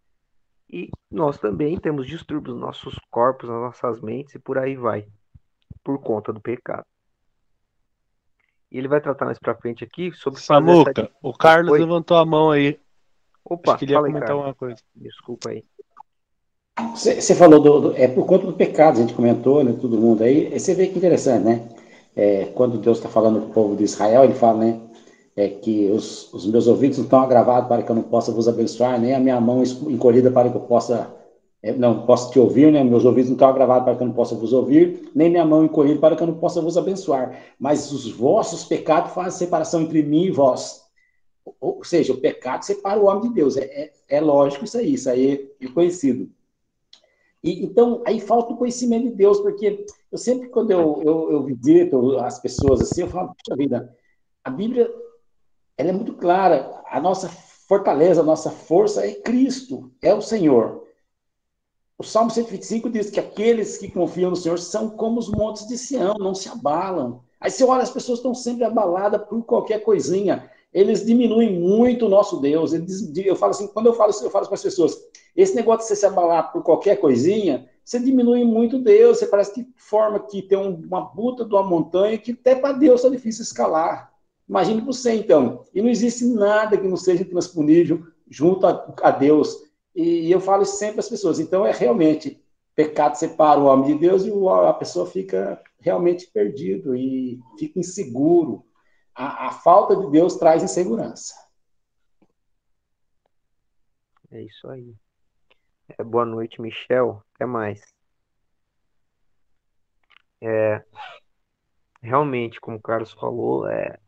[0.68, 5.06] E nós também temos distúrbios nos nossos corpos, nas nossas mentes e por aí vai,
[5.84, 6.84] por conta do pecado.
[8.70, 10.40] E ele vai tratar mais pra frente aqui sobre.
[10.40, 11.10] Samuca, essa...
[11.22, 11.78] o Carlos Oi?
[11.78, 12.80] levantou a mão aí.
[13.44, 14.76] Opa, Acho que ele ia comentar uma coisa.
[14.94, 15.64] Desculpa aí.
[16.94, 19.72] Você falou do, do, É por conta do pecado, a gente comentou, né?
[19.80, 20.59] Todo mundo aí.
[20.59, 21.68] Você vê que interessante, né?
[22.14, 24.80] É, quando Deus está falando com o povo de Israel, ele fala, né?
[25.36, 28.48] É que os, os meus ouvidos não estão agravados para que eu não possa vos
[28.48, 31.14] abençoar, nem a minha mão encolhida para que eu possa.
[31.62, 32.82] É, não posso te ouvir, né?
[32.82, 35.64] Meus ouvidos não estão agravados para que eu não possa vos ouvir, nem minha mão
[35.64, 37.38] encolhida para que eu não possa vos abençoar.
[37.58, 40.86] Mas os vossos pecados fazem separação entre mim e vós.
[41.60, 43.56] Ou seja, o pecado separa o homem de Deus.
[43.56, 46.30] É, é, é lógico isso aí, isso aí é conhecido.
[47.42, 51.42] E, então, aí falta o conhecimento de Deus, porque eu sempre, quando eu, eu, eu
[51.44, 53.96] visito as pessoas assim, eu falo, puxa vida,
[54.42, 54.90] a Bíblia,
[55.77, 60.85] ela é muito clara, a nossa fortaleza, a nossa força é Cristo, é o Senhor.
[61.98, 65.78] O Salmo 125 diz que aqueles que confiam no Senhor são como os montes de
[65.78, 67.23] Sião, não se abalam.
[67.40, 70.51] Aí você olha, as pessoas estão sempre abaladas por qualquer coisinha.
[70.73, 72.73] Eles diminuem muito o nosso Deus.
[72.73, 74.97] eu falo assim, quando eu falo eu falo para as pessoas,
[75.35, 79.55] esse negócio de você se abalar por qualquer coisinha, você diminui muito Deus, você parece
[79.55, 83.43] que forma que tem uma buta de uma montanha que até para Deus é difícil
[83.43, 84.15] escalar.
[84.48, 85.64] Imagine você, então.
[85.74, 89.56] E não existe nada que não seja transponível junto a, a Deus.
[89.94, 91.40] E, e eu falo sempre às pessoas.
[91.40, 92.43] Então, é realmente,
[92.74, 97.81] pecado separa o homem de Deus e o, a pessoa fica realmente perdido e fica
[97.81, 98.64] inseguro.
[99.14, 101.35] A, a falta de Deus traz insegurança.
[104.31, 104.94] É isso aí.
[105.89, 107.23] É, boa noite, Michel.
[107.35, 107.81] Até mais.
[110.40, 110.85] É,
[112.02, 113.98] realmente, como o Carlos falou, é,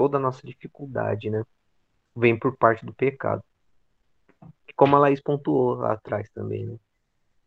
[0.00, 1.44] toda a nossa dificuldade, né,
[2.16, 3.44] vem por parte do pecado.
[4.74, 6.78] Como a Laís pontuou lá atrás também, né?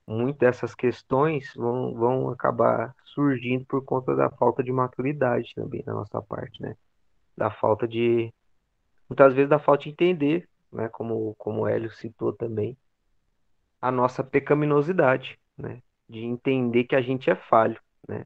[0.05, 5.95] Muitas dessas questões vão, vão acabar surgindo por conta da falta de maturidade também da
[5.95, 6.75] nossa parte, né?
[7.35, 8.31] Da falta de.
[9.09, 10.87] Muitas vezes da falta de entender, né?
[10.89, 12.77] Como, como o Hélio citou também,
[13.81, 15.81] a nossa pecaminosidade, né?
[16.07, 18.25] De entender que a gente é falho, né?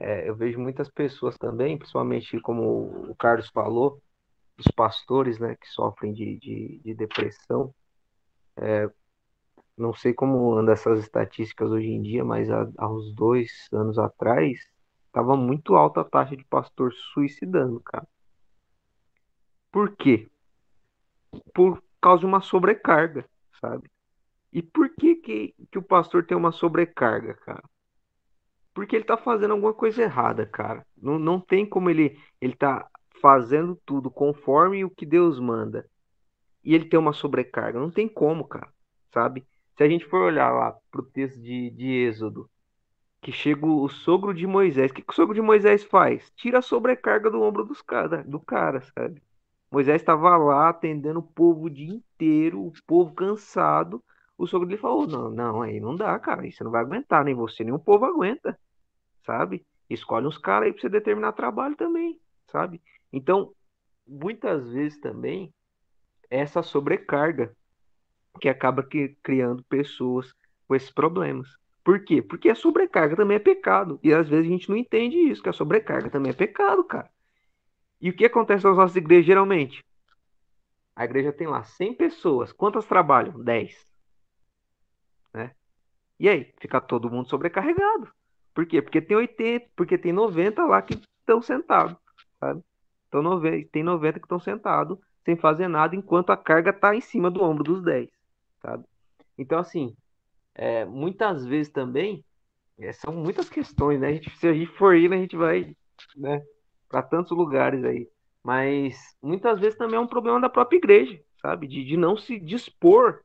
[0.00, 4.00] É, eu vejo muitas pessoas também, principalmente como o Carlos falou,
[4.58, 7.74] os pastores, né, que sofrem de, de, de depressão.
[8.56, 8.90] É,
[9.76, 13.98] não sei como anda essas estatísticas hoje em dia, mas há, há uns dois anos
[13.98, 14.58] atrás
[15.06, 18.06] estava muito alta a taxa de pastor suicidando, cara.
[19.72, 20.28] Por quê?
[21.54, 23.28] Por causa de uma sobrecarga,
[23.60, 23.90] sabe?
[24.52, 27.64] E por que, que, que o pastor tem uma sobrecarga, cara?
[28.78, 30.86] Porque ele tá fazendo alguma coisa errada, cara.
[30.96, 32.88] Não, não tem como ele ele tá
[33.20, 35.84] fazendo tudo conforme o que Deus manda.
[36.62, 37.80] E ele tem uma sobrecarga.
[37.80, 38.72] Não tem como, cara.
[39.12, 39.44] Sabe?
[39.76, 42.48] Se a gente for olhar lá pro texto de, de Êxodo,
[43.20, 44.92] que chega o sogro de Moisés.
[44.92, 46.30] O que, que o sogro de Moisés faz?
[46.36, 49.20] Tira a sobrecarga do ombro dos cara, do cara, sabe?
[49.72, 54.00] Moisés estava lá atendendo o povo o dia inteiro, o povo cansado
[54.38, 57.34] o sogro dele falou: não, não, aí não dá, cara, você não vai aguentar, nem
[57.34, 58.58] você, nem o povo aguenta,
[59.28, 59.62] sabe?
[59.90, 62.80] Escolhe uns caras aí pra você determinar trabalho também, sabe?
[63.12, 63.52] Então,
[64.06, 65.52] muitas vezes também,
[66.30, 67.54] essa sobrecarga
[68.40, 70.34] que acaba que, criando pessoas
[70.66, 71.46] com esses problemas.
[71.84, 72.22] Por quê?
[72.22, 74.00] Porque a sobrecarga também é pecado.
[74.02, 77.10] E às vezes a gente não entende isso, que a sobrecarga também é pecado, cara.
[78.00, 79.84] E o que acontece nas nossas igrejas geralmente?
[80.96, 82.50] A igreja tem lá 100 pessoas.
[82.50, 83.42] Quantas trabalham?
[83.42, 83.86] 10.
[85.34, 85.54] Né?
[86.18, 86.52] E aí?
[86.58, 88.10] Fica todo mundo sobrecarregado.
[88.58, 88.82] Por quê?
[88.82, 91.96] Porque tem 80, porque tem 90 lá que estão sentados,
[92.40, 92.60] sabe?
[93.06, 93.40] Então
[93.70, 97.40] tem 90 que estão sentados sem fazer nada enquanto a carga está em cima do
[97.40, 98.10] ombro dos 10,
[98.60, 98.84] sabe?
[99.38, 99.94] Então, assim,
[100.56, 102.24] é, muitas vezes também,
[102.80, 104.08] é, são muitas questões, né?
[104.08, 105.76] A gente, se a gente for ir, a gente vai
[106.16, 106.42] né,
[106.88, 108.10] para tantos lugares aí.
[108.42, 111.68] Mas muitas vezes também é um problema da própria igreja, sabe?
[111.68, 113.20] De, de não se dispor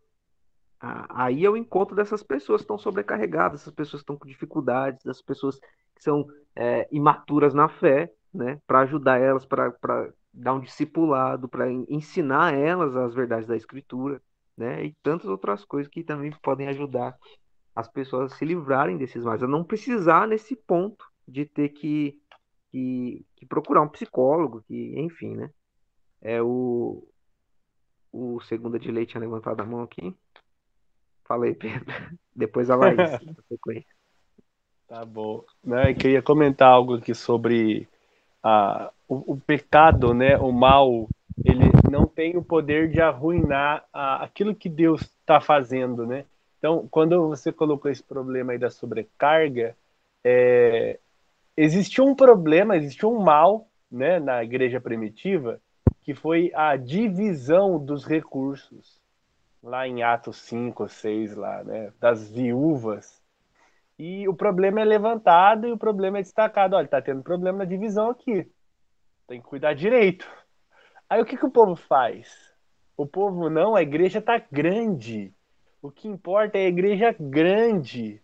[0.84, 4.28] a, a ir ao encontro dessas pessoas que estão sobrecarregadas, essas pessoas que estão com
[4.28, 5.58] dificuldades, das pessoas
[5.96, 8.60] que são é, imaturas na fé, né?
[8.68, 9.74] Para ajudar elas, para
[10.34, 14.22] dar um discipulado, para ensinar elas as verdades da Escritura,
[14.58, 14.84] né?
[14.86, 17.18] E tantas outras coisas que também podem ajudar
[17.74, 22.20] as pessoas a se livrarem desses males, a não precisar nesse ponto de ter que,
[22.72, 25.50] que, que procurar um psicólogo, que, enfim, né?
[26.22, 27.08] É o,
[28.12, 30.14] o segunda de leite tinha levantado a mão aqui.
[31.26, 31.86] Falei, Pedro.
[32.36, 32.98] Depois a Laís,
[34.88, 35.44] Tá bom.
[35.64, 37.88] Né, eu queria comentar algo aqui sobre
[38.44, 41.08] a, o, o, pecado, né, o mal,
[41.44, 46.26] ele não tem o poder de arruinar a, aquilo que Deus está fazendo, né?
[46.60, 49.76] Então, quando você colocou esse problema aí da sobrecarga,
[50.24, 51.00] é,
[51.58, 55.60] existiu um problema, existiu um mal, né, na igreja primitiva,
[56.02, 59.02] que foi a divisão dos recursos,
[59.64, 63.24] lá em Atos 5 ou 6, lá, né, das viúvas
[63.98, 66.76] e o problema é levantado e o problema é destacado.
[66.76, 68.50] Olha, tá tendo problema na divisão aqui.
[69.28, 70.28] Tem que cuidar direito.
[71.10, 72.52] Aí o que, que o povo faz?
[72.98, 75.34] O povo não, a igreja tá grande.
[75.82, 78.22] O que importa é a igreja grande.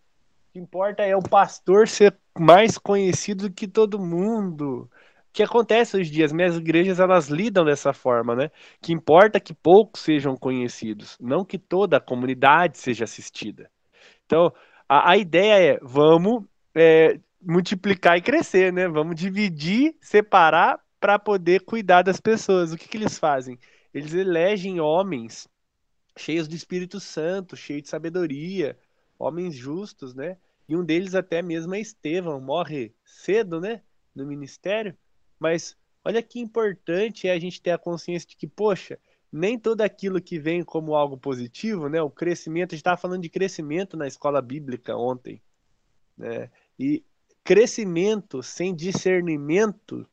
[0.50, 4.90] O que importa é o pastor ser mais conhecido do que todo mundo.
[5.32, 6.26] Que acontece hoje em dia?
[6.26, 8.52] As minhas igrejas elas lidam dessa forma, né?
[8.82, 13.70] Que importa que poucos sejam conhecidos, não que toda a comunidade seja assistida.
[14.26, 14.52] Então,
[14.88, 16.44] a, a ideia é, vamos
[16.76, 18.88] é, multiplicar e crescer, né?
[18.88, 22.74] Vamos dividir, separar para poder cuidar das pessoas.
[22.74, 23.58] O que, que eles fazem?
[23.94, 25.48] Eles elegem homens
[26.18, 28.78] cheios do Espírito Santo, cheios de sabedoria,
[29.18, 30.38] homens justos, né?
[30.68, 33.82] E um deles até mesmo é Estevão, morre cedo, né?
[34.14, 34.96] No ministério.
[35.40, 39.00] Mas olha que importante é a gente ter a consciência de que, poxa,
[39.32, 42.02] nem tudo aquilo que vem como algo positivo, né?
[42.02, 45.42] O crescimento, a gente estava falando de crescimento na escola bíblica ontem,
[46.18, 46.50] né?
[46.78, 47.04] E
[47.44, 50.08] crescimento sem discernimento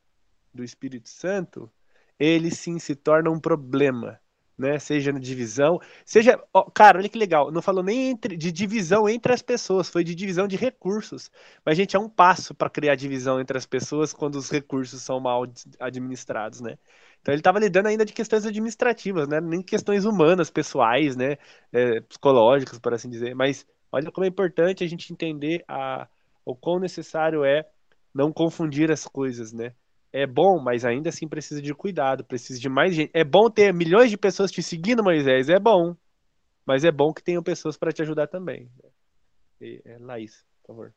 [0.54, 1.70] do Espírito Santo,
[2.18, 4.20] ele sim se torna um problema
[4.58, 4.78] né?
[4.78, 9.08] Seja na divisão, seja, ó, cara, olha que legal, não falou nem entre, de divisão
[9.08, 11.30] entre as pessoas, foi de divisão de recursos.
[11.64, 15.20] Mas gente é um passo para criar divisão entre as pessoas quando os recursos são
[15.20, 15.44] mal
[15.80, 16.78] administrados, né?
[17.20, 19.40] Então ele estava lidando ainda de questões administrativas, né?
[19.40, 21.36] Nem questões humanas, pessoais, né?
[21.72, 23.34] É, psicológicas, por assim dizer.
[23.34, 26.06] Mas olha como é importante a gente entender a,
[26.44, 27.66] o quão necessário é
[28.14, 29.74] não confundir as coisas, né?
[30.16, 33.10] É bom, mas ainda assim precisa de cuidado, precisa de mais gente.
[33.12, 35.94] É bom ter milhões de pessoas te seguindo, Moisés, é bom.
[36.64, 38.66] Mas é bom que tenham pessoas para te ajudar também.
[39.60, 40.94] E, é, Laís, por favor.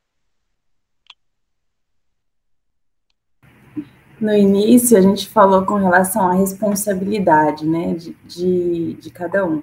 [4.21, 9.61] No início, a gente falou com relação à responsabilidade, né, de, de, de cada um.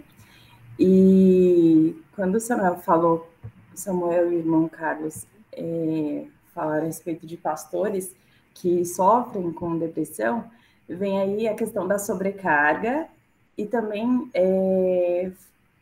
[0.79, 3.31] E quando o Samuel falou,
[3.75, 8.15] Samuel e o irmão Carlos é, falaram a respeito de pastores,
[8.57, 10.45] que sofrem com depressão,
[10.89, 13.07] vem aí a questão da sobrecarga
[13.57, 15.31] e também é,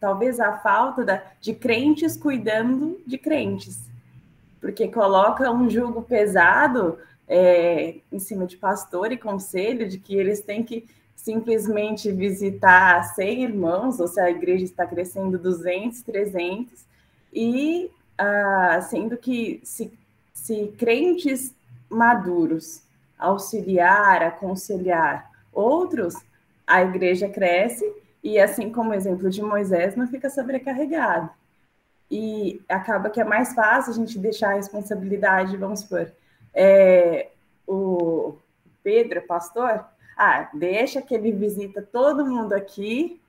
[0.00, 3.78] talvez a falta da, de crentes cuidando de crentes,
[4.60, 6.98] porque coloca um jugo pesado
[7.28, 13.42] é, em cima de pastor e conselho de que eles têm que simplesmente visitar 100
[13.42, 16.84] irmãos, ou se a igreja está crescendo 200, 300,
[17.32, 19.90] e ah, sendo que se,
[20.32, 21.54] se crentes
[21.88, 22.82] maduros,
[23.18, 26.14] auxiliar, aconselhar outros,
[26.66, 27.84] a igreja cresce
[28.22, 31.30] e, assim como o exemplo de Moisés, não fica sobrecarregado.
[32.10, 36.10] E acaba que é mais fácil a gente deixar a responsabilidade, vamos supor,
[36.54, 37.28] é,
[37.66, 38.36] o
[38.82, 39.84] Pedro, pastor,
[40.16, 43.20] ah, deixa que ele visita todo mundo aqui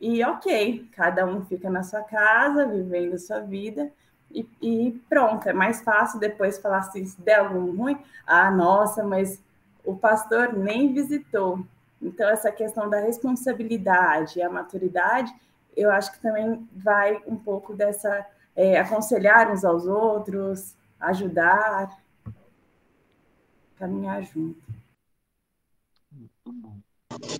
[0.00, 3.92] e ok, cada um fica na sua casa, vivendo a sua vida,
[4.34, 9.04] e, e, pronto, é mais fácil depois falar assim, se der algum ruim, ah, nossa,
[9.04, 9.42] mas
[9.84, 11.64] o pastor nem visitou.
[12.00, 15.32] Então, essa questão da responsabilidade e a maturidade,
[15.76, 18.26] eu acho que também vai um pouco dessa
[18.56, 21.96] é, aconselhar uns aos outros, ajudar,
[23.78, 24.60] caminhar junto.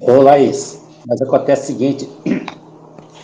[0.00, 2.08] Ô, Laís, mas acontece o seguinte,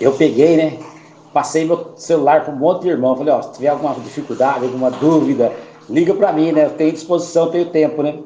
[0.00, 0.97] eu peguei, né?
[1.32, 3.16] Passei meu celular para um monte de irmão.
[3.16, 5.52] Falei, ó, se tiver alguma dificuldade, alguma dúvida,
[5.88, 6.66] liga para mim, né?
[6.66, 8.22] Eu tenho disposição, tenho tempo, né?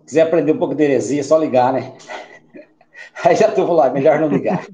[0.00, 1.96] Se quiser aprender um pouco de heresia, é só ligar, né?
[3.24, 4.66] Aí já tô lá, melhor não ligar.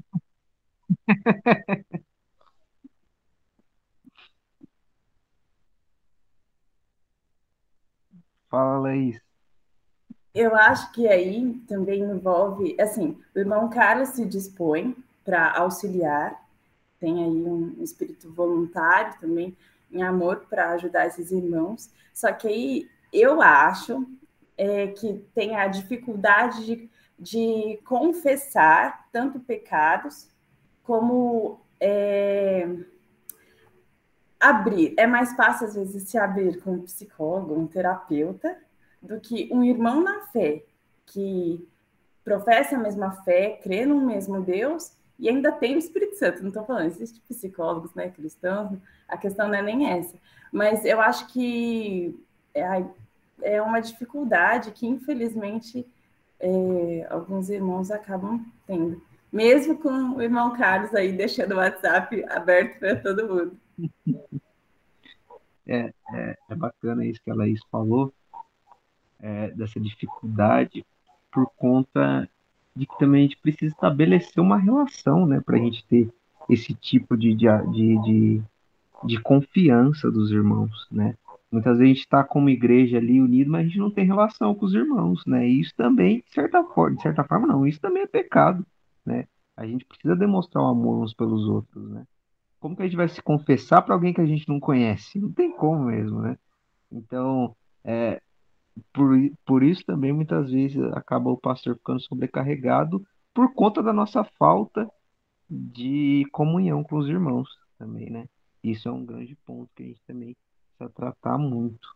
[8.49, 9.21] Fala, Laís.
[10.33, 16.37] Eu acho que aí também envolve, assim, o irmão Carlos se dispõe para auxiliar,
[17.01, 19.57] tem aí um espírito voluntário também,
[19.91, 21.89] em amor para ajudar esses irmãos.
[22.13, 24.07] Só que aí eu acho
[24.55, 30.29] é, que tem a dificuldade de, de confessar tanto pecados
[30.83, 32.69] como é,
[34.39, 34.93] abrir.
[34.95, 38.55] É mais fácil, às vezes, se abrir com um psicólogo, um terapeuta,
[39.01, 40.63] do que um irmão na fé,
[41.07, 41.67] que
[42.23, 46.41] professa a mesma fé, crê no mesmo Deus e ainda tem o Espírito Santo.
[46.41, 50.17] Não estou falando, existem psicólogos né, cristãos, a questão não é nem essa.
[50.51, 52.19] Mas eu acho que
[52.55, 52.83] é,
[53.43, 55.85] é uma dificuldade que, infelizmente,
[56.39, 58.99] é, alguns irmãos acabam tendo.
[59.31, 63.57] Mesmo com o irmão Carlos aí deixando o WhatsApp aberto para todo mundo.
[65.67, 68.11] É, é, é, bacana isso que a Laís falou,
[69.21, 70.85] é, dessa dificuldade,
[71.31, 72.27] por conta
[72.75, 76.09] de que também a gente precisa estabelecer uma relação, né, para a gente ter
[76.49, 78.41] esse tipo de, de, de,
[79.05, 81.15] de, confiança dos irmãos, né?
[81.51, 84.55] Muitas vezes a gente está como igreja ali unido, mas a gente não tem relação
[84.55, 85.47] com os irmãos, né?
[85.47, 88.65] E isso também, de certa forma, de certa forma não, isso também é pecado,
[89.05, 89.25] né?
[89.55, 92.05] A gente precisa demonstrar o amor uns pelos outros, né?
[92.59, 95.19] Como que a gente vai se confessar para alguém que a gente não conhece?
[95.19, 96.37] Não tem como mesmo, né?
[96.91, 98.21] Então, é,
[98.93, 99.15] por,
[99.45, 104.89] por isso também muitas vezes acaba o pastor ficando sobrecarregado por conta da nossa falta
[105.49, 108.25] de comunhão com os irmãos também, né?
[108.63, 110.35] Isso é um grande ponto que a gente também
[110.77, 111.87] precisa tratar muito.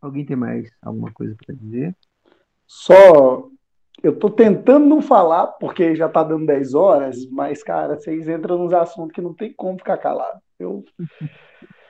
[0.00, 1.96] Alguém tem mais alguma coisa para dizer?
[2.66, 3.48] Só
[4.02, 8.58] eu tô tentando não falar, porque já tá dando 10 horas, mas, cara, vocês entram
[8.58, 10.40] nos assuntos que não tem como ficar calado.
[10.58, 10.84] Eu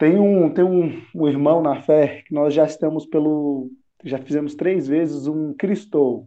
[0.00, 3.70] tem um, tem um, um irmão na fé que nós já estamos pelo.
[4.02, 6.26] Já fizemos três vezes um Cristou.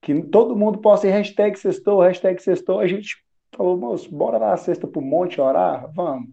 [0.00, 2.78] Que todo mundo possa ir hashtag sextou, hashtag sextou.
[2.78, 3.16] A gente
[3.52, 5.92] falou, moço, bora lá sexta pro monte orar?
[5.92, 6.30] Vamos.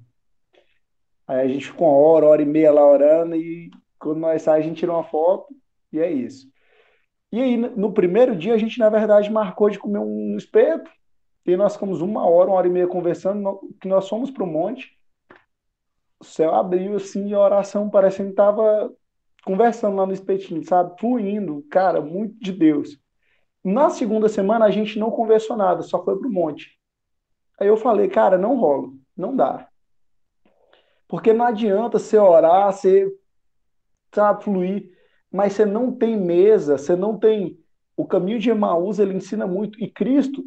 [1.28, 4.66] Aí a gente ficou uma hora, hora e meia lá orando, e quando nós saímos,
[4.66, 5.48] a gente tirou uma foto,
[5.92, 6.48] e é isso.
[7.32, 10.92] E aí, no primeiro dia, a gente, na verdade, marcou de comer um espeto,
[11.44, 14.96] e nós ficamos uma hora, uma hora e meia conversando, que nós fomos pro monte,
[16.20, 18.92] o céu abriu assim, e a oração parece que estava
[19.44, 21.00] conversando lá no espetinho, sabe?
[21.00, 23.00] Fluindo, cara, muito de Deus.
[23.64, 26.80] Na segunda semana a gente não conversou nada, só foi pro monte.
[27.60, 29.68] Aí eu falei, cara, não rola, não dá.
[31.08, 33.08] Porque não adianta você orar, você
[34.14, 34.90] sabe, fluir,
[35.32, 37.60] mas você não tem mesa, você não tem.
[37.96, 39.82] O caminho de Emaús ele ensina muito.
[39.82, 40.44] E Cristo,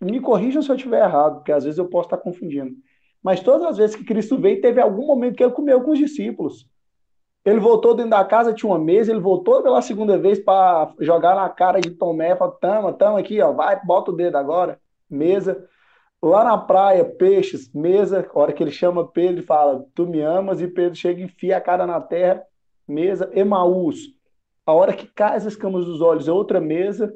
[0.00, 2.74] me corrijam se eu estiver errado, porque às vezes eu posso estar confundindo.
[3.22, 5.98] Mas todas as vezes que Cristo veio, teve algum momento que ele comeu com os
[5.98, 6.66] discípulos.
[7.44, 11.34] Ele voltou dentro da casa, tinha uma mesa, ele voltou pela segunda vez para jogar
[11.34, 14.78] na cara de Tomé, falou, tamo, tamo aqui, ó, vai, bota o dedo agora,
[15.08, 15.66] mesa.
[16.22, 20.20] Lá na praia, peixes, mesa, a hora que ele chama Pedro e fala, tu me
[20.20, 22.42] amas, e Pedro chega e enfia a cara na terra,
[22.86, 24.14] mesa, Emaús.
[24.66, 27.14] A hora que cai as escamas dos olhos é outra mesa.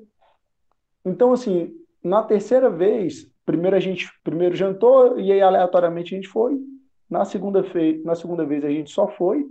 [1.04, 6.28] Então, assim, na terceira vez, Primeiro a gente primeiro jantou e aí aleatoriamente a gente
[6.28, 6.58] foi.
[7.08, 7.64] Na segunda,
[8.04, 9.44] na segunda vez a gente só foi.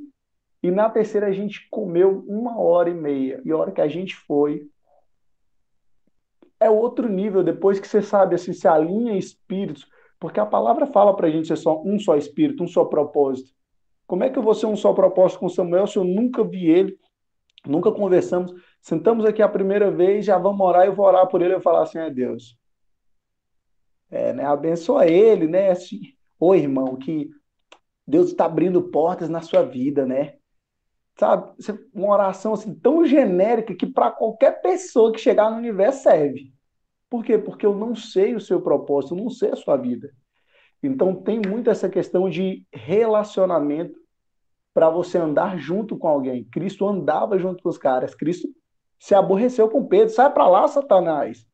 [0.62, 3.42] E na terceira a gente comeu uma hora e meia.
[3.46, 4.68] E a hora que a gente foi,
[6.60, 7.44] é outro nível.
[7.44, 9.86] Depois que você sabe, assim, se alinha espíritos.
[10.20, 13.52] Porque a palavra fala para a gente ser só um só espírito, um só propósito.
[14.08, 16.70] Como é que eu vou ser um só propósito com Samuel se eu nunca vi
[16.70, 16.98] ele,
[17.66, 18.54] nunca conversamos?
[18.82, 21.84] Sentamos aqui a primeira vez, já vamos orar, eu vou orar por ele e falar
[21.84, 22.58] assim: é Deus,
[24.14, 25.72] é, né, abençoa ele, né?
[25.72, 26.00] Assim,
[26.46, 27.30] Ô irmão, que
[28.06, 30.36] Deus está abrindo portas na sua vida, né?
[31.18, 31.54] Sabe,
[31.94, 36.54] uma oração assim tão genérica que para qualquer pessoa que chegar no universo serve.
[37.10, 37.38] Por quê?
[37.38, 40.12] Porque eu não sei o seu propósito, eu não sei a sua vida.
[40.84, 43.98] Então tem muito essa questão de relacionamento
[44.74, 46.44] para você andar junto com alguém.
[46.52, 48.14] Cristo andava junto com os caras.
[48.14, 48.50] Cristo
[49.00, 50.14] se aborreceu com Pedro.
[50.14, 51.48] Sai para lá, Satanás.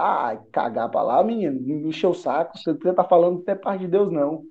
[0.00, 3.80] Ah, cagar pra lá, menino, me encheu o saco, você não tá falando até parte
[3.80, 4.44] de Deus, não.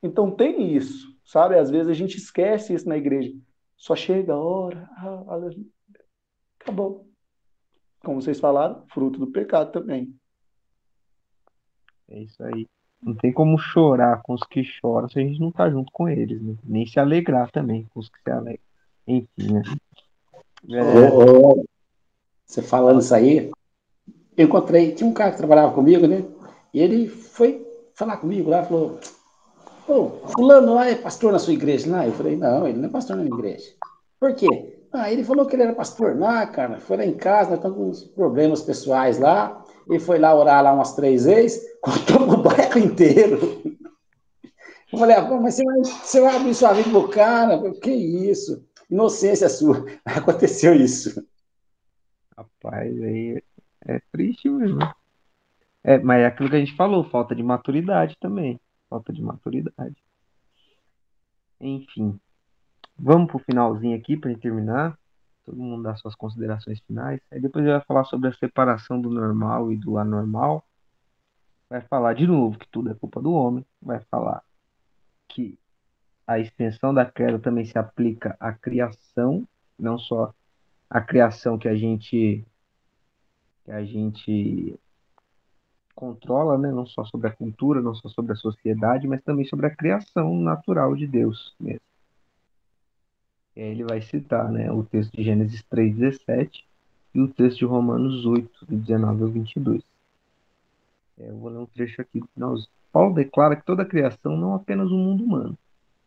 [0.00, 1.58] Então tem isso, sabe?
[1.58, 3.34] Às vezes a gente esquece isso na igreja.
[3.76, 5.50] Só chega a hora, ah,
[6.60, 7.08] acabou.
[8.04, 10.14] Como vocês falaram, fruto do pecado também.
[12.08, 12.68] É isso aí.
[13.02, 16.08] Não tem como chorar com os que choram se a gente não tá junto com
[16.08, 16.54] eles, né?
[16.62, 18.62] Nem se alegrar também com os que se alegram.
[19.08, 19.62] Enfim, né?
[20.70, 21.10] É...
[22.46, 23.50] você falando isso aí,
[24.36, 26.24] eu encontrei, tinha um cara que trabalhava comigo, né?
[26.72, 28.98] E ele foi falar comigo lá, falou,
[29.86, 32.06] ô, fulano lá é pastor na sua igreja lá?
[32.06, 33.70] Eu falei, não, ele não é pastor na minha igreja.
[34.18, 34.78] Por quê?
[34.92, 37.88] Ah, ele falou que ele era pastor lá, cara, foi lá em casa, nós com
[37.88, 42.78] uns problemas pessoais lá, ele foi lá orar lá umas três vezes, contou o bairro
[42.78, 43.62] inteiro.
[44.92, 47.72] Eu falei, ah, mas você vai, você vai abrir sua vida pro cara?
[47.80, 48.62] Que isso?
[48.90, 49.86] Inocência sua.
[50.04, 51.26] Aconteceu isso.
[52.36, 53.42] Rapaz, aí
[53.86, 54.80] é triste mesmo.
[55.84, 58.60] É, mas é aquilo que a gente falou, falta de maturidade também.
[58.88, 59.96] Falta de maturidade.
[61.60, 62.18] Enfim.
[62.98, 64.98] Vamos pro finalzinho aqui para terminar.
[65.44, 67.20] Todo mundo dá suas considerações finais.
[67.30, 70.64] Aí depois eu vai falar sobre a separação do normal e do anormal.
[71.68, 73.66] Vai falar de novo que tudo é culpa do homem.
[73.80, 74.42] Vai falar
[75.28, 75.58] que
[76.26, 79.46] a extensão da queda também se aplica à criação,
[79.78, 80.32] não só
[80.88, 82.46] a criação que a gente
[83.64, 84.78] que a gente
[85.94, 86.70] controla, né?
[86.70, 90.34] não só sobre a cultura, não só sobre a sociedade, mas também sobre a criação
[90.36, 91.80] natural de Deus mesmo.
[93.54, 96.64] E aí ele vai citar né, o texto de Gênesis 3,17
[97.14, 99.82] e o texto de Romanos 8, de 19 ao 22.
[101.18, 102.56] É, eu vou ler um trecho aqui do final.
[102.90, 105.58] Paulo declara que toda a criação, não apenas o mundo humano,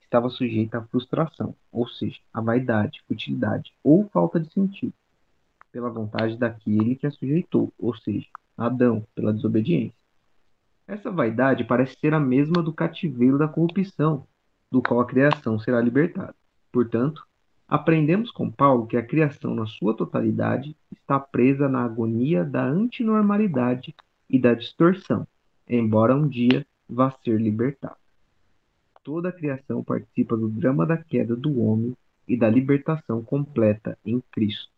[0.02, 4.94] estava sujeita à frustração, ou seja, à vaidade, futilidade ou falta de sentido
[5.76, 8.26] pela vontade daquele que a sujeitou, ou seja,
[8.58, 10.00] Adão, pela desobediência.
[10.88, 14.26] Essa vaidade parece ser a mesma do cativeiro da corrupção,
[14.72, 16.34] do qual a criação será libertada.
[16.72, 17.28] Portanto,
[17.68, 23.94] aprendemos com Paulo que a criação, na sua totalidade, está presa na agonia da antinormalidade
[24.30, 25.28] e da distorção,
[25.68, 27.98] embora um dia vá ser libertada.
[29.04, 34.24] Toda a criação participa do drama da queda do homem e da libertação completa em
[34.32, 34.74] Cristo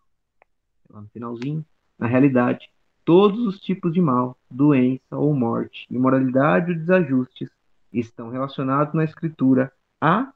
[0.89, 1.65] lá no finalzinho,
[1.97, 2.69] na realidade,
[3.03, 7.49] todos os tipos de mal, doença ou morte, imoralidade ou desajustes
[7.91, 10.31] estão relacionados na Escritura à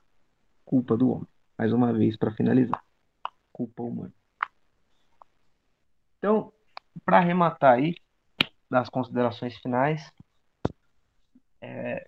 [0.63, 1.27] culpa do homem.
[1.57, 2.81] Mais uma vez, para finalizar,
[3.51, 4.13] culpa humana.
[6.17, 6.51] Então,
[7.05, 7.95] para arrematar aí,
[8.69, 10.11] das considerações finais,
[11.59, 12.07] é,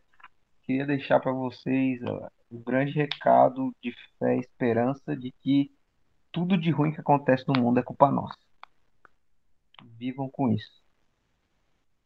[0.64, 5.72] queria deixar para vocês ó, um grande recado de fé e esperança de que
[6.34, 8.36] tudo de ruim que acontece no mundo é culpa nossa.
[9.84, 10.84] Vivam com isso.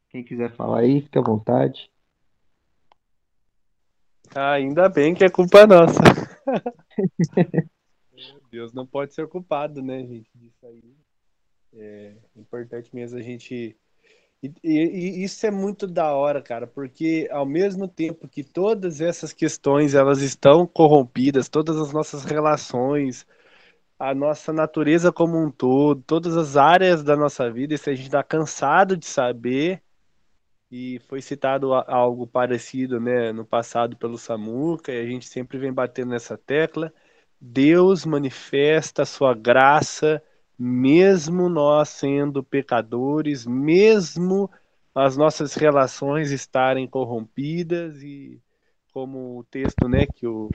[0.09, 1.89] Quem quiser falar aí, fique à vontade.
[4.35, 5.97] Ah, ainda bem que é culpa nossa.
[8.51, 10.29] Deus não pode ser culpado, né, gente?
[10.35, 10.95] Disso aí.
[11.73, 13.77] É importante mesmo a gente.
[14.43, 18.99] E, e, e, isso é muito da hora, cara, porque ao mesmo tempo que todas
[18.99, 23.25] essas questões elas estão corrompidas, todas as nossas relações,
[23.99, 28.05] a nossa natureza como um todo, todas as áreas da nossa vida, se a gente
[28.05, 29.81] está cansado de saber,
[30.69, 35.73] e foi citado algo parecido né, no passado pelo Samuca, e a gente sempre vem
[35.73, 36.93] batendo nessa tecla,
[37.39, 40.21] Deus manifesta a sua graça,
[40.57, 44.49] mesmo nós sendo pecadores, mesmo
[44.93, 48.39] as nossas relações estarem corrompidas, e
[48.91, 50.49] como o texto né, que, o,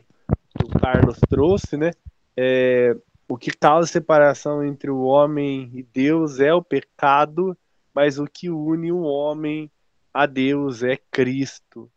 [0.56, 1.90] que o Carlos trouxe, né,
[2.36, 2.94] é,
[3.32, 7.56] o que causa separação entre o homem e Deus é o pecado,
[7.94, 9.70] mas o que une o homem
[10.12, 11.90] a Deus é Cristo.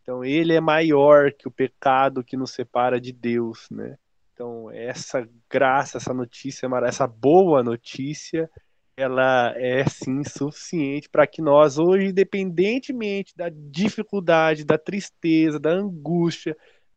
[0.00, 3.98] Então ele é maior que o pecado que nos separa de Deus, né?
[4.32, 8.50] Então essa graça, essa notícia, essa boa notícia,
[8.96, 16.56] ela é sim suficiente para que nós hoje, independentemente da dificuldade, da tristeza, da angústia,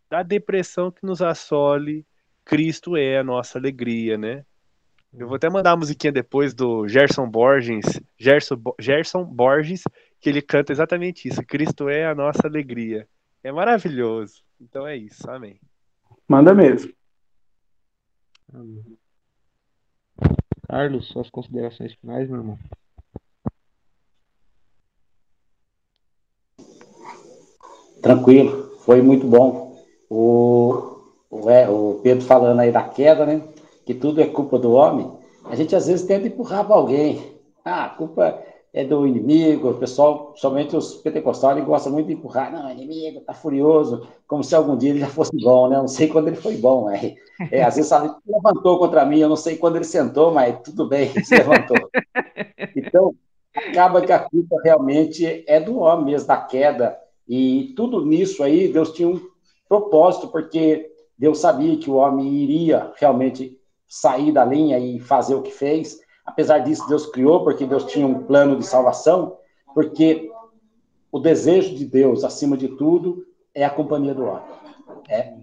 [0.09, 2.05] da depressão que nos assole,
[2.51, 4.43] Cristo é a nossa alegria, né?
[5.13, 7.85] Eu vou até mandar a musiquinha depois do Gerson Borges,
[8.19, 9.83] Gerson, Gerson Borges,
[10.19, 11.41] que ele canta exatamente isso.
[11.43, 13.07] Cristo é a nossa alegria.
[13.41, 14.43] É maravilhoso.
[14.59, 15.31] Então é isso.
[15.31, 15.61] Amém.
[16.27, 16.91] Manda mesmo.
[18.53, 18.97] Amém.
[20.67, 22.59] Carlos, suas considerações finais, meu irmão.
[28.01, 29.81] Tranquilo, foi muito bom.
[30.09, 31.00] O,
[31.31, 33.41] o, é, o Pedro falando aí da queda, né?
[33.85, 35.09] Que tudo é culpa do homem.
[35.45, 37.31] A gente às vezes tenta empurrar para alguém.
[37.63, 38.43] Ah, a culpa
[38.73, 43.33] é do inimigo, o pessoal, somente os pentecostais, gostam muito de empurrar, não, inimigo, tá
[43.33, 45.75] furioso, como se algum dia ele já fosse bom, né?
[45.75, 47.15] Eu não sei quando ele foi bom, é,
[47.51, 50.87] é às vezes sabe, levantou contra mim, eu não sei quando ele sentou, mas tudo
[50.87, 51.77] bem, ele se levantou.
[52.73, 53.13] Então,
[53.53, 56.97] acaba que a culpa realmente é do homem mesmo, da queda,
[57.27, 59.19] e tudo nisso aí, Deus tinha um
[59.67, 60.90] propósito, porque
[61.21, 63.57] Deus sabia que o homem iria realmente
[63.87, 68.05] sair da linha e fazer o que fez, Apesar disso, Deus criou, porque Deus tinha
[68.05, 69.37] um plano de salvação,
[69.73, 70.31] porque
[71.11, 74.43] o desejo de Deus, acima de tudo, é a companhia do homem.
[75.09, 75.33] É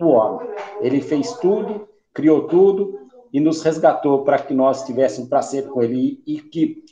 [0.00, 0.48] o homem.
[0.80, 5.82] Ele fez tudo, criou tudo e nos resgatou para que nós estivéssemos para sempre com
[5.82, 6.84] Ele e que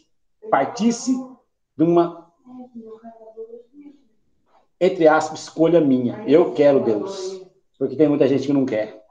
[0.51, 1.13] partisse
[1.77, 2.31] de uma,
[4.81, 6.23] entre aspas, escolha minha.
[6.27, 7.46] Eu quero Deus.
[7.79, 9.05] Porque tem muita gente que não quer.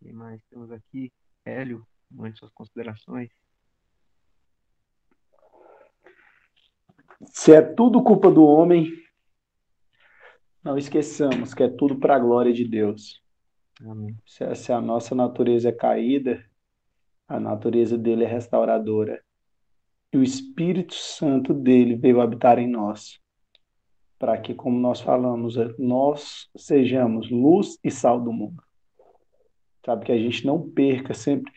[0.00, 1.12] Quem mais temos aqui?
[1.44, 3.30] Hélio, mande suas considerações.
[7.26, 8.90] Se é tudo culpa do homem,
[10.62, 13.22] não esqueçamos que é tudo para a glória de Deus.
[13.84, 14.16] Amém.
[14.26, 16.44] Se, se a nossa natureza é caída,
[17.26, 19.22] a natureza dele é restauradora.
[20.12, 23.21] E o Espírito Santo dele veio habitar em nós,
[24.22, 28.62] para que, como nós falamos, nós sejamos luz e sal do mundo
[29.84, 30.06] sabe?
[30.06, 31.52] Que a gente não perca sempre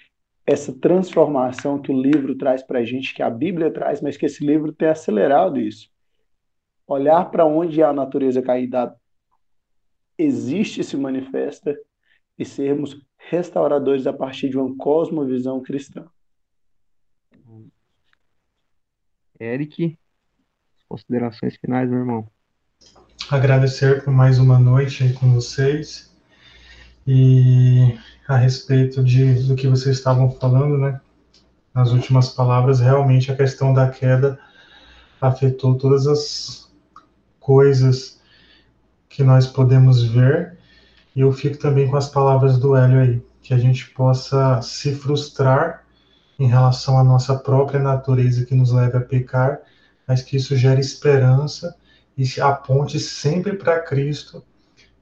[0.46, 4.26] essa transformação que o livro traz para a gente, que a Bíblia traz, mas que
[4.26, 5.90] esse livro tem acelerado isso.
[6.88, 8.96] Olhar para onde a natureza caída
[10.18, 11.76] existe e se manifesta
[12.38, 16.08] e sermos restauradores a partir de uma cosmovisão cristã.
[19.40, 19.98] Eric,
[20.88, 22.35] considerações finais, meu irmão.
[23.32, 26.12] Agradecer por mais uma noite aí com vocês.
[27.08, 27.98] E
[28.28, 31.02] a respeito de, do que vocês estavam falando, né?
[31.74, 34.38] Nas últimas palavras, realmente a questão da queda
[35.20, 36.72] afetou todas as
[37.40, 38.22] coisas
[39.10, 40.60] que nós podemos ver.
[41.16, 44.94] E eu fico também com as palavras do Hélio aí, que a gente possa se
[44.94, 45.84] frustrar
[46.38, 49.62] em relação à nossa própria natureza que nos leva a pecar,
[50.08, 51.76] mas que isso gere esperança
[52.18, 54.44] e aponte sempre para Cristo.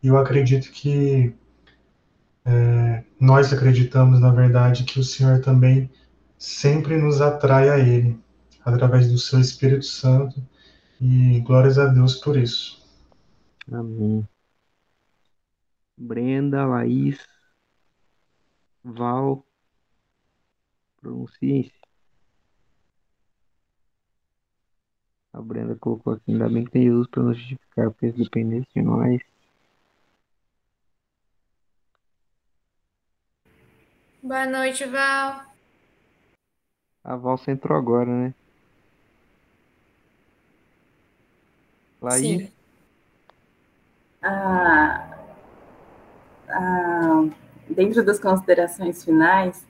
[0.02, 1.34] E eu acredito que
[2.46, 5.90] é, nós acreditamos, na verdade, que o Senhor também
[6.38, 8.20] sempre nos atrai a Ele,
[8.66, 10.44] através do Seu Espírito Santo,
[11.00, 12.82] e glórias a Deus por isso.
[13.72, 14.28] Amém.
[15.98, 17.20] Brenda, Laís,
[18.84, 19.46] Val,
[21.00, 21.83] pronunciem-se.
[25.34, 28.68] A Brenda colocou aqui, ainda bem que tem Jesus para nos justificar, porque se dependesse
[28.74, 29.20] de nós,
[34.22, 35.44] Boa noite, Val.
[37.04, 38.34] A Val entrou agora, né?
[42.02, 42.44] Laís?
[42.44, 42.52] Sim.
[44.22, 45.20] Ah,
[46.48, 47.30] ah,
[47.70, 49.68] dentro das considerações finais,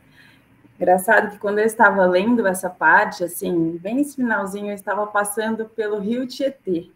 [0.83, 5.65] engraçado que quando eu estava lendo essa parte, assim, bem esse finalzinho, eu estava passando
[5.65, 6.91] pelo Rio Tietê.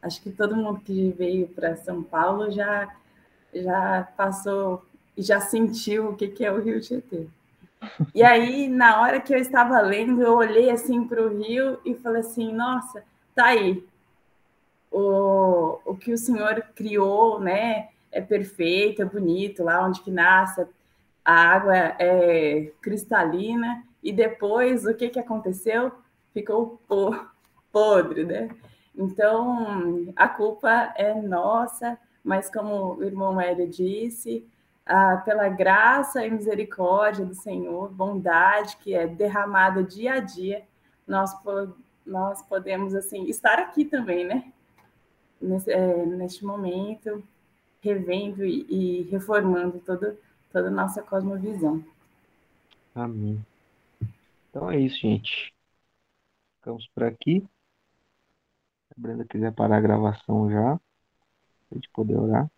[0.00, 2.88] Acho que todo mundo que veio para São Paulo já
[3.52, 4.84] já passou
[5.16, 7.26] e já sentiu o que, que é o Rio Tietê.
[8.14, 11.94] E aí, na hora que eu estava lendo, eu olhei assim para o rio e
[11.94, 13.02] falei assim: nossa,
[13.34, 13.84] tá aí.
[14.90, 17.88] O, o que o Senhor criou, né?
[18.12, 20.66] É perfeito, é bonito, lá onde que nasce,
[21.34, 25.90] água é cristalina, e depois o que, que aconteceu?
[26.32, 26.80] Ficou
[27.72, 28.48] podre, né?
[28.94, 34.46] Então, a culpa é nossa, mas como o irmão Hélio disse,
[34.86, 40.62] ah, pela graça e misericórdia do Senhor, bondade que é derramada dia a dia,
[41.06, 41.32] nós,
[42.06, 44.52] nós podemos assim estar aqui também, né?
[45.40, 47.22] Nesse, é, neste momento,
[47.80, 50.16] revendo e, e reformando todo,
[50.56, 51.84] toda a nossa cosmovisão.
[52.94, 53.44] Amém.
[54.48, 55.54] Então é isso, gente.
[56.56, 57.40] Ficamos por aqui.
[57.40, 62.50] Se a Brenda quiser parar a gravação já, a gente poder orar.